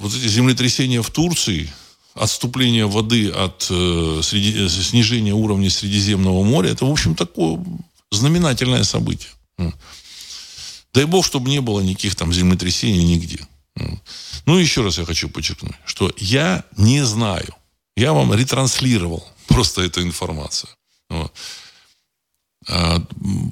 вот 0.00 0.14
эти 0.14 0.26
землетрясения 0.28 1.02
в 1.02 1.10
Турции, 1.10 1.70
отступление 2.14 2.86
воды 2.86 3.30
от 3.30 3.66
э, 3.70 4.20
среди, 4.22 4.64
э, 4.64 4.68
снижения 4.68 5.32
уровня 5.32 5.70
Средиземного 5.70 6.42
моря, 6.42 6.70
это, 6.70 6.84
в 6.84 6.90
общем, 6.90 7.14
такое 7.14 7.64
знаменательное 8.10 8.84
событие. 8.84 9.30
Дай 10.92 11.04
бог, 11.04 11.26
чтобы 11.26 11.50
не 11.50 11.60
было 11.60 11.80
никаких 11.80 12.14
там 12.14 12.32
землетрясений 12.32 13.04
нигде. 13.04 13.46
Ну, 14.46 14.56
еще 14.56 14.82
раз 14.82 14.98
я 14.98 15.04
хочу 15.04 15.28
подчеркнуть, 15.28 15.74
что 15.84 16.10
я 16.16 16.64
не 16.76 17.04
знаю. 17.04 17.54
Я 17.96 18.12
вам 18.12 18.32
ретранслировал 18.32 19.26
просто 19.46 19.82
эту 19.82 20.02
информацию. 20.02 20.70
А, 22.68 23.00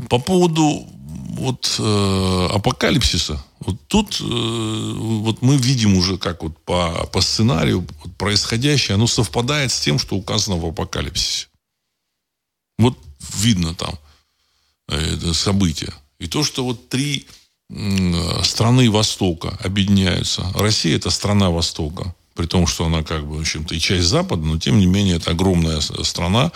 по 0.08 0.18
поводу 0.18 0.88
вот 1.14 1.76
э, 1.78 2.48
апокалипсиса, 2.52 3.42
вот 3.60 3.76
тут 3.88 4.20
э, 4.20 4.24
вот 4.24 5.40
мы 5.42 5.56
видим 5.56 5.96
уже, 5.96 6.18
как 6.18 6.42
вот 6.42 6.58
по, 6.64 7.06
по 7.06 7.20
сценарию 7.20 7.86
вот 8.02 8.16
происходящее, 8.16 8.96
оно 8.96 9.06
совпадает 9.06 9.72
с 9.72 9.80
тем, 9.80 9.98
что 9.98 10.16
указано 10.16 10.56
в 10.56 10.66
апокалипсисе. 10.66 11.48
Вот 12.78 12.98
видно 13.36 13.74
там 13.74 13.98
э, 14.88 15.14
это 15.14 15.32
событие. 15.32 15.92
И 16.18 16.26
то, 16.26 16.44
что 16.44 16.64
вот 16.64 16.88
три 16.88 17.26
э, 17.70 18.42
страны 18.42 18.90
Востока 18.90 19.58
объединяются. 19.62 20.46
Россия– 20.54 20.96
это 20.96 21.10
страна 21.10 21.50
Востока. 21.50 22.14
При 22.34 22.46
том, 22.46 22.66
что 22.66 22.86
она 22.86 23.02
как 23.02 23.26
бы, 23.26 23.36
в 23.36 23.40
общем-то, 23.40 23.74
и 23.74 23.80
часть 23.80 24.08
Запада, 24.08 24.42
но 24.42 24.58
тем 24.58 24.78
не 24.78 24.86
менее 24.86 25.16
это 25.16 25.30
огромная 25.30 25.80
страна, 25.80 26.50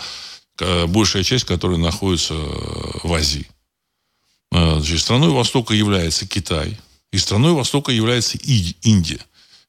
большая 0.87 1.23
часть 1.23 1.45
которой 1.45 1.77
находится 1.77 2.33
в 2.33 3.13
Азии. 3.13 3.47
Э, 4.51 4.75
значит, 4.75 5.01
страной 5.01 5.29
Востока 5.29 5.73
является 5.73 6.27
Китай, 6.27 6.77
и 7.11 7.17
страной 7.17 7.53
Востока 7.53 7.91
является 7.91 8.37
Индия. 8.37 9.19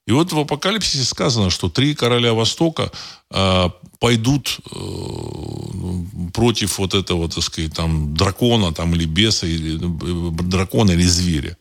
И 0.06 0.12
вот 0.12 0.32
в 0.32 0.38
Апокалипсисе 0.38 1.04
сказано, 1.04 1.50
что 1.50 1.68
три 1.68 1.94
короля 1.94 2.32
Востока 2.32 2.90
э, 3.30 3.68
пойдут 3.98 4.58
э, 4.70 6.30
против 6.32 6.78
вот 6.78 6.94
этого, 6.94 7.28
так 7.28 7.44
сказать, 7.44 7.74
там, 7.74 8.14
дракона 8.14 8.72
там, 8.72 8.94
или 8.94 9.04
беса, 9.04 9.46
или, 9.46 9.76
э, 9.76 10.30
дракона 10.42 10.92
или 10.92 11.02
зверя. 11.02 11.56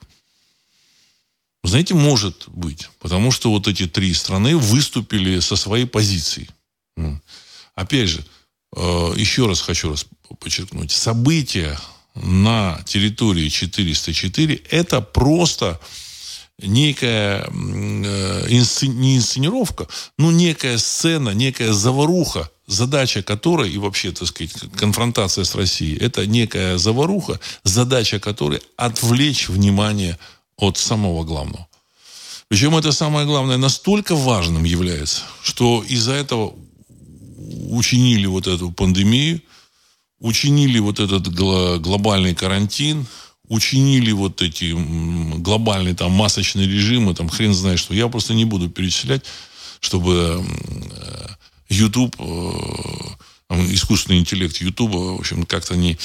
Знаете, 1.64 1.94
может 1.94 2.46
быть. 2.48 2.90
Потому 3.00 3.32
что 3.32 3.52
вот 3.52 3.68
эти 3.68 3.86
три 3.86 4.14
страны 4.14 4.56
выступили 4.56 5.40
со 5.42 5.56
своей 5.56 5.86
позицией. 5.86 6.50
Опять 7.76 8.10
же, 8.10 8.26
э, 8.76 9.14
еще 9.16 9.48
раз 9.48 9.62
хочу 9.62 9.90
раз 9.90 10.06
подчеркнуть. 10.40 10.92
События 10.92 11.78
на 12.22 12.82
территории 12.86 13.50
404 13.50 14.62
это 14.70 15.02
просто 15.02 15.80
некая 16.62 17.46
э, 17.46 18.48
не 18.50 19.18
инсценировка, 19.18 19.88
но 20.18 20.32
некая 20.32 20.78
сцена, 20.78 21.30
некая 21.30 21.74
заваруха, 21.74 22.50
задача 22.68 23.22
которой, 23.22 23.72
и 23.72 23.78
вообще, 23.78 24.12
так 24.12 24.28
сказать, 24.28 24.54
конфронтация 24.76 25.44
с 25.44 25.56
Россией, 25.56 25.98
это 25.98 26.26
некая 26.28 26.78
заваруха, 26.78 27.40
задача 27.64 28.20
которой 28.20 28.62
отвлечь 28.78 29.50
внимание 29.50 30.18
от 30.58 30.78
самого 30.78 31.24
главного. 31.24 31.68
Причем 32.48 32.76
это 32.76 32.92
самое 32.92 33.26
главное 33.26 33.58
настолько 33.58 34.16
важным 34.16 34.64
является, 34.64 35.22
что 35.44 35.84
из-за 35.88 36.14
этого 36.14 36.56
учинили 37.70 38.26
вот 38.26 38.48
эту 38.48 38.72
пандемию, 38.72 39.42
учинили 40.20 40.80
вот 40.80 41.00
этот 41.00 41.30
глобальный 41.30 42.36
карантин, 42.36 43.06
учинили 43.48 44.12
вот 44.12 44.42
эти 44.42 44.74
глобальные 45.38 45.96
там 45.96 46.12
масочные 46.12 46.68
режимы, 46.68 47.16
там 47.16 47.30
хрен 47.30 47.54
знает 47.54 47.80
что. 47.80 47.94
Я 47.94 48.08
просто 48.08 48.34
не 48.34 48.46
буду 48.46 48.70
перечислять, 48.70 49.24
чтобы 49.80 50.46
YouTube, 51.70 52.16
э, 52.20 53.74
искусственный 53.74 54.20
интеллект 54.20 54.58
YouTube, 54.58 54.92
в 54.92 55.20
общем, 55.20 55.46
как-то 55.46 55.76
не, 55.76 55.98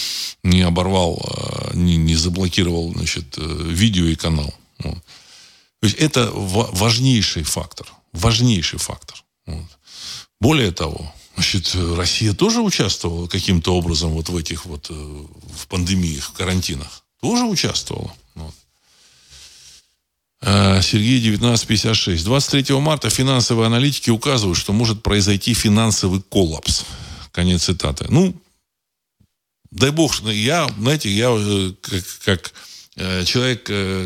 не 0.42 0.62
оборвал, 0.62 1.20
э, 1.22 1.70
не, 1.74 1.96
не 1.96 2.14
заблокировал, 2.14 2.92
значит, 2.92 3.36
э, 3.36 3.68
видео 3.70 4.06
и 4.06 4.14
канал. 4.14 4.52
Вот. 4.78 5.02
То 5.80 5.86
есть 5.86 5.96
это 5.96 6.30
важнейший 6.32 7.42
фактор. 7.42 7.86
Важнейший 8.12 8.78
фактор. 8.78 9.22
Вот. 9.46 9.66
Более 10.40 10.70
того, 10.70 11.12
Значит, 11.34 11.74
Россия 11.74 12.32
тоже 12.32 12.60
участвовала 12.60 13.26
каким-то 13.26 13.74
образом 13.74 14.10
вот 14.10 14.28
в 14.28 14.36
этих 14.36 14.66
вот 14.66 14.86
э, 14.90 14.94
в 14.94 15.66
пандемиях, 15.66 16.28
в 16.28 16.32
карантинах. 16.32 17.02
Тоже 17.20 17.44
участвовала. 17.44 18.14
Вот. 18.36 18.54
Э, 20.42 20.80
Сергей 20.80 21.18
1956. 21.18 22.24
23 22.24 22.76
марта 22.76 23.10
финансовые 23.10 23.66
аналитики 23.66 24.10
указывают, 24.10 24.58
что 24.58 24.72
может 24.72 25.02
произойти 25.02 25.54
финансовый 25.54 26.22
коллапс. 26.22 26.84
Конец 27.32 27.64
цитаты. 27.64 28.06
Ну, 28.10 28.40
дай 29.72 29.90
бог, 29.90 30.20
я, 30.22 30.68
знаете, 30.78 31.10
я 31.10 31.30
э, 31.36 31.72
как, 31.82 32.04
как 32.24 32.52
человек, 33.26 33.64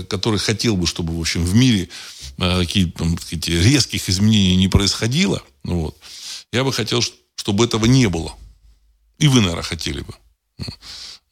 который 0.09 0.39
хотел 0.39 0.75
бы, 0.75 0.87
чтобы, 0.87 1.15
в 1.15 1.21
общем, 1.21 1.45
в 1.45 1.55
мире 1.55 1.91
такие, 2.39 2.91
там, 2.91 3.19
резких 3.31 4.09
изменений 4.09 4.57
не 4.57 4.69
происходило, 4.69 5.43
ну, 5.63 5.81
вот, 5.83 5.99
я 6.53 6.65
бы 6.65 6.73
хотел, 6.73 7.03
чтобы 7.39 7.65
этого 7.65 7.87
не 7.87 8.09
было. 8.09 8.35
И 9.19 9.29
вы, 9.29 9.41
наверное, 9.41 9.63
хотели 9.63 10.01
бы. 10.01 10.15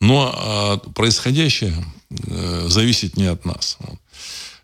Но 0.00 0.32
а, 0.34 0.76
происходящее 0.78 1.74
э, 2.10 2.66
зависит 2.68 3.16
не 3.16 3.26
от 3.26 3.44
нас. 3.44 3.76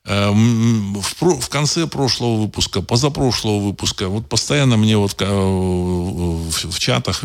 Э, 0.04 0.32
в, 0.32 1.48
конце 1.48 1.86
прошлого 1.86 2.42
выпуска, 2.42 2.82
позапрошлого 2.82 3.60
выпуска, 3.60 4.08
вот 4.08 4.28
постоянно 4.28 4.76
мне 4.76 4.96
вот 4.96 5.14
э, 5.20 5.24
в, 5.24 6.78
чатах 6.78 7.22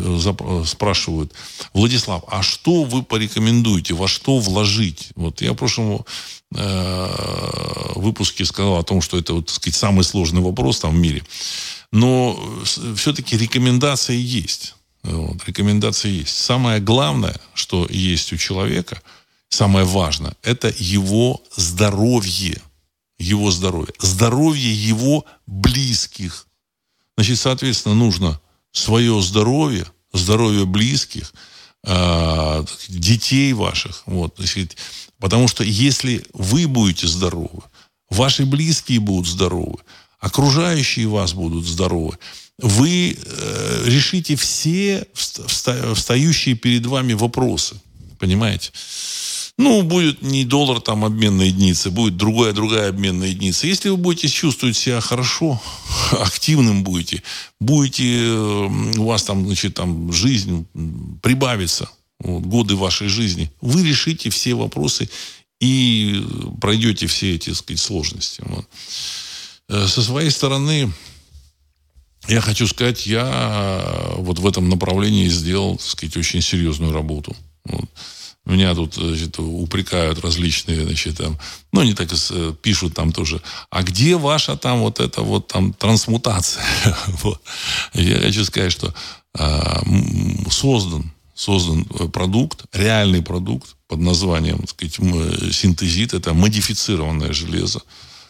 спрашивают, 0.65 1.34
Владислав, 1.73 2.23
а 2.28 2.43
что 2.43 2.84
вы 2.84 3.01
порекомендуете, 3.01 3.95
во 3.95 4.07
что 4.07 4.38
вложить? 4.38 5.09
Вот 5.15 5.41
я 5.41 5.53
в 5.53 5.55
прошлом 5.55 6.05
выпуске 6.49 8.45
сказал 8.45 8.78
о 8.78 8.84
том, 8.84 9.01
что 9.01 9.17
это, 9.17 9.34
вот, 9.34 9.47
так 9.47 9.55
сказать, 9.55 9.75
самый 9.75 10.05
сложный 10.05 10.41
вопрос 10.41 10.80
там 10.80 10.91
в 10.95 10.97
мире. 10.97 11.21
Но 11.91 12.39
все-таки 12.95 13.38
рекомендации 13.38 14.15
есть. 14.15 14.75
Вот, 15.03 15.45
рекомендации 15.45 16.19
есть. 16.19 16.38
Самое 16.38 16.80
главное, 16.80 17.36
что 17.53 17.86
есть 17.89 18.32
у 18.32 18.38
человека, 18.38 19.01
самое 19.49 19.86
важное, 19.86 20.34
это 20.43 20.73
его 20.78 21.41
здоровье. 21.55 22.61
Его 23.20 23.51
здоровье. 23.51 23.93
Здоровье 23.99 24.74
его 24.74 25.26
близких. 25.45 26.47
Значит, 27.15 27.39
соответственно, 27.39 27.95
нужно 27.95 28.39
свое 28.72 29.22
здоровье, 29.22 29.88
здоровье 30.13 30.65
близких, 30.65 31.34
э, 31.84 32.65
детей 32.88 33.53
ваших. 33.53 34.03
Вот, 34.05 34.36
значит, 34.38 34.78
потому 35.20 35.47
что 35.47 35.63
если 35.63 36.24
вы 36.34 36.68
будете 36.68 37.07
здоровы, 37.07 37.63
ваши 38.09 38.45
близкие 38.45 38.99
будут 38.99 39.28
здоровы, 39.28 39.80
окружающие 40.20 41.07
вас 41.07 41.34
будут 41.34 41.65
здоровы, 41.65 42.18
вы 42.59 43.18
э, 43.18 43.84
решите 43.86 44.36
все 44.36 45.07
встающие 45.13 46.55
перед 46.55 46.86
вами 46.86 47.13
вопросы. 47.13 47.80
Понимаете? 48.20 48.72
Ну, 49.58 49.82
будет 49.82 50.22
не 50.22 50.45
доллар 50.45 50.80
там 50.82 51.03
обменная 51.03 51.47
единица, 51.47 51.89
будет 51.89 52.16
другая, 52.16 52.53
другая 52.53 52.89
обменная 52.89 53.30
единица. 53.30 53.66
Если 53.66 53.89
вы 53.89 53.97
будете 53.97 54.28
чувствовать 54.28 54.78
себя 54.78 55.01
хорошо, 55.01 55.60
активным 56.12 56.84
будете, 56.84 57.24
будете, 57.60 58.20
э, 58.20 58.68
у 58.97 59.05
вас 59.05 59.24
там, 59.24 59.45
значит, 59.47 59.74
там 59.74 60.14
жизнь 60.14 60.68
прибавится, 61.24 61.89
вот, 62.20 62.43
годы 62.43 62.76
вашей 62.76 63.08
жизни, 63.08 63.51
вы 63.60 63.84
решите 63.84 64.30
все 64.30 64.53
вопросы 64.53 65.10
и 65.60 66.24
пройдете 66.62 67.08
все 67.08 67.34
эти, 67.34 67.49
так 67.49 67.58
сказать, 67.58 67.80
сложности. 67.80 68.43
Вот. 68.45 68.68
Э, 69.70 69.88
со 69.88 70.03
своей 70.03 70.30
стороны, 70.30 70.93
я 72.28 72.41
хочу 72.41 72.68
сказать, 72.68 73.08
я 73.08 73.26
э, 73.82 74.16
вот 74.18 74.38
в 74.38 74.45
этом 74.45 74.70
направлении 74.70 75.28
сделал, 75.30 75.78
так 75.78 75.88
сказать, 75.88 76.16
очень 76.16 76.41
серьезную 76.41 76.93
работу. 76.93 77.36
Вот. 77.66 77.89
Меня 78.47 78.73
тут 78.73 78.95
значит, 78.95 79.39
упрекают 79.39 80.19
различные, 80.19 80.85
значит, 80.85 81.17
там, 81.17 81.37
ну, 81.73 81.81
они 81.81 81.93
так 81.93 82.09
э, 82.11 82.53
пишут 82.61 82.93
там 82.93 83.11
тоже, 83.11 83.41
а 83.69 83.83
где 83.83 84.15
ваша 84.15 84.55
там 84.55 84.79
вот 84.79 85.01
эта 85.01 85.21
вот 85.21 85.47
там 85.47 85.73
трансмутация? 85.73 86.63
Я 87.93 88.19
хочу 88.19 88.45
сказать, 88.45 88.71
что 88.71 88.93
э, 89.37 90.49
создан, 90.49 91.11
создан 91.35 91.83
продукт, 92.13 92.65
реальный 92.71 93.21
продукт 93.21 93.75
под 93.87 93.99
названием, 93.99 94.59
так 94.59 94.69
сказать, 94.69 94.95
синтезит, 95.53 96.13
это 96.13 96.33
модифицированное 96.33 97.33
железо, 97.33 97.81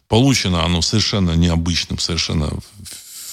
Получено 0.07 0.63
оно 0.63 0.81
совершенно 0.81 1.35
необычным, 1.35 1.99
совершенно 1.99 2.49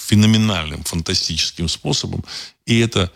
феноменальным, 0.06 0.82
фантастическим 0.82 1.68
способом. 1.68 2.24
И 2.66 2.78
это 2.80 3.02
э, 3.02 3.08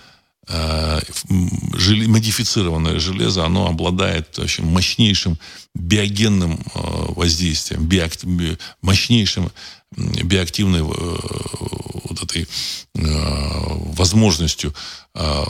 модифицированное 1.28 2.98
железо, 2.98 3.44
оно 3.44 3.68
обладает 3.68 4.38
очень 4.38 4.64
мощнейшим 4.64 5.38
биогенным 5.74 6.54
э, 6.74 6.80
воздействием, 7.08 7.86
биоакт, 7.86 8.24
би, 8.24 8.58
мощнейшим 8.82 9.50
биоактивной 9.96 10.80
э, 10.80 10.84
вот 10.84 12.22
этой 12.22 12.42
э, 12.42 12.46
возможностью 12.94 14.74
э, 15.14 15.44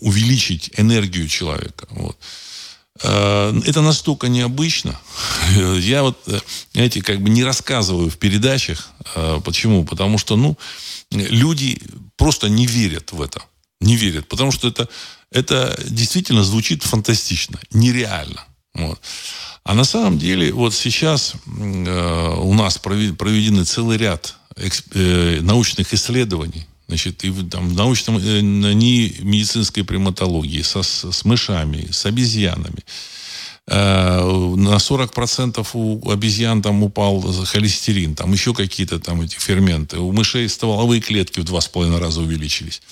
увеличить 0.00 0.70
энергию 0.76 1.28
человека. 1.28 1.86
Вот. 1.90 2.16
Э, 3.02 3.58
это 3.66 3.80
настолько 3.80 4.28
необычно. 4.28 4.98
Я 5.80 6.02
вот, 6.02 6.18
э, 6.26 6.38
знаете, 6.72 7.02
как 7.02 7.20
бы 7.20 7.30
не 7.30 7.44
рассказываю 7.44 8.10
в 8.10 8.18
передачах. 8.18 8.90
Э, 9.14 9.40
почему? 9.44 9.84
Потому 9.84 10.18
что, 10.18 10.36
ну, 10.36 10.56
люди 11.10 11.80
просто 12.16 12.48
не 12.48 12.66
верят 12.66 13.12
в 13.12 13.20
это. 13.20 13.42
Не 13.82 13.96
верят. 13.96 14.28
Потому 14.28 14.52
что 14.52 14.68
это, 14.68 14.88
это 15.30 15.78
действительно 15.86 16.42
звучит 16.42 16.82
фантастично. 16.82 17.58
Нереально. 17.72 18.44
Вот. 18.74 19.00
А 19.64 19.74
на 19.74 19.84
самом 19.84 20.18
деле 20.18 20.52
вот 20.52 20.74
сейчас 20.74 21.34
э, 21.46 22.34
у 22.38 22.54
нас 22.54 22.78
проведены 22.78 23.64
целый 23.64 23.98
ряд 23.98 24.34
э, 24.56 25.38
научных 25.40 25.92
исследований, 25.92 26.66
значит, 26.88 27.24
и 27.24 27.32
там, 27.44 27.68
в 27.68 27.74
научном, 27.74 28.18
э, 28.18 28.40
не 28.40 29.14
медицинской 29.20 29.84
приматологии, 29.84 30.62
со, 30.62 30.82
с 30.82 31.24
мышами, 31.24 31.88
с 31.90 32.06
обезьянами. 32.06 32.82
Э, 33.68 34.20
на 34.56 34.76
40% 34.76 35.66
у 35.74 36.10
обезьян 36.10 36.62
там 36.62 36.82
упал 36.82 37.20
холестерин, 37.44 38.14
там 38.14 38.32
еще 38.32 38.54
какие-то 38.54 38.98
там 38.98 39.20
эти 39.20 39.36
ферменты. 39.38 39.98
У 39.98 40.12
мышей 40.12 40.48
стволовые 40.48 41.00
клетки 41.00 41.40
в 41.40 41.44
два 41.44 41.60
с 41.60 41.68
половиной 41.68 42.00
раза 42.00 42.20
увеличились. 42.20 42.82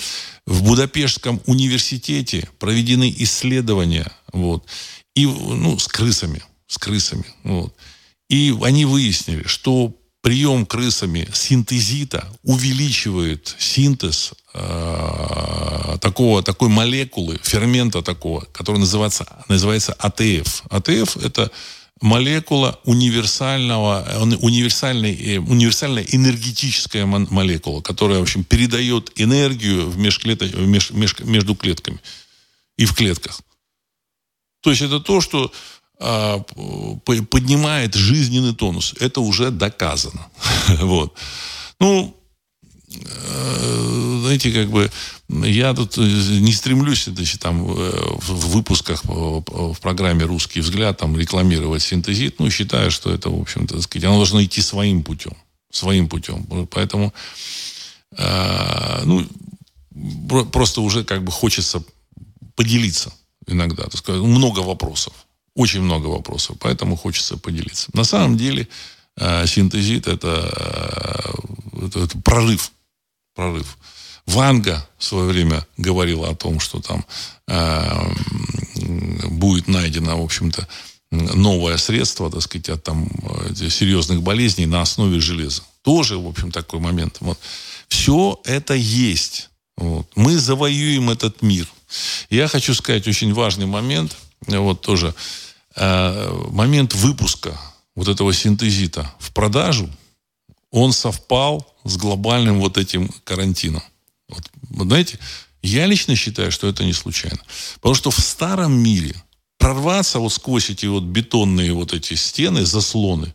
В 0.47 0.63
Будапештском 0.63 1.41
университете 1.47 2.49
проведены 2.59 3.15
исследования, 3.19 4.11
вот, 4.33 4.67
и, 5.15 5.27
ну, 5.27 5.79
с 5.79 5.87
крысами, 5.89 6.43
с 6.67 6.79
крысами, 6.79 7.27
вот. 7.45 7.75
И 8.29 8.57
они 8.63 8.85
выяснили, 8.85 9.47
что 9.47 9.95
прием 10.23 10.67
крысами 10.67 11.29
синтезита 11.33 12.29
увеличивает 12.43 13.55
синтез 13.59 14.33
э, 14.55 15.97
такого, 16.01 16.43
такой 16.43 16.69
молекулы, 16.69 17.41
фермента 17.43 18.03
такого, 18.03 18.43
который 18.53 18.79
называется, 18.79 19.27
называется 19.49 19.95
АТФ. 19.95 20.65
АТФ– 20.71 21.17
это 21.25 21.51
молекула 22.01 22.81
универсального, 22.85 24.07
универсальной, 24.41 25.15
э, 25.15 25.39
универсальная 25.39 26.03
энергетическая 26.03 27.07
молекула, 27.07 27.83
которая, 27.83 28.19
в 28.19 28.23
общем, 28.23 28.45
передает 28.45 29.13
энергию 29.17 29.89
в 29.89 29.99
межклеток, 29.99 30.53
в 30.53 30.67
меж, 30.67 30.91
меж, 30.91 31.19
между 31.21 31.55
клетками 31.55 32.01
и 32.79 32.87
в 32.87 32.95
клетках. 32.95 33.41
То 34.63 34.71
есть 34.71 34.83
это 34.83 35.01
то, 35.01 35.21
что 35.21 35.53
а, 36.03 36.39
поднимает 37.05 37.95
жизненный 37.95 38.55
тонус. 38.55 38.95
Это 39.01 39.21
уже 39.21 39.51
доказано. 39.51 40.29
вот. 40.81 41.15
Ну, 41.79 42.17
э, 42.91 44.19
знаете, 44.23 44.51
как 44.51 44.71
бы 44.71 44.91
я 45.45 45.75
тут 45.75 45.99
э, 45.99 46.01
не 46.01 46.53
стремлюсь 46.53 47.05
значит, 47.05 47.41
там, 47.41 47.65
э, 47.67 47.91
в 48.19 48.49
выпусках 48.49 49.05
в 49.05 49.77
программе 49.81 50.25
«Русский 50.25 50.61
взгляд» 50.61 50.99
там, 50.99 51.17
рекламировать 51.19 51.83
синтезит. 51.83 52.41
Ну, 52.41 52.51
считаю, 52.51 52.91
что 52.91 53.13
это, 53.13 53.31
в 53.31 53.41
общем-то, 53.41 53.81
сказать, 53.83 54.05
оно 54.05 54.17
должно 54.17 54.43
идти 54.43 54.61
своим 54.63 55.03
путем. 55.03 55.35
Своим 55.71 56.09
путем. 56.09 56.67
Поэтому 56.71 57.15
ну, 59.05 59.25
просто 60.53 60.81
уже 60.81 61.05
как 61.05 61.23
бы 61.23 61.31
хочется 61.31 61.85
поделиться 62.57 63.13
иногда. 63.47 63.85
Так 63.85 63.97
сказать, 63.97 64.21
много 64.21 64.61
вопросов 64.61 65.13
очень 65.55 65.83
много 65.83 66.07
вопросов, 66.07 66.57
поэтому 66.61 66.97
хочется 66.97 67.37
поделиться. 67.37 67.91
На 67.93 68.05
самом 68.05 68.37
деле 68.37 68.69
э, 69.17 69.47
синтезит 69.47 70.07
это, 70.07 71.35
э, 71.77 71.87
это, 71.87 72.01
это 72.01 72.19
прорыв. 72.19 72.73
Прорыв. 73.35 73.77
Ванга 74.27 74.87
в 74.99 75.05
свое 75.05 75.27
время 75.27 75.67
говорила 75.77 76.29
о 76.29 76.35
том, 76.35 76.61
что 76.61 76.81
там 76.81 77.05
э, 77.49 78.09
будет 79.29 79.69
найдено, 79.69 80.21
в 80.21 80.25
общем-то, 80.25 80.67
новое 81.11 81.77
средство, 81.77 82.31
так 82.31 82.43
сказать, 82.43 82.69
от 82.69 82.85
там, 82.85 83.09
серьезных 83.55 84.23
болезней 84.23 84.67
на 84.67 84.81
основе 84.81 85.21
железа. 85.21 85.63
Тоже, 85.83 86.19
в 86.19 86.27
общем, 86.27 86.53
такой 86.53 86.79
момент. 86.79 87.17
Вот. 87.21 87.39
Все 87.89 88.41
это 88.45 88.75
есть. 88.75 89.51
Вот. 89.77 90.07
Мы 90.15 90.39
завоюем 90.39 91.11
этот 91.11 91.43
мир. 91.43 91.67
Я 92.29 92.47
хочу 92.47 92.75
сказать 92.75 93.09
очень 93.09 93.35
важный 93.35 93.67
момент– 93.67 94.17
вот 94.47 94.81
тоже 94.81 95.15
э, 95.77 96.47
момент 96.51 96.95
выпуска 96.95 97.59
вот 97.95 98.09
этого 98.09 98.33
синтезита 98.33 99.13
в 99.19 99.33
продажу, 99.33 99.89
он 100.71 100.93
совпал 100.93 101.67
с 101.85 101.97
глобальным 101.97 102.61
вот 102.61 102.79
этим 102.79 103.09
карантином. 103.25 103.83
Вот 104.71 104.87
знаете, 104.87 105.19
я 105.63 105.87
лично 105.87 106.17
считаю, 106.17 106.51
что 106.51 106.69
это 106.69 106.85
не 106.85 106.93
случайно. 106.93 107.41
Потому 107.77 107.95
что 107.95 108.11
в 108.11 108.19
старом 108.19 108.73
мире 108.73 109.15
прорваться 109.59 110.19
вот 110.19 110.33
сквозь 110.33 110.71
эти 110.71 110.87
вот 110.87 111.05
бетонные 111.05 111.73
вот 111.75 111.93
эти 111.93 112.15
стены, 112.15 112.65
заслоны, 112.65 113.35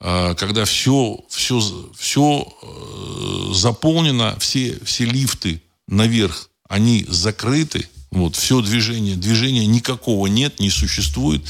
э, 0.00 0.34
когда 0.36 0.64
все, 0.66 1.20
все, 1.30 1.60
все 1.96 2.46
э, 2.62 3.54
заполнено, 3.54 4.36
все, 4.38 4.78
все 4.84 5.06
лифты 5.06 5.62
наверх, 5.88 6.50
они 6.68 7.06
закрыты, 7.08 7.88
вот, 8.10 8.36
все 8.36 8.60
движение, 8.60 9.16
движения 9.16 9.66
никакого 9.66 10.26
нет, 10.26 10.60
не 10.60 10.70
существует. 10.70 11.42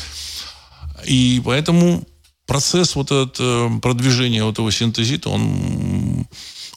И 1.04 1.42
поэтому 1.44 2.06
процесс 2.46 2.94
вот 2.94 3.10
этот, 3.10 3.36
э, 3.40 3.80
продвижения 3.82 4.44
вот 4.44 4.52
этого 4.52 4.70
синтезита, 4.70 5.30
он 5.30 6.26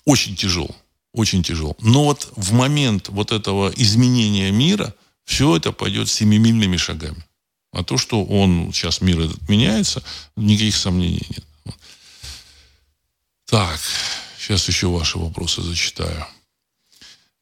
очень 0.05 0.35
тяжел. 0.35 0.75
Очень 1.17 1.41
тяжел. 1.41 1.75
Но 1.81 2.03
вот 2.03 2.31
в 2.35 2.53
момент 2.53 3.09
вот 3.09 3.31
этого 3.31 3.73
изменения 3.75 4.51
мира 4.51 4.93
все 5.25 5.57
это 5.57 5.71
пойдет 5.71 6.09
семимильными 6.09 6.77
шагами. 6.77 7.25
А 7.73 7.83
то, 7.83 7.97
что 7.97 8.23
он, 8.23 8.71
сейчас 8.71 9.01
мир 9.01 9.21
этот 9.21 9.49
меняется, 9.49 10.03
никаких 10.35 10.75
сомнений 10.75 11.25
нет. 11.31 11.75
Так, 13.45 13.79
сейчас 14.37 14.67
еще 14.67 14.89
ваши 14.89 15.17
вопросы 15.17 15.63
зачитаю. 15.63 16.23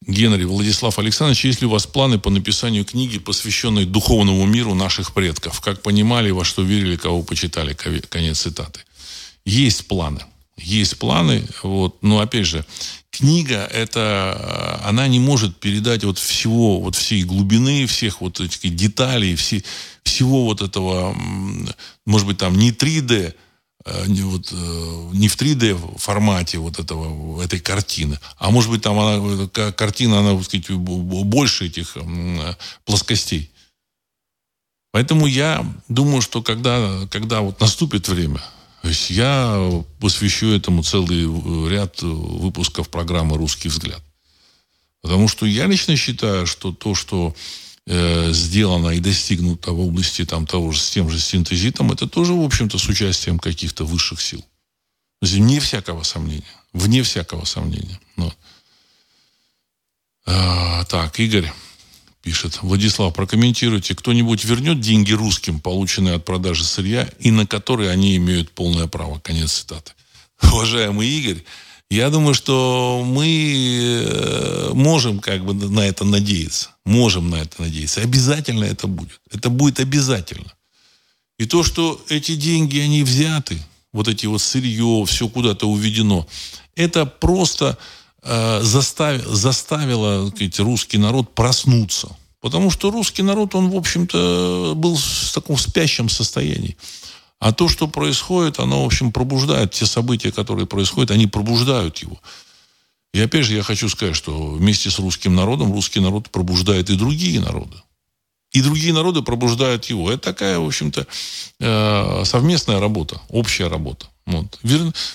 Генри 0.06 0.44
Владислав 0.44 0.98
Александрович, 0.98 1.44
есть 1.44 1.60
ли 1.60 1.66
у 1.66 1.70
вас 1.70 1.86
планы 1.86 2.18
по 2.18 2.30
написанию 2.30 2.86
книги, 2.86 3.18
посвященной 3.18 3.84
духовному 3.84 4.46
миру 4.46 4.74
наших 4.74 5.12
предков? 5.12 5.60
Как 5.60 5.82
понимали, 5.82 6.30
во 6.30 6.46
что 6.46 6.62
верили, 6.62 6.96
кого 6.96 7.22
почитали? 7.22 7.74
Конец 7.74 8.40
цитаты. 8.40 8.80
Есть 9.44 9.86
планы. 9.86 10.24
Есть 10.56 10.98
планы. 10.98 11.46
Вот. 11.62 12.02
Но 12.02 12.20
опять 12.20 12.46
же, 12.46 12.64
книга 13.10 13.68
это 13.72 14.80
она 14.84 15.06
не 15.08 15.20
может 15.20 15.58
передать 15.58 16.04
вот 16.04 16.18
всего, 16.18 16.80
вот 16.80 16.96
всей 16.96 17.24
глубины, 17.24 17.86
всех 17.86 18.20
вот 18.20 18.40
этих 18.40 18.74
деталей, 18.74 19.36
все, 19.36 19.62
всего 20.02 20.44
вот 20.44 20.62
этого, 20.62 21.14
может 22.04 22.26
быть, 22.26 22.38
там 22.38 22.56
не 22.56 22.72
3D, 22.72 23.34
Э, 23.86 24.04
не, 24.08 24.22
вот, 24.22 24.52
э, 24.52 25.10
не 25.12 25.28
в 25.28 25.36
3D 25.36 25.98
формате 25.98 26.58
вот 26.58 26.80
этого, 26.80 27.40
этой 27.40 27.60
картины, 27.60 28.18
а 28.36 28.50
может 28.50 28.68
быть 28.68 28.82
там 28.82 28.98
она, 28.98 29.48
картина, 29.72 30.18
она, 30.18 30.34
так 30.34 30.44
сказать, 30.44 30.70
больше 30.70 31.66
этих 31.66 31.96
плоскостей. 32.84 33.52
Поэтому 34.90 35.26
я 35.26 35.64
думаю, 35.88 36.20
что 36.20 36.42
когда, 36.42 37.06
когда 37.10 37.42
вот 37.42 37.60
наступит 37.60 38.08
время, 38.08 38.40
то 38.86 38.90
есть 38.90 39.10
я 39.10 39.82
посвящу 39.98 40.46
этому 40.52 40.84
целый 40.84 41.24
ряд 41.68 42.00
выпусков 42.02 42.88
программы 42.88 43.36
«Русский 43.36 43.68
взгляд». 43.68 44.00
Потому 45.02 45.26
что 45.26 45.44
я 45.44 45.66
лично 45.66 45.96
считаю, 45.96 46.46
что 46.46 46.70
то, 46.70 46.94
что 46.94 47.34
э, 47.88 48.30
сделано 48.30 48.90
и 48.90 49.00
достигнуто 49.00 49.72
в 49.72 49.80
области 49.80 50.24
там, 50.24 50.46
того 50.46 50.70
же, 50.70 50.78
с 50.78 50.88
тем 50.88 51.10
же 51.10 51.18
синтезитом, 51.18 51.90
это 51.90 52.06
тоже, 52.06 52.32
в 52.32 52.44
общем-то, 52.44 52.78
с 52.78 52.88
участием 52.88 53.40
каких-то 53.40 53.84
высших 53.84 54.20
сил. 54.20 54.42
То 54.42 55.26
есть, 55.26 55.34
вне 55.34 55.58
всякого 55.58 56.04
сомнения. 56.04 56.44
Вне 56.72 57.02
всякого 57.02 57.44
сомнения. 57.44 57.98
Но. 58.16 58.32
А, 60.26 60.84
так, 60.84 61.18
Игорь 61.18 61.52
пишет. 62.26 62.58
Владислав, 62.60 63.14
прокомментируйте, 63.14 63.94
кто-нибудь 63.94 64.44
вернет 64.44 64.80
деньги 64.80 65.12
русским, 65.12 65.60
полученные 65.60 66.16
от 66.16 66.24
продажи 66.24 66.64
сырья, 66.64 67.08
и 67.20 67.30
на 67.30 67.46
которые 67.46 67.90
они 67.90 68.16
имеют 68.16 68.50
полное 68.50 68.88
право? 68.88 69.20
Конец 69.20 69.52
цитаты. 69.52 69.92
Уважаемый 70.42 71.08
Игорь, 71.08 71.44
я 71.88 72.10
думаю, 72.10 72.34
что 72.34 73.04
мы 73.06 74.02
э, 74.04 74.70
можем 74.74 75.20
как 75.20 75.44
бы 75.44 75.54
на 75.54 75.86
это 75.86 76.04
надеяться. 76.04 76.70
Можем 76.84 77.30
на 77.30 77.36
это 77.36 77.62
надеяться. 77.62 78.00
Обязательно 78.00 78.64
это 78.64 78.88
будет. 78.88 79.20
Это 79.30 79.48
будет 79.48 79.78
обязательно. 79.78 80.52
И 81.38 81.46
то, 81.46 81.62
что 81.62 82.04
эти 82.08 82.34
деньги, 82.34 82.80
они 82.80 83.04
взяты, 83.04 83.56
вот 83.92 84.08
эти 84.08 84.26
вот 84.26 84.42
сырье, 84.42 85.04
все 85.06 85.28
куда-то 85.28 85.68
уведено, 85.68 86.26
это 86.74 87.06
просто 87.06 87.78
э, 88.26 88.60
застав, 88.62 89.22
заставило 89.24 90.28
сказать, 90.30 90.58
русский 90.60 90.98
народ 90.98 91.34
проснуться. 91.34 92.16
Потому 92.40 92.70
что 92.70 92.90
русский 92.90 93.22
народ, 93.22 93.54
он, 93.54 93.70
в 93.70 93.76
общем-то, 93.76 94.74
был 94.76 94.96
в 94.96 95.32
таком 95.32 95.56
спящем 95.56 96.08
состоянии. 96.08 96.76
А 97.38 97.52
то, 97.52 97.68
что 97.68 97.88
происходит, 97.88 98.60
оно, 98.60 98.82
в 98.82 98.86
общем, 98.86 99.12
пробуждает. 99.12 99.72
Те 99.72 99.86
события, 99.86 100.32
которые 100.32 100.66
происходят, 100.66 101.10
они 101.10 101.26
пробуждают 101.26 101.98
его. 101.98 102.20
И 103.12 103.20
опять 103.20 103.46
же, 103.46 103.54
я 103.54 103.62
хочу 103.62 103.88
сказать, 103.88 104.16
что 104.16 104.50
вместе 104.50 104.90
с 104.90 104.98
русским 104.98 105.34
народом 105.34 105.72
русский 105.72 106.00
народ 106.00 106.30
пробуждает 106.30 106.90
и 106.90 106.96
другие 106.96 107.40
народы. 107.40 107.76
И 108.52 108.62
другие 108.62 108.92
народы 108.92 109.22
пробуждают 109.22 109.86
его. 109.86 110.10
Это 110.10 110.22
такая, 110.22 110.58
в 110.58 110.66
общем-то, 110.66 111.06
э, 111.60 112.22
совместная 112.24 112.80
работа, 112.80 113.20
общая 113.28 113.68
работа. 113.68 114.06
Вот. 114.26 114.58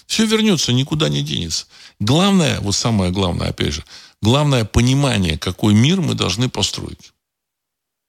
Все 0.08 0.26
вернется, 0.26 0.74
никуда 0.74 1.10
не 1.10 1.22
денется. 1.22 1.66
Главное, 2.02 2.60
вот 2.62 2.74
самое 2.74 3.12
главное, 3.12 3.50
опять 3.50 3.74
же, 3.74 3.86
главное 4.24 4.66
понимание, 4.66 5.38
какой 5.38 5.76
мир 5.76 6.02
мы 6.02 6.16
должны 6.16 6.50
построить. 6.50 7.14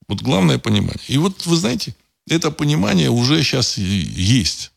Вот 0.08 0.22
главное 0.22 0.58
понимание. 0.58 1.04
И 1.08 1.18
вот, 1.18 1.44
вы 1.44 1.56
знаете, 1.56 1.94
это 2.26 2.50
понимание 2.50 3.10
уже 3.10 3.42
сейчас 3.42 3.76
есть. 3.76 4.72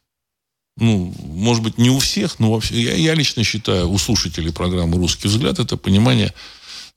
Ну, 0.76 1.16
может 1.20 1.64
быть, 1.64 1.78
не 1.78 1.90
у 1.90 2.00
всех, 2.00 2.40
но 2.40 2.52
вообще, 2.52 2.82
я, 2.82 2.94
я 2.94 3.14
лично 3.14 3.46
считаю, 3.46 3.90
у 3.90 3.98
слушателей 3.98 4.52
программы 4.52 4.98
«Русский 4.98 5.30
взгляд» 5.30 5.60
это 5.60 5.78
понимание, 5.78 6.34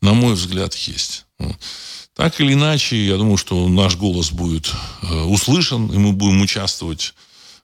на 0.03 0.13
мой 0.13 0.35
взгляд, 0.35 0.75
есть. 0.75 1.25
Так 2.15 2.41
или 2.41 2.55
иначе, 2.55 3.07
я 3.07 3.17
думаю, 3.17 3.37
что 3.37 3.69
наш 3.69 3.95
голос 3.95 4.33
будет 4.33 4.73
э, 5.03 5.23
услышан, 5.23 5.87
и 5.87 5.99
мы 5.99 6.13
будем 6.13 6.41
участвовать 6.41 7.15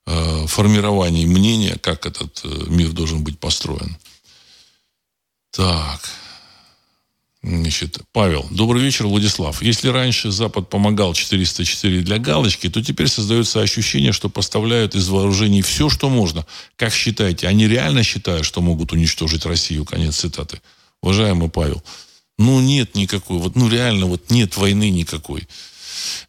э, 0.06 0.44
в 0.44 0.46
формировании 0.46 1.26
мнения, 1.26 1.76
как 1.80 2.06
этот 2.06 2.40
э, 2.44 2.66
мир 2.68 2.92
должен 2.92 3.24
быть 3.24 3.40
построен. 3.40 3.96
Так. 5.54 6.00
Значит, 7.42 7.98
Павел. 8.12 8.46
Добрый 8.50 8.82
вечер, 8.82 9.06
Владислав. 9.06 9.62
Если 9.62 9.88
раньше 9.88 10.30
Запад 10.30 10.70
помогал 10.70 11.12
404 11.12 12.00
для 12.00 12.18
галочки, 12.18 12.70
то 12.70 12.82
теперь 12.82 13.06
создается 13.06 13.60
ощущение, 13.60 14.12
что 14.12 14.30
поставляют 14.30 14.94
из 14.94 15.08
вооружений 15.08 15.60
все, 15.60 15.90
что 15.90 16.08
можно. 16.08 16.46
Как 16.76 16.92
считаете, 16.94 17.46
они 17.46 17.68
реально 17.68 18.02
считают, 18.02 18.46
что 18.46 18.62
могут 18.62 18.92
уничтожить 18.92 19.44
Россию? 19.44 19.84
Конец 19.84 20.16
цитаты. 20.16 20.60
Уважаемый 21.02 21.50
Павел, 21.50 21.84
ну 22.38 22.60
нет 22.60 22.94
никакой, 22.94 23.38
вот 23.38 23.56
ну 23.56 23.68
реально 23.68 24.06
вот 24.06 24.30
нет 24.30 24.56
войны 24.56 24.88
никакой. 24.88 25.46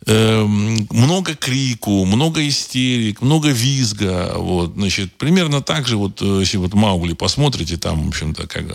Эм, 0.08 0.88
много 0.91 1.36
крику, 1.36 2.06
много 2.06 2.48
истерик, 2.48 3.22
много 3.22 3.50
визга. 3.50 4.34
Вот, 4.36 4.74
значит, 4.76 5.14
примерно 5.14 5.62
так 5.62 5.88
же, 5.88 5.98
вот, 5.98 6.22
э, 6.22 6.39
если 6.41 6.58
вот 6.58 6.74
Маугли 6.74 7.14
посмотрите, 7.14 7.78
там, 7.78 8.06
в 8.06 8.08
общем-то, 8.10 8.48
как 8.48 8.66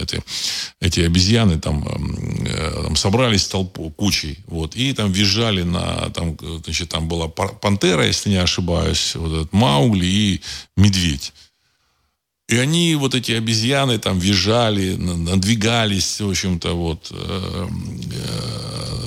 эти, 0.00 0.22
эти 0.80 1.00
обезьяны 1.00 1.60
там, 1.60 1.86
э, 1.86 2.82
там 2.84 2.96
собрались 2.96 3.46
толпу, 3.46 3.90
кучей, 3.90 4.38
вот, 4.46 4.74
и 4.74 4.92
там 4.92 5.12
визжали 5.12 5.62
на, 5.62 6.10
там, 6.10 6.36
значит, 6.64 6.88
там 6.88 7.08
была 7.08 7.28
пантера, 7.28 8.06
если 8.06 8.30
не 8.30 8.36
ошибаюсь, 8.36 9.14
вот 9.14 9.32
этот 9.32 9.52
Маугли 9.52 10.06
и 10.06 10.40
медведь. 10.76 11.32
И 12.50 12.56
они, 12.56 12.96
вот 12.96 13.14
эти 13.14 13.30
обезьяны, 13.30 13.98
там 14.00 14.18
визжали, 14.18 14.96
надвигались, 14.96 16.20
в 16.20 16.28
общем-то, 16.28 16.72
вот. 16.72 17.06
Э, 17.12 17.68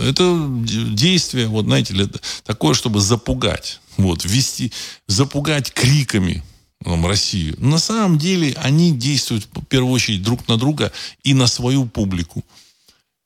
э, 0.02 0.10
это 0.10 0.48
действие, 0.96 1.48
вот, 1.48 1.66
знаете, 1.66 2.10
такое, 2.46 2.74
чтобы 2.74 3.02
запугать. 3.02 3.82
Вот, 3.98 4.24
ввести, 4.24 4.72
запугать 5.08 5.74
криками 5.74 6.42
там, 6.86 7.06
Россию. 7.06 7.56
На 7.58 7.80
самом 7.80 8.18
деле 8.18 8.56
они 8.64 8.94
действуют, 8.94 9.50
в 9.54 9.66
первую 9.66 9.92
очередь, 9.92 10.24
друг 10.24 10.48
на 10.48 10.56
друга 10.56 10.94
и 11.24 11.34
на 11.34 11.48
свою 11.48 11.86
публику. 11.86 12.46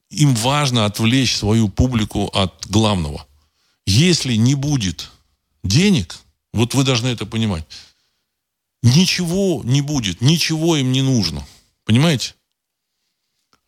Им 0.10 0.34
важно 0.34 0.86
отвлечь 0.86 1.36
свою 1.36 1.70
публику 1.70 2.26
от 2.34 2.66
главного. 2.68 3.28
Если 3.86 4.34
не 4.34 4.56
будет 4.56 5.12
денег, 5.64 6.18
вот 6.54 6.74
вы 6.74 6.84
должны 6.84 7.10
это 7.10 7.28
понимать, 7.28 7.66
ничего 8.84 9.62
не 9.64 9.82
будет, 9.82 10.22
ничего 10.22 10.78
им 10.78 10.92
не 10.92 11.02
нужно. 11.02 11.46
Понимаете? 11.86 12.36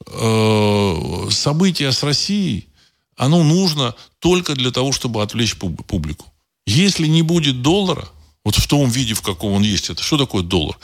Э, 0.07 1.28
событие 1.32 1.91
с 1.91 2.03
Россией, 2.03 2.68
оно 3.16 3.43
нужно 3.43 3.95
только 4.20 4.55
для 4.55 4.72
того, 4.72 4.91
чтобы 4.91 5.22
отвлечь 5.22 5.55
публику. 5.57 6.26
Если 6.66 7.07
не 7.07 7.22
будет 7.22 7.62
доллара, 7.62 8.10
вот 8.45 8.55
в 8.55 8.68
том 8.68 8.89
виде, 8.89 9.14
в 9.14 9.22
каком 9.22 9.53
он 9.53 9.64
есть, 9.64 9.89
это 9.89 10.01
что 10.01 10.18
такое 10.18 10.43
доллар? 10.43 10.78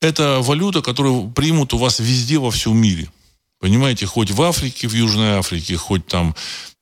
Это 0.00 0.40
валюта, 0.40 0.82
которую 0.82 1.30
примут 1.30 1.74
у 1.74 1.78
вас 1.78 1.98
везде 1.98 2.38
во 2.38 2.50
всем 2.50 2.76
мире. 2.76 3.10
Понимаете, 3.60 4.06
хоть 4.06 4.30
в 4.30 4.42
Африке, 4.42 4.88
в 4.88 4.94
Южной 4.94 5.38
Африке, 5.38 5.76
хоть 5.76 6.06
там 6.06 6.34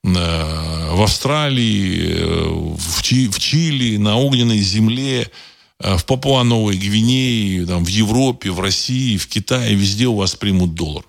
э, 0.03 0.09
в 0.09 1.01
Австралии, 1.01 2.15
э, 2.15 2.75
в, 2.77 3.01
Чи, 3.01 3.29
в 3.29 3.39
Чили, 3.39 3.97
на 3.97 4.17
огненной 4.17 4.59
земле, 4.59 5.31
в 5.79 6.05
Папуа-Новой 6.05 6.77
Гвинее, 6.77 7.65
там, 7.65 7.83
в 7.83 7.87
Европе, 7.87 8.51
в 8.51 8.59
России, 8.59 9.17
в 9.17 9.27
Китае, 9.27 9.75
везде 9.75 10.05
у 10.05 10.15
вас 10.15 10.35
примут 10.35 10.75
доллар. 10.75 11.03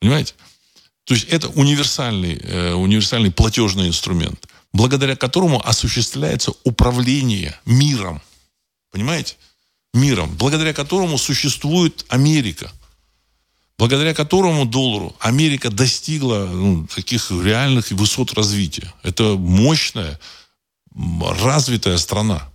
Понимаете? 0.00 0.34
То 1.04 1.14
есть 1.14 1.26
это 1.28 1.48
универсальный, 1.48 2.36
э, 2.42 2.72
универсальный 2.74 3.30
платежный 3.30 3.88
инструмент, 3.88 4.48
благодаря 4.72 5.16
которому 5.16 5.66
осуществляется 5.66 6.52
управление 6.64 7.58
миром. 7.64 8.20
Понимаете? 8.90 9.36
Миром, 9.94 10.36
благодаря 10.36 10.72
которому 10.72 11.16
существует 11.16 12.04
Америка. 12.08 12.70
Благодаря 13.78 14.14
которому 14.14 14.64
доллару 14.64 15.14
Америка 15.20 15.70
достигла 15.70 16.46
ну, 16.46 16.86
таких 16.86 17.30
реальных 17.30 17.90
высот 17.90 18.32
развития. 18.34 18.92
Это 19.02 19.36
мощная, 19.36 20.18
развитая 20.94 21.98
страна. 21.98 22.50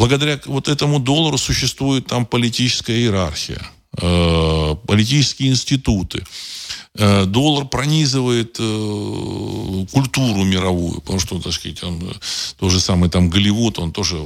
Благодаря 0.00 0.40
вот 0.46 0.68
этому 0.68 0.98
доллару 0.98 1.36
существует 1.36 2.06
там 2.06 2.24
политическая 2.24 2.96
иерархия, 2.96 3.60
э, 4.00 4.74
политические 4.86 5.50
институты. 5.50 6.24
Э, 6.94 7.26
доллар 7.26 7.66
пронизывает 7.66 8.56
э, 8.58 9.86
культуру 9.92 10.42
мировую, 10.44 11.02
потому 11.02 11.20
что, 11.20 11.38
так 11.38 11.52
сказать, 11.52 11.82
он, 11.82 12.14
тот 12.58 12.72
же 12.72 12.80
самый 12.80 13.10
там 13.10 13.28
Голливуд, 13.28 13.78
он 13.78 13.92
тоже 13.92 14.16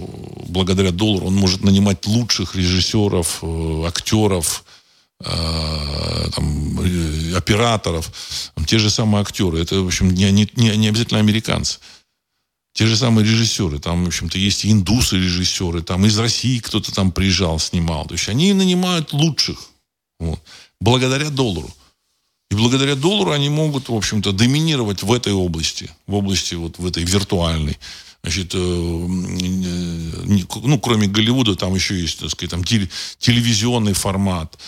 благодаря 0.46 0.92
доллару, 0.92 1.26
он 1.26 1.34
может 1.34 1.64
нанимать 1.64 2.06
лучших 2.06 2.54
режиссеров, 2.54 3.42
актеров, 3.84 4.64
там, 5.18 6.78
операторов, 7.36 8.12
там, 8.54 8.64
те 8.64 8.78
же 8.78 8.90
самые 8.90 9.22
актеры. 9.22 9.60
Это, 9.60 9.80
в 9.80 9.86
общем, 9.86 10.14
не, 10.14 10.30
не, 10.30 10.48
не 10.54 10.88
обязательно 10.88 11.18
американцы. 11.18 11.80
Те 12.74 12.88
же 12.88 12.96
самые 12.96 13.24
режиссеры, 13.24 13.78
там, 13.78 14.04
в 14.04 14.08
общем-то, 14.08 14.36
есть 14.36 14.66
индусы-режиссеры, 14.66 15.82
там 15.82 16.04
из 16.06 16.18
России 16.18 16.58
кто-то 16.58 16.92
там 16.92 17.12
приезжал, 17.12 17.60
снимал. 17.60 18.04
То 18.06 18.14
есть 18.14 18.28
они 18.28 18.52
нанимают 18.52 19.12
лучших. 19.12 19.58
Вот, 20.18 20.40
благодаря 20.80 21.30
доллару. 21.30 21.70
И 22.50 22.56
благодаря 22.56 22.96
доллару 22.96 23.30
они 23.30 23.48
могут, 23.48 23.88
в 23.88 23.94
общем-то, 23.94 24.32
доминировать 24.32 25.04
в 25.04 25.12
этой 25.12 25.32
области, 25.32 25.88
в 26.08 26.14
области 26.14 26.56
вот 26.56 26.78
в 26.78 26.86
этой 26.86 27.04
виртуальной. 27.04 27.78
Значит, 28.24 28.54
э, 28.54 28.58
ну, 28.58 30.78
кроме 30.80 31.06
Голливуда, 31.06 31.54
там 31.54 31.76
еще 31.76 32.00
есть, 32.00 32.20
так 32.20 32.30
сказать, 32.30 32.50
там 32.50 32.64
телевизионный 32.64 33.92
формат. 33.92 34.58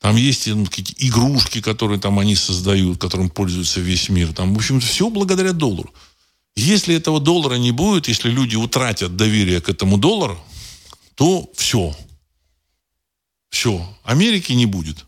Там 0.00 0.14
есть 0.14 0.46
ну, 0.46 0.64
какие-то 0.64 0.92
игрушки, 0.98 1.60
которые 1.60 1.98
там 1.98 2.20
они 2.20 2.36
создают, 2.36 2.98
которым 2.98 3.30
пользуется 3.30 3.80
весь 3.80 4.10
мир. 4.10 4.32
Там, 4.32 4.54
в 4.54 4.58
общем, 4.58 4.78
все 4.78 5.10
благодаря 5.10 5.52
доллару. 5.52 5.92
Если 6.58 6.96
этого 6.96 7.20
доллара 7.20 7.54
не 7.54 7.70
будет, 7.70 8.08
если 8.08 8.30
люди 8.30 8.56
утратят 8.56 9.14
доверие 9.14 9.60
к 9.60 9.68
этому 9.68 9.96
доллару, 9.96 10.36
то 11.14 11.48
все. 11.54 11.96
Все. 13.48 13.96
Америки 14.02 14.50
не 14.50 14.66
будет. 14.66 15.06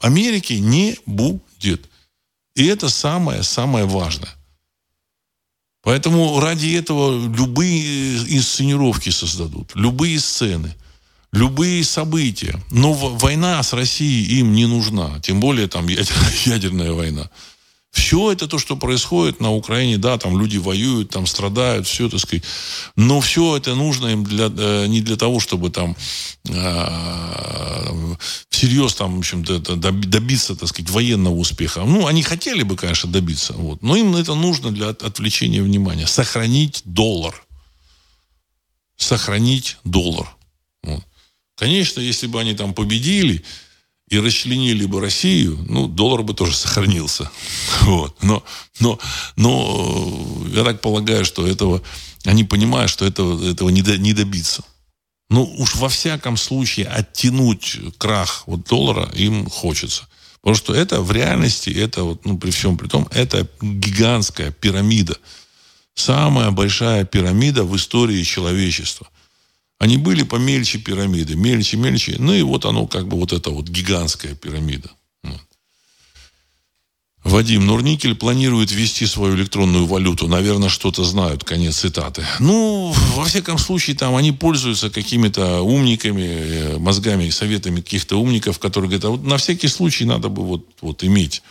Америки 0.00 0.54
не 0.54 0.96
будет. 1.06 1.88
И 2.56 2.66
это 2.66 2.88
самое-самое 2.88 3.84
важное. 3.84 4.30
Поэтому 5.82 6.40
ради 6.40 6.74
этого 6.74 7.24
любые 7.36 8.16
инсценировки 8.36 9.10
создадут, 9.10 9.70
любые 9.76 10.18
сцены, 10.18 10.74
любые 11.32 11.84
события. 11.84 12.60
Но 12.72 12.94
война 12.94 13.62
с 13.62 13.72
Россией 13.72 14.40
им 14.40 14.54
не 14.54 14.66
нужна. 14.66 15.20
Тем 15.20 15.38
более 15.38 15.68
там 15.68 15.86
ядерная 16.46 16.92
война. 16.92 17.30
Все 17.90 18.30
это 18.30 18.46
то, 18.46 18.58
что 18.58 18.76
происходит 18.76 19.40
на 19.40 19.52
Украине, 19.52 19.98
да, 19.98 20.16
там 20.16 20.38
люди 20.38 20.58
воюют, 20.58 21.10
там 21.10 21.26
страдают, 21.26 21.88
все, 21.88 22.08
так 22.08 22.20
сказать. 22.20 22.44
Но 22.94 23.20
все 23.20 23.56
это 23.56 23.74
нужно 23.74 24.08
им 24.08 24.22
для, 24.22 24.46
э, 24.46 24.86
не 24.86 25.00
для 25.00 25.16
того, 25.16 25.40
чтобы 25.40 25.70
там 25.70 25.96
э, 26.48 28.16
всерьез 28.48 28.94
там, 28.94 29.16
в 29.16 29.18
общем-то, 29.18 29.58
добиться, 29.76 30.54
так 30.54 30.68
сказать, 30.68 30.88
военного 30.90 31.34
успеха. 31.34 31.80
Ну, 31.80 32.06
они 32.06 32.22
хотели 32.22 32.62
бы, 32.62 32.76
конечно, 32.76 33.10
добиться, 33.10 33.54
вот, 33.54 33.82
но 33.82 33.96
им 33.96 34.14
это 34.14 34.34
нужно 34.34 34.70
для 34.70 34.90
отвлечения 34.90 35.62
внимания. 35.62 36.06
Сохранить 36.06 36.82
доллар. 36.84 37.34
Сохранить 38.96 39.78
доллар. 39.82 40.28
Вот. 40.84 41.02
Конечно, 41.56 42.00
если 42.00 42.28
бы 42.28 42.40
они 42.40 42.54
там 42.54 42.72
победили, 42.72 43.44
и 44.10 44.18
расчленили 44.18 44.86
бы 44.86 45.00
Россию, 45.00 45.64
ну, 45.68 45.86
доллар 45.86 46.22
бы 46.22 46.34
тоже 46.34 46.54
сохранился. 46.54 47.30
Вот. 47.82 48.22
Но, 48.22 48.42
но, 48.80 48.98
но 49.36 50.46
я 50.48 50.64
так 50.64 50.80
полагаю, 50.80 51.24
что 51.24 51.46
этого, 51.46 51.80
они 52.24 52.44
понимают, 52.44 52.90
что 52.90 53.06
этого, 53.06 53.42
этого 53.48 53.70
не, 53.70 53.82
до, 53.82 53.96
не 53.96 54.12
добиться. 54.12 54.62
Ну, 55.30 55.44
уж 55.58 55.76
во 55.76 55.88
всяком 55.88 56.36
случае 56.36 56.86
оттянуть 56.88 57.78
крах 57.98 58.42
вот 58.46 58.64
доллара 58.64 59.08
им 59.14 59.48
хочется. 59.48 60.08
Потому 60.40 60.56
что 60.56 60.74
это 60.74 61.00
в 61.00 61.12
реальности, 61.12 61.70
это 61.70 62.02
вот, 62.02 62.24
ну, 62.24 62.36
при 62.36 62.50
всем 62.50 62.76
при 62.76 62.88
том, 62.88 63.08
это 63.12 63.48
гигантская 63.62 64.50
пирамида. 64.50 65.16
Самая 65.94 66.50
большая 66.50 67.04
пирамида 67.04 67.62
в 67.62 67.76
истории 67.76 68.22
человечества– 68.24 69.06
они 69.80 69.96
были 69.96 70.24
помельче 70.24 70.78
пирамиды, 70.78 71.36
мельче, 71.36 71.78
мельче. 71.78 72.16
Ну 72.18 72.34
и 72.34 72.42
вот 72.42 72.66
оно 72.66 72.86
как 72.86 73.08
бы 73.08 73.16
вот 73.16 73.32
это 73.32 73.50
вот 73.50 73.66
гигантская 73.66 74.34
пирамида. 74.34 74.90
Вадим 77.22 77.66
Нурникель 77.66 78.14
планирует 78.14 78.72
ввести 78.72 79.04
свою 79.06 79.36
электронную 79.36 79.86
валюту. 79.86 80.26
Наверное, 80.26 80.70
что-то 80.70 81.04
знают. 81.04 81.44
Конец 81.44 81.76
цитаты. 81.76 82.24
Ну, 82.40 82.94
во 83.14 83.24
всяком 83.24 83.58
случае, 83.58 83.94
там 83.94 84.16
они 84.16 84.32
пользуются 84.32 84.88
какими-то 84.88 85.60
умниками, 85.60 86.22
э, 86.22 86.78
мозгами, 86.78 87.28
советами 87.28 87.82
каких-то 87.82 88.16
умников, 88.16 88.58
которые 88.58 88.88
говорят, 88.88 89.04
а 89.04 89.10
вот 89.10 89.24
на 89.24 89.36
всякий 89.36 89.68
случай 89.68 90.06
надо 90.06 90.30
бы 90.30 90.44
вот, 90.44 90.66
вот 90.80 91.04
иметь. 91.04 91.42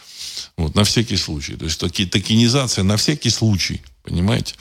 Вот, 0.58 0.76
на 0.76 0.84
всякий 0.84 1.18
случай. 1.18 1.56
То 1.56 1.66
есть 1.66 1.80
таки, 1.80 2.06
токенизация 2.06 2.84
на 2.84 2.98
всякий 2.98 3.30
случай. 3.30 3.82
Понимаете? 4.04 4.56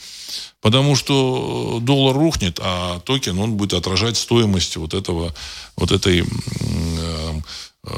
Потому 0.61 0.97
что 0.97 1.79
доллар 1.81 2.17
рухнет, 2.17 2.59
а 2.61 3.01
токен, 3.01 3.39
он 3.39 3.55
будет 3.57 3.73
отражать 3.73 4.17
стоимость 4.17 4.77
вот 4.77 4.93
этого, 4.93 5.35
вот 5.77 5.93
этой 5.93 6.21
э, 6.21 7.41
э, 7.85 7.91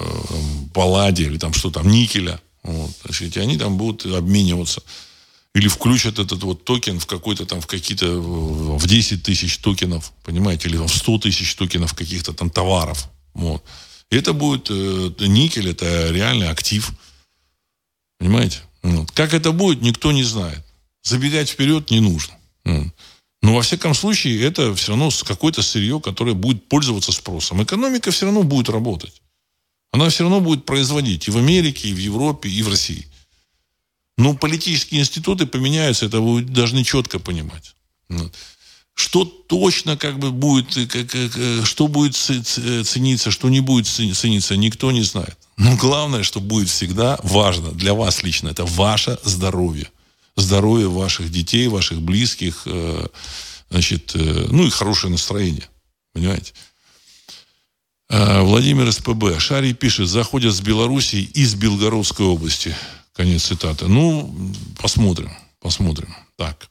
палладия 0.74 1.22
или 1.22 1.38
там 1.38 1.52
что 1.52 1.70
там, 1.70 1.88
никеля 1.88 2.40
вот, 2.62 2.90
значит, 3.04 3.36
они 3.36 3.56
там 3.56 3.76
будут 3.76 4.06
обмениваться. 4.06 4.82
Или 5.54 5.68
включат 5.68 6.18
этот 6.18 6.42
вот 6.44 6.64
токен 6.64 7.00
в 7.00 7.06
какой-то 7.06 7.44
там, 7.44 7.60
в 7.60 7.66
какие-то, 7.66 8.06
в 8.20 8.86
10 8.86 9.22
тысяч 9.22 9.58
токенов, 9.58 10.12
понимаете, 10.22 10.68
или 10.68 10.76
в 10.76 10.88
100 10.88 11.18
тысяч 11.18 11.54
токенов 11.56 11.94
каких-то 11.94 12.32
там 12.32 12.50
товаров. 12.50 13.08
Вот. 13.34 13.64
И 14.10 14.16
это 14.16 14.32
будет, 14.32 14.68
э, 14.70 15.12
никель, 15.26 15.70
это 15.70 16.10
реальный 16.10 16.48
актив. 16.48 16.90
Понимаете? 18.20 18.58
Вот. 18.82 19.10
Как 19.12 19.34
это 19.34 19.50
будет, 19.50 19.80
никто 19.80 20.12
не 20.12 20.22
знает. 20.22 20.62
Забегать 21.02 21.48
вперед 21.48 21.90
не 21.90 22.00
нужно. 22.00 22.34
Но, 23.42 23.54
во 23.54 23.62
всяком 23.62 23.94
случае, 23.94 24.42
это 24.42 24.74
все 24.74 24.90
равно 24.90 25.10
какое-то 25.24 25.62
сырье, 25.62 25.98
которое 25.98 26.34
будет 26.34 26.68
пользоваться 26.68 27.10
спросом. 27.10 27.62
Экономика 27.62 28.10
все 28.10 28.26
равно 28.26 28.42
будет 28.42 28.68
работать. 28.68 29.22
Она 29.92 30.10
все 30.10 30.24
равно 30.24 30.40
будет 30.40 30.66
производить 30.66 31.26
и 31.26 31.30
в 31.30 31.38
Америке, 31.38 31.88
и 31.88 31.94
в 31.94 31.98
Европе, 31.98 32.50
и 32.50 32.62
в 32.62 32.68
России. 32.68 33.06
Но 34.18 34.34
политические 34.34 35.00
институты 35.00 35.46
поменяются, 35.46 36.04
это 36.04 36.20
вы 36.20 36.42
должны 36.42 36.84
четко 36.84 37.18
понимать. 37.18 37.74
Что 39.00 39.24
точно 39.24 39.96
как 39.96 40.18
бы 40.18 40.30
будет, 40.30 40.74
как, 40.92 41.08
как, 41.08 41.66
что 41.66 41.88
будет 41.88 42.14
цениться, 42.14 43.30
что 43.30 43.48
не 43.48 43.60
будет 43.60 43.86
цениться, 43.86 44.56
никто 44.58 44.92
не 44.92 45.02
знает. 45.02 45.38
Но 45.56 45.74
главное, 45.76 46.22
что 46.22 46.38
будет 46.38 46.68
всегда 46.68 47.18
важно 47.22 47.72
для 47.72 47.94
вас 47.94 48.22
лично, 48.22 48.50
это 48.50 48.66
ваше 48.66 49.18
здоровье. 49.24 49.90
Здоровье 50.36 50.90
ваших 50.90 51.30
детей, 51.30 51.66
ваших 51.68 52.02
близких, 52.02 52.62
э, 52.66 53.06
значит, 53.70 54.12
э, 54.14 54.46
ну 54.50 54.66
и 54.66 54.70
хорошее 54.70 55.10
настроение. 55.10 55.66
Понимаете? 56.12 56.52
Владимир 58.10 58.92
СПБ. 58.92 59.38
Шарий 59.38 59.72
пишет, 59.72 60.08
заходят 60.08 60.52
с 60.52 60.60
Белоруссии 60.60 61.22
из 61.22 61.54
Белгородской 61.54 62.26
области. 62.26 62.76
Конец 63.14 63.44
цитаты. 63.44 63.86
Ну, 63.86 64.34
посмотрим. 64.78 65.32
Посмотрим. 65.60 66.14
Так. 66.36 66.69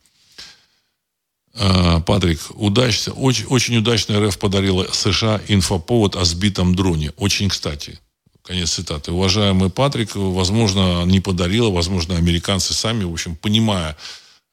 А, 1.55 1.99
Патрик, 2.01 2.39
удачно, 2.55 3.13
очень, 3.13 3.45
очень 3.45 3.77
удачно 3.77 4.19
РФ 4.19 4.37
подарила 4.37 4.87
США 4.91 5.41
инфоповод 5.47 6.15
о 6.15 6.25
сбитом 6.25 6.75
дроне. 6.75 7.11
Очень 7.17 7.49
кстати. 7.49 7.99
Конец 8.43 8.71
цитаты. 8.71 9.11
Уважаемый 9.11 9.69
Патрик, 9.69 10.15
возможно, 10.15 11.03
не 11.05 11.19
подарила, 11.19 11.69
возможно, 11.69 12.15
американцы 12.15 12.73
сами, 12.73 13.03
в 13.03 13.11
общем, 13.11 13.35
понимая, 13.35 13.97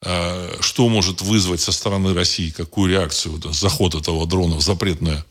а, 0.03 0.57
что 0.59 0.87
может 0.89 1.21
вызвать 1.21 1.61
со 1.61 1.71
стороны 1.71 2.13
России, 2.13 2.49
какую 2.49 2.91
реакцию, 2.91 3.41
заход 3.51 3.95
этого 3.95 4.25
дрона 4.27 4.55
в 4.57 4.61
запретное 4.61 5.25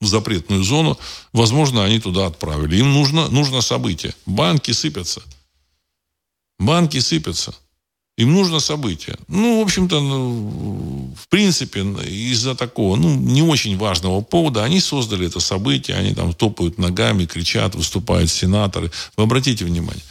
в 0.00 0.06
запретную 0.06 0.62
зону, 0.62 0.96
возможно, 1.32 1.84
они 1.84 1.98
туда 1.98 2.26
отправили. 2.26 2.76
Им 2.76 2.92
нужно, 2.92 3.28
нужно 3.28 3.60
событие. 3.60 4.14
Банки 4.26 4.70
сыпятся. 4.70 5.22
Банки 6.58 7.00
сыпятся. 7.00 7.54
Им 8.18 8.32
нужно 8.32 8.58
событие. 8.58 9.16
Ну, 9.28 9.60
в 9.60 9.62
общем-то, 9.62 10.00
ну, 10.00 11.14
в 11.16 11.28
принципе, 11.28 11.82
из-за 11.82 12.56
такого, 12.56 12.96
ну, 12.96 13.14
не 13.14 13.42
очень 13.42 13.78
важного 13.78 14.22
повода, 14.22 14.64
они 14.64 14.80
создали 14.80 15.28
это 15.28 15.38
событие, 15.38 15.96
они 15.96 16.14
там 16.14 16.34
топают 16.34 16.78
ногами, 16.78 17.26
кричат, 17.26 17.76
выступают 17.76 18.28
сенаторы. 18.28 18.90
Вы 19.16 19.22
обратите 19.22 19.64
внимание. 19.64 20.02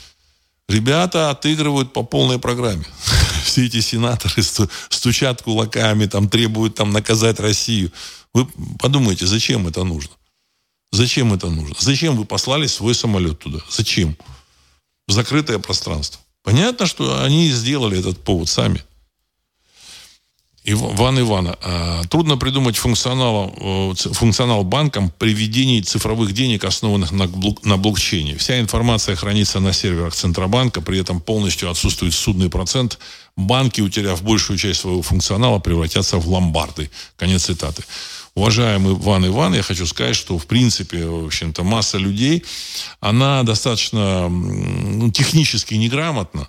Ребята 0.70 1.32
отыгрывают 1.32 1.92
по 1.92 2.02
полной 2.02 2.40
программе. 2.40 2.86
Все 3.44 3.66
эти 3.66 3.82
сенаторы 3.82 4.42
стучат 4.90 5.42
кулаками, 5.42 6.06
там 6.06 6.30
требуют 6.30 6.76
там 6.76 6.92
наказать 6.92 7.42
Россию. 7.42 7.92
Вы 8.34 8.48
подумайте, 8.80 9.26
зачем 9.26 9.68
это 9.68 9.84
нужно? 9.84 10.14
Зачем 10.94 11.34
это 11.34 11.50
нужно? 11.50 11.76
Зачем 11.78 12.16
вы 12.16 12.24
послали 12.24 12.68
свой 12.68 12.96
самолет 12.96 13.40
туда? 13.40 13.60
Зачем? 13.70 14.16
В 15.10 15.12
закрытое 15.12 15.60
пространство. 15.60 16.22
Понятно, 16.48 16.86
что 16.86 17.26
они 17.26 17.50
сделали 17.50 18.00
этот 18.00 18.24
повод 18.24 18.48
сами. 18.48 18.82
Иван 20.64 21.20
Ивана, 21.20 21.58
а, 21.62 22.04
трудно 22.06 22.38
придумать 22.38 22.78
функционал, 22.78 23.54
функционал 24.14 24.64
банкам 24.64 25.12
при 25.18 25.34
введении 25.34 25.82
цифровых 25.82 26.32
денег, 26.32 26.64
основанных 26.64 27.12
на, 27.12 27.30
на 27.64 27.76
блокчейне. 27.76 28.38
Вся 28.38 28.62
информация 28.62 29.18
хранится 29.18 29.60
на 29.60 29.74
серверах 29.74 30.14
Центробанка, 30.16 30.80
при 30.80 31.02
этом 31.02 31.20
полностью 31.20 31.70
отсутствует 31.70 32.14
судный 32.14 32.50
процент. 32.50 32.98
Банки, 33.36 33.82
утеряв 33.82 34.24
большую 34.24 34.58
часть 34.58 34.80
своего 34.80 35.02
функционала, 35.02 35.60
превратятся 35.60 36.18
в 36.18 36.30
ломбарды. 36.30 36.90
Конец 37.18 37.44
цитаты. 37.44 37.84
Уважаемый 38.38 38.94
Иван 38.94 39.26
Иван, 39.26 39.56
я 39.56 39.64
хочу 39.64 39.88
сказать, 39.88 40.16
что, 40.16 40.38
в 40.38 40.46
принципе, 40.46 41.08
в 41.08 41.26
общем-то, 41.26 41.64
масса 41.64 41.98
людей, 41.98 42.46
она 43.00 43.42
достаточно 43.42 44.30
ну, 44.30 45.10
технически 45.12 45.74
неграмотна, 45.74 46.48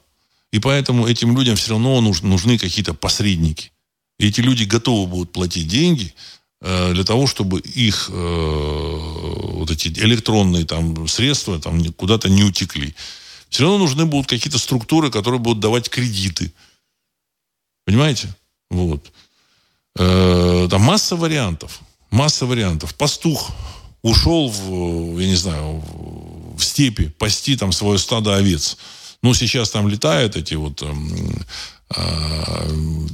и 0.53 0.59
поэтому 0.59 1.07
этим 1.07 1.35
людям 1.35 1.57
все 1.57 1.71
равно 1.71 2.03
нужны 2.03 2.59
какие-то 2.59 2.93
посредники. 2.93 3.73
И 4.19 4.29
эти 4.29 4.43
люди 4.43 4.65
готовы 4.65 5.07
будут 5.07 5.33
платить 5.33 5.67
деньги 5.67 6.13
э, 6.61 6.93
для 6.93 7.05
того, 7.05 7.27
чтобы 7.27 7.61
их 7.61 8.11
э, 8.13 8.13
вот 8.13 9.71
эти 9.71 9.89
электронные 9.89 10.67
там 10.67 11.09
средства 11.09 11.59
там 11.59 11.83
куда-то 11.95 12.29
не 12.29 12.45
утекли. 12.45 12.95
Все 13.49 13.63
равно 13.63 13.79
нужны 13.79 14.05
будут 14.05 14.27
какие-то 14.27 14.59
структуры, 14.59 15.11
которые 15.11 15.41
будут 15.41 15.61
давать 15.61 15.89
кредиты. 15.89 16.53
Понимаете? 17.87 18.29
Вот. 18.69 19.11
Э, 19.97 20.69
там 20.71 20.83
масса 20.83 21.17
вариантов. 21.17 21.81
Масса 22.11 22.47
вариантов. 22.47 22.95
Пастух 22.95 23.51
ушел 24.03 24.49
в, 24.49 25.19
я 25.19 25.27
не 25.27 25.37
знаю, 25.37 25.83
в 26.57 26.63
степи 26.63 27.09
пасти 27.19 27.57
там 27.57 27.73
свое 27.73 27.99
стадо 27.99 28.37
овец. 28.37 28.77
Ну, 29.23 29.35
сейчас 29.35 29.71
там 29.71 29.89
летают 29.89 30.37
эти 30.37 30.55
вот 30.55 30.83
э, 30.83 30.93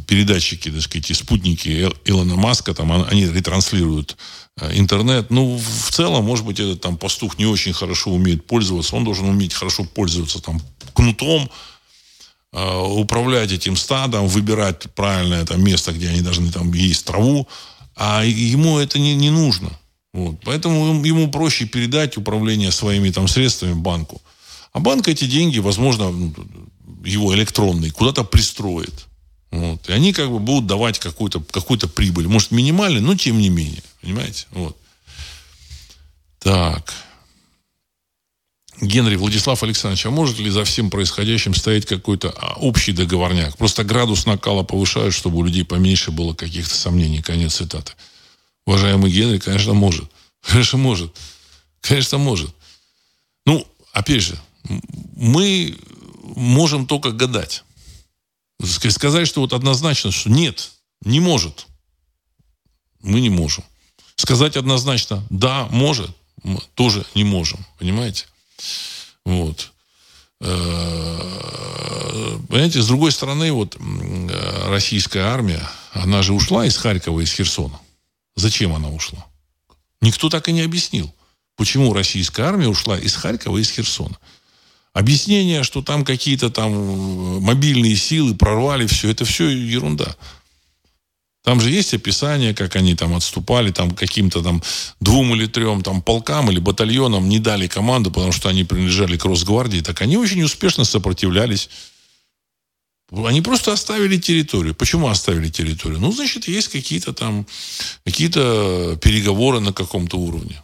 передатчики, 0.07 0.71
так 0.71 0.83
сказать, 0.83 1.11
и 1.11 1.15
спутники 1.15 1.91
Илона 2.05 2.37
Маска, 2.37 2.75
там 2.75 2.93
они 2.93 3.27
ретранслируют 3.27 4.17
э, 4.61 4.79
интернет. 4.79 5.31
Ну, 5.31 5.57
в 5.57 5.93
целом, 5.93 6.25
может 6.25 6.45
быть, 6.45 6.61
этот 6.61 6.81
там 6.81 6.99
пастух 6.99 7.39
не 7.39 7.47
очень 7.47 7.73
хорошо 7.73 8.11
умеет 8.11 8.47
пользоваться. 8.47 8.97
Он 8.97 9.05
должен 9.05 9.29
уметь 9.29 9.55
хорошо 9.55 9.85
пользоваться 9.85 10.41
там 10.41 10.61
кнутом, 10.93 11.51
управлять 12.55 13.53
этим 13.53 13.77
стадом, 13.77 14.29
выбирать 14.29 14.83
правильное 14.95 15.45
там, 15.45 15.63
место, 15.63 15.93
где 15.93 16.09
они 16.09 16.21
должны 16.21 16.53
там 16.53 16.73
есть 16.73 17.05
траву, 17.05 17.49
а 17.97 18.25
ему 18.25 18.79
это 18.79 18.99
не, 18.99 19.15
не 19.17 19.31
нужно. 19.31 19.71
Вот. 20.13 20.37
Поэтому 20.45 21.05
ему 21.05 21.29
проще 21.31 21.67
передать 21.67 22.17
управление 22.17 22.71
своими 22.71 23.11
там 23.11 23.27
средствами 23.27 23.75
банку. 23.75 24.23
А 24.73 24.79
банк 24.79 25.09
эти 25.09 25.25
деньги, 25.25 25.59
возможно, 25.59 26.11
ну, 26.11 26.33
его 27.05 27.35
электронный, 27.35 27.91
куда-то 27.91 28.25
пристроит. 28.25 29.07
Вот. 29.51 29.89
И 29.89 29.93
они 29.93 30.13
как 30.13 30.31
бы 30.31 30.39
будут 30.39 30.67
давать 30.67 30.99
какую-то 30.99 31.41
какую 31.41 31.79
прибыль. 31.81 32.29
Может, 32.29 32.53
минимальную, 32.53 33.03
но 33.03 33.17
тем 33.17 33.39
не 33.39 33.49
менее. 33.49 33.83
Понимаете? 34.01 34.47
Вот. 34.53 34.77
Так. 36.39 36.93
Генри 38.81 39.17
Владислав 39.17 39.63
Александрович, 39.63 40.07
а 40.07 40.11
может 40.11 40.39
ли 40.39 40.51
за 40.51 40.65
всем 40.65 40.91
происходящим 40.91 41.55
стоять 41.55 41.87
какой-то 41.87 42.31
а, 42.37 42.55
общий 42.55 42.93
договорняк? 42.93 43.57
Просто 43.57 43.85
градус 43.85 44.27
накала 44.27 44.63
повышают, 44.63 45.15
чтобы 45.15 45.39
у 45.39 45.45
людей 45.45 45.65
поменьше 45.65 46.11
было 46.11 46.35
каких-то 46.35 46.75
сомнений. 46.75 47.23
Конец 47.23 47.55
цитаты. 47.55 47.93
Уважаемый 48.67 49.11
Генри, 49.11 49.39
конечно, 49.39 49.75
может. 49.75 50.11
Конечно, 50.41 50.79
может. 50.79 51.17
Конечно, 51.81 52.19
может. 52.19 52.51
Ну, 53.47 53.67
опять 53.93 54.23
же, 54.23 54.39
мы 55.17 55.77
можем 56.37 56.87
только 56.87 57.13
гадать. 57.13 57.65
Сказать, 58.63 59.29
что 59.29 59.41
вот 59.41 59.53
однозначно, 59.53 60.11
что 60.11 60.31
нет, 60.31 60.73
не 61.05 61.21
может. 61.21 61.67
Мы 63.01 63.21
не 63.21 63.31
можем. 63.31 63.65
Сказать 64.17 64.57
однозначно, 64.57 65.27
да, 65.29 65.67
может, 65.71 66.11
мы 66.43 66.61
тоже 66.75 67.05
не 67.15 67.25
можем. 67.25 67.65
Понимаете? 67.79 68.27
Вот. 69.25 69.73
Э, 70.41 72.39
понимаете, 72.49 72.83
с 72.83 72.87
другой 72.87 73.13
стороны, 73.13 73.53
вот 73.53 73.77
российская 74.67 75.23
армия, 75.23 75.63
она 75.93 76.23
же 76.23 76.33
ушла 76.33 76.67
из 76.67 76.77
Харькова, 76.77 77.21
из 77.21 77.33
Херсона. 77.33 77.81
Зачем 78.37 78.75
она 78.75 78.91
ушла? 78.91 79.27
Никто 80.01 80.29
так 80.29 80.49
и 80.49 80.53
не 80.53 80.63
объяснил, 80.63 81.15
почему 81.57 81.95
российская 81.95 82.43
армия 82.43 82.69
ушла 82.69 82.99
из 82.99 83.15
Харькова, 83.15 83.59
из 83.59 83.71
Херсона. 83.71 84.19
Объяснение, 84.93 85.65
что 85.65 85.83
там 85.83 86.05
какие-то 86.05 86.51
там 86.51 87.43
мобильные 87.43 87.97
силы 87.97 88.35
прорвали 88.35 88.87
все, 88.87 89.11
это 89.11 89.25
все 89.25 89.49
ерунда. 89.49 90.15
Там 91.45 91.61
же 91.61 91.71
есть 91.71 91.93
описание, 91.93 92.55
как 92.55 92.75
они 92.75 92.95
там 92.95 93.15
отступали, 93.15 93.71
там 93.71 93.91
каким-то 93.91 94.43
там 94.43 94.63
двум 95.01 95.35
или 95.35 95.47
трем 95.47 95.83
там 95.83 96.01
полкам 96.01 96.51
или 96.51 96.59
батальонам 96.59 97.29
не 97.29 97.39
дали 97.39 97.67
команду, 97.67 98.11
потому 98.11 98.33
что 98.33 98.49
они 98.49 98.65
принадлежали 98.65 99.19
к 99.19 99.27
Росгвардии. 99.27 99.81
Так 99.81 100.01
они 100.01 100.17
очень 100.17 100.43
успешно 100.43 100.85
сопротивлялись. 100.85 101.69
Они 103.13 103.43
просто 103.43 103.75
оставили 103.75 104.17
территорию. 104.17 104.75
Почему 104.75 105.09
оставили 105.09 105.51
территорию? 105.51 106.01
Ну, 106.01 106.13
значит, 106.13 106.49
есть 106.49 106.69
какие-то 106.69 107.13
там, 107.13 107.47
какие-то 108.07 108.99
переговоры 109.03 109.61
на 109.61 109.75
каком-то 109.75 110.17
уровне. 110.17 110.63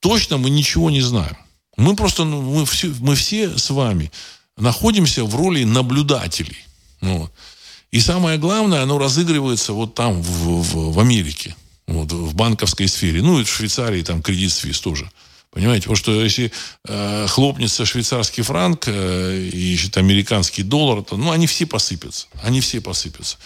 Точно 0.00 0.38
мы 0.38 0.48
ничего 0.48 0.90
не 0.90 1.02
знаем. 1.02 1.36
Мы 1.76 1.94
просто, 1.94 2.24
ну, 2.24 2.40
мы, 2.40 2.64
все, 2.64 2.88
мы 3.00 3.14
все 3.14 3.58
с 3.58 3.68
вами 3.68 4.10
находимся 4.56 5.24
в 5.24 5.34
роли 5.36 5.64
наблюдателей. 5.64 6.64
Вот. 7.02 7.30
И 7.94 8.00
самое 8.00 8.38
главное, 8.38 8.82
оно 8.82 8.98
разыгрывается 8.98 9.72
вот 9.72 9.94
там, 9.94 10.20
в, 10.20 10.62
в, 10.62 10.94
в 10.94 10.98
Америке, 10.98 11.54
вот, 11.86 12.10
в 12.10 12.34
банковской 12.34 12.88
сфере. 12.88 13.22
Ну, 13.22 13.38
и 13.38 13.44
в 13.44 13.48
Швейцарии 13.48 14.02
там 14.02 14.20
кредит 14.20 14.50
Свис 14.50 14.80
тоже. 14.80 15.08
Понимаете? 15.52 15.82
Потому 15.82 15.96
что 15.96 16.24
если 16.24 16.50
э, 16.88 17.26
хлопнется 17.28 17.86
швейцарский 17.86 18.42
франк 18.42 18.88
э, 18.88 19.48
и 19.52 19.58
еще 19.58 19.90
американский 19.94 20.64
доллар, 20.64 21.04
то 21.04 21.16
ну, 21.16 21.30
они 21.30 21.46
все 21.46 21.66
посыпятся. 21.66 22.26
Они 22.42 22.60
все 22.60 22.80
посыпятся. 22.80 23.36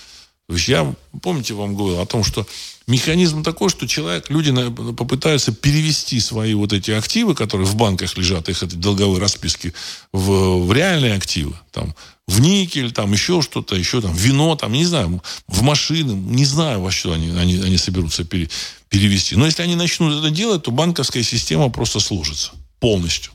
То 0.46 0.54
есть 0.54 0.66
я, 0.66 0.94
помните, 1.20 1.52
вам 1.52 1.76
говорил 1.76 2.00
о 2.00 2.06
том, 2.06 2.24
что 2.24 2.46
механизм 2.86 3.42
такой, 3.42 3.68
что 3.68 3.86
человек, 3.86 4.30
люди 4.30 4.50
попытаются 4.94 5.52
перевести 5.52 6.20
свои 6.20 6.54
вот 6.54 6.72
эти 6.72 6.92
активы, 6.92 7.34
которые 7.34 7.66
в 7.66 7.76
банках 7.76 8.16
лежат, 8.16 8.48
их 8.48 8.62
это 8.62 8.76
долговые 8.76 9.20
расписки, 9.20 9.74
в, 10.10 10.64
в 10.64 10.72
реальные 10.72 11.12
активы. 11.12 11.54
Там, 11.70 11.94
в 12.28 12.40
никель, 12.40 12.92
там 12.92 13.12
еще 13.12 13.40
что-то, 13.40 13.74
еще 13.74 14.02
там 14.02 14.14
вино, 14.14 14.54
там, 14.54 14.72
не 14.72 14.84
знаю, 14.84 15.22
в 15.48 15.62
машины, 15.62 16.12
не 16.12 16.44
знаю, 16.44 16.82
во 16.82 16.90
что 16.90 17.14
они, 17.14 17.30
они, 17.30 17.56
они 17.56 17.78
соберутся 17.78 18.22
пере, 18.22 18.50
перевести. 18.90 19.34
Но 19.34 19.46
если 19.46 19.62
они 19.62 19.74
начнут 19.74 20.12
это 20.22 20.30
делать, 20.30 20.62
то 20.62 20.70
банковская 20.70 21.22
система 21.22 21.70
просто 21.70 22.00
сложится 22.00 22.52
полностью. 22.80 23.32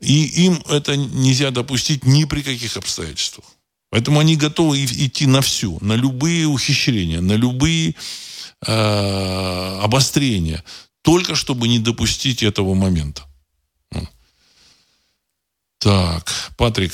И 0.00 0.44
им 0.44 0.62
это 0.68 0.94
нельзя 0.94 1.50
допустить 1.50 2.04
ни 2.04 2.24
при 2.24 2.42
каких 2.42 2.76
обстоятельствах. 2.76 3.46
Поэтому 3.90 4.20
они 4.20 4.36
готовы 4.36 4.84
идти 4.84 5.26
на 5.26 5.40
все, 5.40 5.78
на 5.80 5.94
любые 5.94 6.46
ухищрения, 6.46 7.22
на 7.22 7.32
любые 7.32 7.94
э, 8.66 9.78
обострения, 9.82 10.62
только 11.00 11.34
чтобы 11.34 11.66
не 11.66 11.78
допустить 11.78 12.42
этого 12.42 12.74
момента. 12.74 13.22
Так, 15.86 16.32
Патрик, 16.56 16.92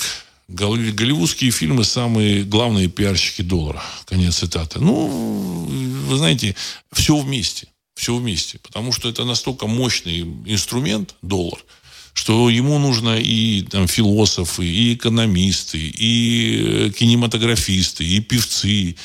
голливудские 0.49 1.51
фильмы 1.51 1.83
самые 1.83 2.45
главные 2.45 2.89
пиарщики 2.89 3.41
доллара. 3.41 3.83
Конец 4.05 4.37
цитаты. 4.37 4.81
Ну, 4.81 5.67
вы 6.09 6.17
знаете, 6.19 6.55
все 6.93 7.17
вместе. 7.17 7.69
Все 7.95 8.15
вместе. 8.15 8.59
Потому 8.59 8.93
что 8.93 9.09
это 9.09 9.25
настолько 9.25 9.67
мощный 9.67 10.21
инструмент, 10.45 11.15
доллар– 11.23 11.59
что 12.15 12.51
ему 12.51 12.79
нужно 12.79 13.19
и 13.19 13.63
там, 13.63 13.89
философы, 13.89 14.67
и 14.67 14.93
экономисты, 14.93 15.79
и 15.79 16.63
э, 16.63 16.91
кинематографисты, 16.91 18.05
и 18.05 18.21
певцы, 18.21 18.97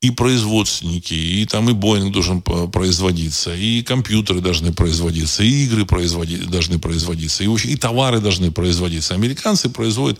и 0.00 0.10
производственники, 0.10 1.12
и 1.12 1.44
там 1.44 1.68
и 1.68 1.74
Боинг 1.74 2.12
должен 2.12 2.40
производиться, 2.40 3.54
и 3.54 3.82
компьютеры 3.82 4.40
должны 4.40 4.72
производиться, 4.72 5.42
и 5.42 5.64
игры 5.64 5.84
производи, 5.84 6.38
должны 6.38 6.78
производиться, 6.78 7.44
и, 7.44 7.48
и 7.48 7.76
товары 7.76 8.20
должны 8.20 8.50
производиться. 8.50 9.14
Американцы 9.14 9.68
производят 9.68 10.18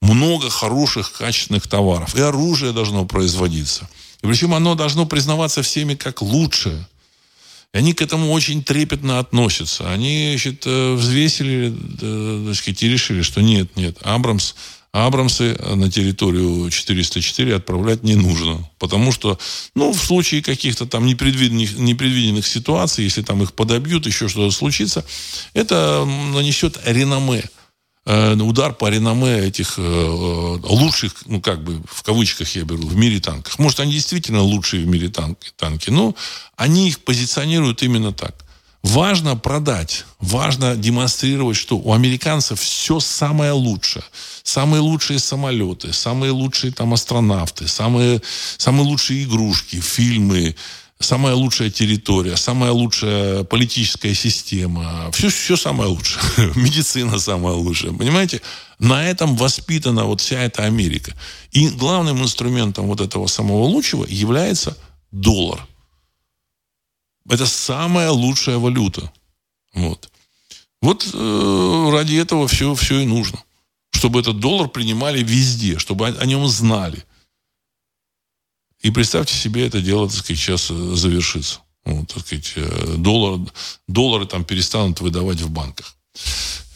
много 0.00 0.48
хороших, 0.48 1.12
качественных 1.12 1.66
товаров, 1.66 2.14
и 2.14 2.20
оружие 2.20 2.72
должно 2.72 3.04
производиться. 3.04 3.88
И 4.22 4.26
причем 4.26 4.54
оно 4.54 4.74
должно 4.74 5.04
признаваться 5.04 5.62
всеми 5.62 5.94
как 5.94 6.22
лучшее. 6.22 6.86
И 7.74 7.78
они 7.78 7.92
к 7.92 8.00
этому 8.00 8.32
очень 8.32 8.62
трепетно 8.64 9.18
относятся. 9.18 9.92
Они 9.92 10.28
значит, 10.30 10.62
э, 10.64 10.94
взвесили 10.94 11.74
э, 12.00 12.44
так 12.46 12.56
сказать, 12.56 12.82
и 12.82 12.88
решили, 12.88 13.20
что 13.20 13.42
нет, 13.42 13.76
нет, 13.76 13.98
Абрамс, 14.02 14.54
Абрамсы 14.94 15.56
на 15.74 15.90
территорию 15.90 16.70
404 16.70 17.56
отправлять 17.56 18.04
не 18.04 18.14
нужно. 18.14 18.68
Потому 18.78 19.10
что, 19.10 19.38
ну, 19.74 19.92
в 19.92 19.98
случае 19.98 20.42
каких-то 20.42 20.86
там 20.86 21.04
непредвиденных, 21.04 21.76
непредвиденных 21.76 22.46
ситуаций, 22.46 23.02
если 23.02 23.22
там 23.22 23.42
их 23.42 23.54
подобьют, 23.54 24.06
еще 24.06 24.28
что-то 24.28 24.52
случится, 24.52 25.04
это 25.52 26.04
нанесет 26.04 26.78
реноме 26.84 27.42
Э, 28.06 28.34
удар 28.34 28.74
по 28.74 28.90
реноме 28.90 29.38
этих 29.38 29.78
э, 29.78 29.82
э, 29.82 30.58
лучших, 30.62 31.14
ну 31.24 31.40
как 31.40 31.64
бы 31.64 31.82
в 31.88 32.02
кавычках 32.02 32.54
я 32.54 32.64
беру, 32.64 32.86
в 32.86 32.96
мире 32.96 33.18
танков. 33.18 33.58
Может, 33.58 33.80
они 33.80 33.92
действительно 33.92 34.42
лучшие 34.42 34.84
в 34.84 34.88
мире 34.88 35.08
танки, 35.08 35.52
танки, 35.56 35.88
но 35.88 36.14
они 36.56 36.88
их 36.88 37.00
позиционируют 37.00 37.82
именно 37.82 38.12
так. 38.12 38.43
Важно 38.84 39.34
продать, 39.34 40.04
важно 40.20 40.76
демонстрировать, 40.76 41.56
что 41.56 41.78
у 41.78 41.94
американцев 41.94 42.60
все 42.60 43.00
самое 43.00 43.52
лучшее. 43.52 44.04
Самые 44.42 44.82
лучшие 44.82 45.18
самолеты, 45.18 45.94
самые 45.94 46.32
лучшие 46.32 46.70
там 46.70 46.92
астронавты, 46.92 47.66
самые, 47.66 48.20
самые 48.58 48.84
лучшие 48.84 49.24
игрушки, 49.24 49.80
фильмы, 49.80 50.54
самая 51.00 51.34
лучшая 51.34 51.70
территория, 51.70 52.36
самая 52.36 52.72
лучшая 52.72 53.44
политическая 53.44 54.12
система, 54.14 55.10
все, 55.12 55.30
все 55.30 55.56
самое 55.56 55.88
лучшее. 55.88 56.22
Медицина 56.54 57.18
самая 57.18 57.54
лучшая. 57.54 57.92
Понимаете? 57.92 58.42
На 58.78 59.08
этом 59.08 59.34
воспитана 59.34 60.04
вот 60.04 60.20
вся 60.20 60.42
эта 60.42 60.64
Америка. 60.64 61.14
И 61.52 61.68
главным 61.70 62.22
инструментом 62.22 62.88
вот 62.88 63.00
этого 63.00 63.28
самого 63.28 63.64
лучшего 63.64 64.04
является 64.06 64.76
доллар. 65.10 65.66
Это 67.28 67.46
самая 67.46 68.10
лучшая 68.10 68.58
валюта. 68.58 69.12
Вот. 69.72 70.10
Вот 70.82 71.08
э, 71.12 71.90
ради 71.92 72.16
этого 72.16 72.46
все, 72.46 72.74
все 72.74 73.00
и 73.00 73.06
нужно. 73.06 73.42
Чтобы 73.92 74.20
этот 74.20 74.38
доллар 74.38 74.68
принимали 74.68 75.22
везде, 75.22 75.78
чтобы 75.78 76.08
о, 76.08 76.12
о 76.12 76.26
нем 76.26 76.46
знали. 76.48 77.04
И 78.82 78.90
представьте 78.90 79.34
себе, 79.34 79.66
это 79.66 79.80
дело, 79.80 80.08
так 80.08 80.18
сказать, 80.18 80.38
сейчас 80.38 80.70
э, 80.70 80.74
завершится. 80.74 81.60
Вот, 81.86 82.12
так 82.12 82.26
сказать, 82.26 82.52
э, 82.56 82.96
доллар, 82.98 83.40
доллары 83.88 84.26
там 84.26 84.44
перестанут 84.44 85.00
выдавать 85.00 85.40
в 85.40 85.48
банках. 85.48 85.96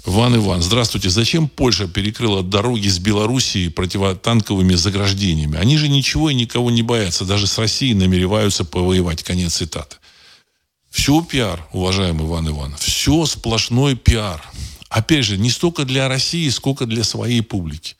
Ван 0.06 0.34
Иван, 0.36 0.62
здравствуйте. 0.62 1.10
Зачем 1.10 1.48
Польша 1.48 1.86
перекрыла 1.86 2.42
дороги 2.42 2.88
с 2.88 2.98
Белоруссией 2.98 3.68
противотанковыми 3.68 4.74
заграждениями? 4.74 5.58
Они 5.58 5.76
же 5.76 5.88
ничего 5.88 6.30
и 6.30 6.34
никого 6.34 6.70
не 6.70 6.82
боятся. 6.82 7.26
Даже 7.26 7.46
с 7.46 7.58
Россией 7.58 7.92
намереваются 7.92 8.64
повоевать. 8.64 9.22
Конец 9.22 9.56
цитаты. 9.56 9.97
Все 10.90 11.22
пиар, 11.22 11.66
уважаемый 11.72 12.26
Иван 12.26 12.48
Иван. 12.48 12.76
Все 12.78 13.26
сплошной 13.26 13.96
пиар. 13.96 14.42
Опять 14.88 15.24
же, 15.24 15.36
не 15.38 15.50
столько 15.50 15.84
для 15.84 16.08
России, 16.08 16.48
сколько 16.48 16.86
для 16.86 17.04
своей 17.04 17.42
публики 17.42 17.96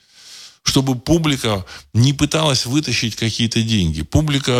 чтобы 0.68 0.96
публика 0.96 1.64
не 1.94 2.12
пыталась 2.12 2.66
вытащить 2.66 3.16
какие-то 3.16 3.62
деньги. 3.62 4.02
Публика 4.02 4.52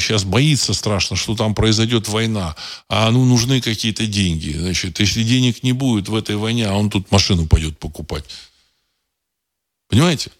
сейчас 0.00 0.24
э, 0.24 0.26
боится 0.26 0.74
страшно, 0.74 1.16
что 1.16 1.36
там 1.36 1.54
произойдет 1.54 2.08
война, 2.08 2.56
а 2.88 3.10
ну 3.10 3.24
нужны 3.24 3.60
какие-то 3.60 4.06
деньги. 4.06 4.50
Значит, 4.50 4.98
если 4.98 5.22
денег 5.22 5.62
не 5.62 5.72
будет 5.72 6.08
в 6.08 6.16
этой 6.16 6.36
войне, 6.36 6.66
а 6.66 6.74
он 6.74 6.90
тут 6.90 7.10
машину 7.12 7.46
пойдет 7.46 7.78
покупать. 7.78 8.24
Понимаете? 9.88 10.30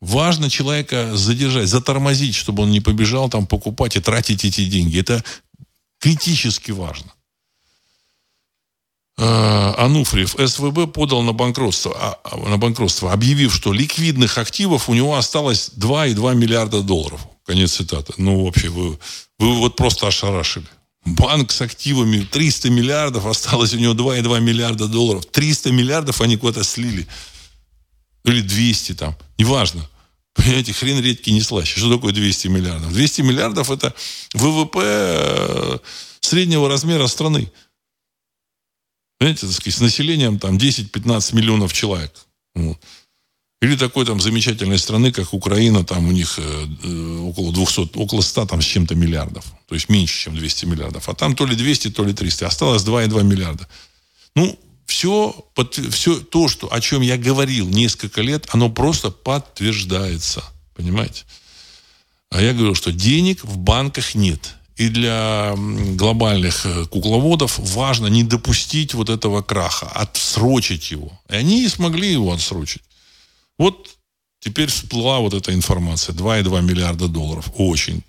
Важно 0.00 0.50
человека 0.50 1.16
задержать, 1.16 1.68
затормозить, 1.68 2.34
чтобы 2.34 2.62
он 2.62 2.70
не 2.70 2.80
побежал 2.80 3.28
там 3.28 3.46
покупать 3.46 3.96
и 3.96 4.00
тратить 4.00 4.44
эти 4.44 4.66
деньги. 4.66 5.00
Это 5.00 5.24
критически 6.04 6.70
важно. 6.70 7.10
Э, 9.16 9.72
Ануфриев, 9.78 10.36
СВБ 10.38 10.92
подал 10.92 11.22
на 11.22 11.32
банкротство, 11.32 11.96
а, 11.96 12.18
а, 12.24 12.36
на 12.36 12.58
банкротство, 12.58 13.10
объявив, 13.10 13.54
что 13.54 13.72
ликвидных 13.72 14.36
активов 14.36 14.90
у 14.90 14.94
него 14.94 15.16
осталось 15.16 15.70
2,2 15.74 16.34
миллиарда 16.34 16.82
долларов. 16.82 17.26
Конец 17.46 17.72
цитаты. 17.72 18.12
Ну, 18.18 18.44
вообще, 18.44 18.68
вы, 18.68 18.98
вы 19.38 19.54
вот 19.54 19.76
просто 19.76 20.06
ошарашили. 20.06 20.66
Банк 21.06 21.50
с 21.50 21.62
активами 21.62 22.20
300 22.20 22.68
миллиардов, 22.68 23.24
осталось 23.24 23.72
у 23.72 23.78
него 23.78 23.94
2,2 23.94 24.40
миллиарда 24.40 24.88
долларов. 24.88 25.24
300 25.24 25.72
миллиардов 25.72 26.20
они 26.20 26.36
куда-то 26.36 26.64
слили. 26.64 27.06
Или 28.24 28.42
200 28.42 28.94
там. 28.94 29.16
Неважно. 29.38 29.88
Понимаете, 30.34 30.72
хрен 30.72 31.00
редкий 31.00 31.32
не 31.32 31.40
слаще. 31.40 31.78
Что 31.78 31.94
такое 31.94 32.12
200 32.12 32.48
миллиардов? 32.48 32.92
200 32.92 33.22
миллиардов 33.22 33.70
это 33.70 33.94
ВВП 34.34 34.80
э, 34.82 35.78
среднего 36.20 36.68
размера 36.68 37.06
страны. 37.06 37.50
Понимаете, 39.18 39.46
так 39.46 39.54
сказать, 39.54 39.74
с 39.74 39.80
населением 39.80 40.38
там 40.38 40.56
10-15 40.56 41.36
миллионов 41.36 41.72
человек. 41.72 42.12
Вот. 42.54 42.78
Или 43.62 43.76
такой 43.76 44.04
там 44.04 44.20
замечательной 44.20 44.78
страны, 44.78 45.12
как 45.12 45.32
Украина, 45.32 45.84
там 45.84 46.08
у 46.08 46.12
них 46.12 46.38
э, 46.38 46.66
э 46.82 47.18
около 47.20 47.52
200, 47.52 47.96
около 47.96 48.20
100 48.20 48.46
там 48.46 48.60
с 48.60 48.64
чем-то 48.64 48.96
миллиардов. 48.96 49.44
То 49.66 49.74
есть 49.76 49.88
меньше, 49.88 50.24
чем 50.24 50.36
200 50.36 50.66
миллиардов. 50.66 51.08
А 51.08 51.14
там 51.14 51.36
то 51.36 51.46
ли 51.46 51.54
200, 51.54 51.90
то 51.90 52.04
ли 52.04 52.12
300. 52.12 52.46
Осталось 52.46 52.82
2,2 52.82 53.22
миллиарда. 53.22 53.68
Ну, 54.34 54.58
все, 54.86 55.34
все 55.90 56.20
то, 56.20 56.48
что, 56.48 56.72
о 56.72 56.80
чем 56.80 57.02
я 57.02 57.16
говорил 57.16 57.68
несколько 57.68 58.22
лет, 58.22 58.46
оно 58.50 58.70
просто 58.70 59.10
подтверждается. 59.10 60.44
Понимаете? 60.74 61.24
А 62.30 62.42
я 62.42 62.52
говорю, 62.52 62.74
что 62.74 62.92
денег 62.92 63.44
в 63.44 63.58
банках 63.58 64.14
нет. 64.14 64.56
И 64.76 64.88
для 64.88 65.54
глобальных 65.56 66.66
э, 66.66 66.86
кукловодов 66.86 67.60
важно 67.60 68.08
не 68.08 68.24
допустить 68.24 68.92
вот 68.94 69.08
этого 69.08 69.40
краха, 69.40 69.86
отсрочить 69.86 70.90
его. 70.90 71.12
И 71.28 71.36
они 71.36 71.62
и 71.62 71.68
смогли 71.68 72.10
его 72.10 72.32
отсрочить. 72.32 72.82
Вот 73.56 73.96
теперь 74.40 74.68
всплыла 74.68 75.20
вот 75.20 75.32
эта 75.32 75.54
информация. 75.54 76.12
2,2 76.12 76.60
миллиарда 76.62 77.06
долларов. 77.06 77.52
Очень, 77.56 78.02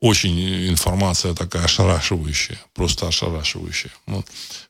очень 0.00 0.68
информация 0.68 1.34
такая 1.34 1.66
ошарашивающая. 1.66 2.60
Просто 2.74 3.06
ошарашивающая. 3.06 3.92
Вот. 4.06 4.26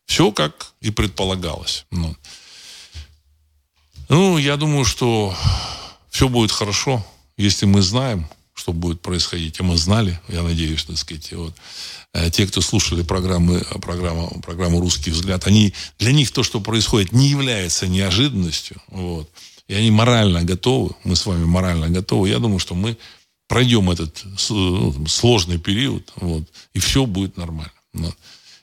Все 0.07 0.33
как 0.33 0.73
и 0.81 0.91
предполагалось. 0.91 1.87
Вот. 1.91 2.17
Ну, 4.09 4.39
я 4.39 4.57
думаю, 4.57 4.85
что 4.85 5.35
все 6.11 6.29
будет 6.29 6.53
хорошо, 6.53 7.05
если 7.37 7.67
мы 7.67 7.81
знаем, 7.83 8.29
что 8.55 8.73
будет 8.73 9.01
происходить. 9.01 9.59
И 9.59 9.63
мы 9.63 9.77
знали, 9.77 10.21
я 10.29 10.43
надеюсь, 10.43 10.85
так 10.85 10.99
сказать, 10.99 11.33
вот, 11.33 11.55
э, 12.13 12.31
те, 12.31 12.47
кто 12.47 12.61
слушали 12.61 13.03
программы, 13.03 13.61
программу, 13.81 14.41
программу 14.43 14.81
«Русский 14.81 15.11
взгляд», 15.11 15.47
они, 15.47 15.73
для 15.99 16.13
них 16.13 16.31
то, 16.31 16.43
что 16.43 16.61
происходит, 16.61 17.13
не 17.13 17.29
является 17.29 17.87
неожиданностью. 17.87 18.77
Вот. 18.89 19.31
И 19.69 19.75
они 19.75 19.91
морально 19.91 20.43
готовы, 20.43 20.95
мы 21.05 21.17
с 21.17 21.25
вами 21.25 21.45
морально 21.45 21.89
готовы. 21.89 22.29
Я 22.29 22.39
думаю, 22.39 22.59
что 22.59 22.75
мы 22.75 22.99
пройдем 23.49 23.91
этот 23.91 24.23
ну, 24.51 25.07
сложный 25.07 25.59
период, 25.59 26.13
вот, 26.17 26.45
и 26.75 26.79
все 26.79 27.07
будет 27.07 27.37
нормально. 27.37 27.73
Вот. 27.95 28.17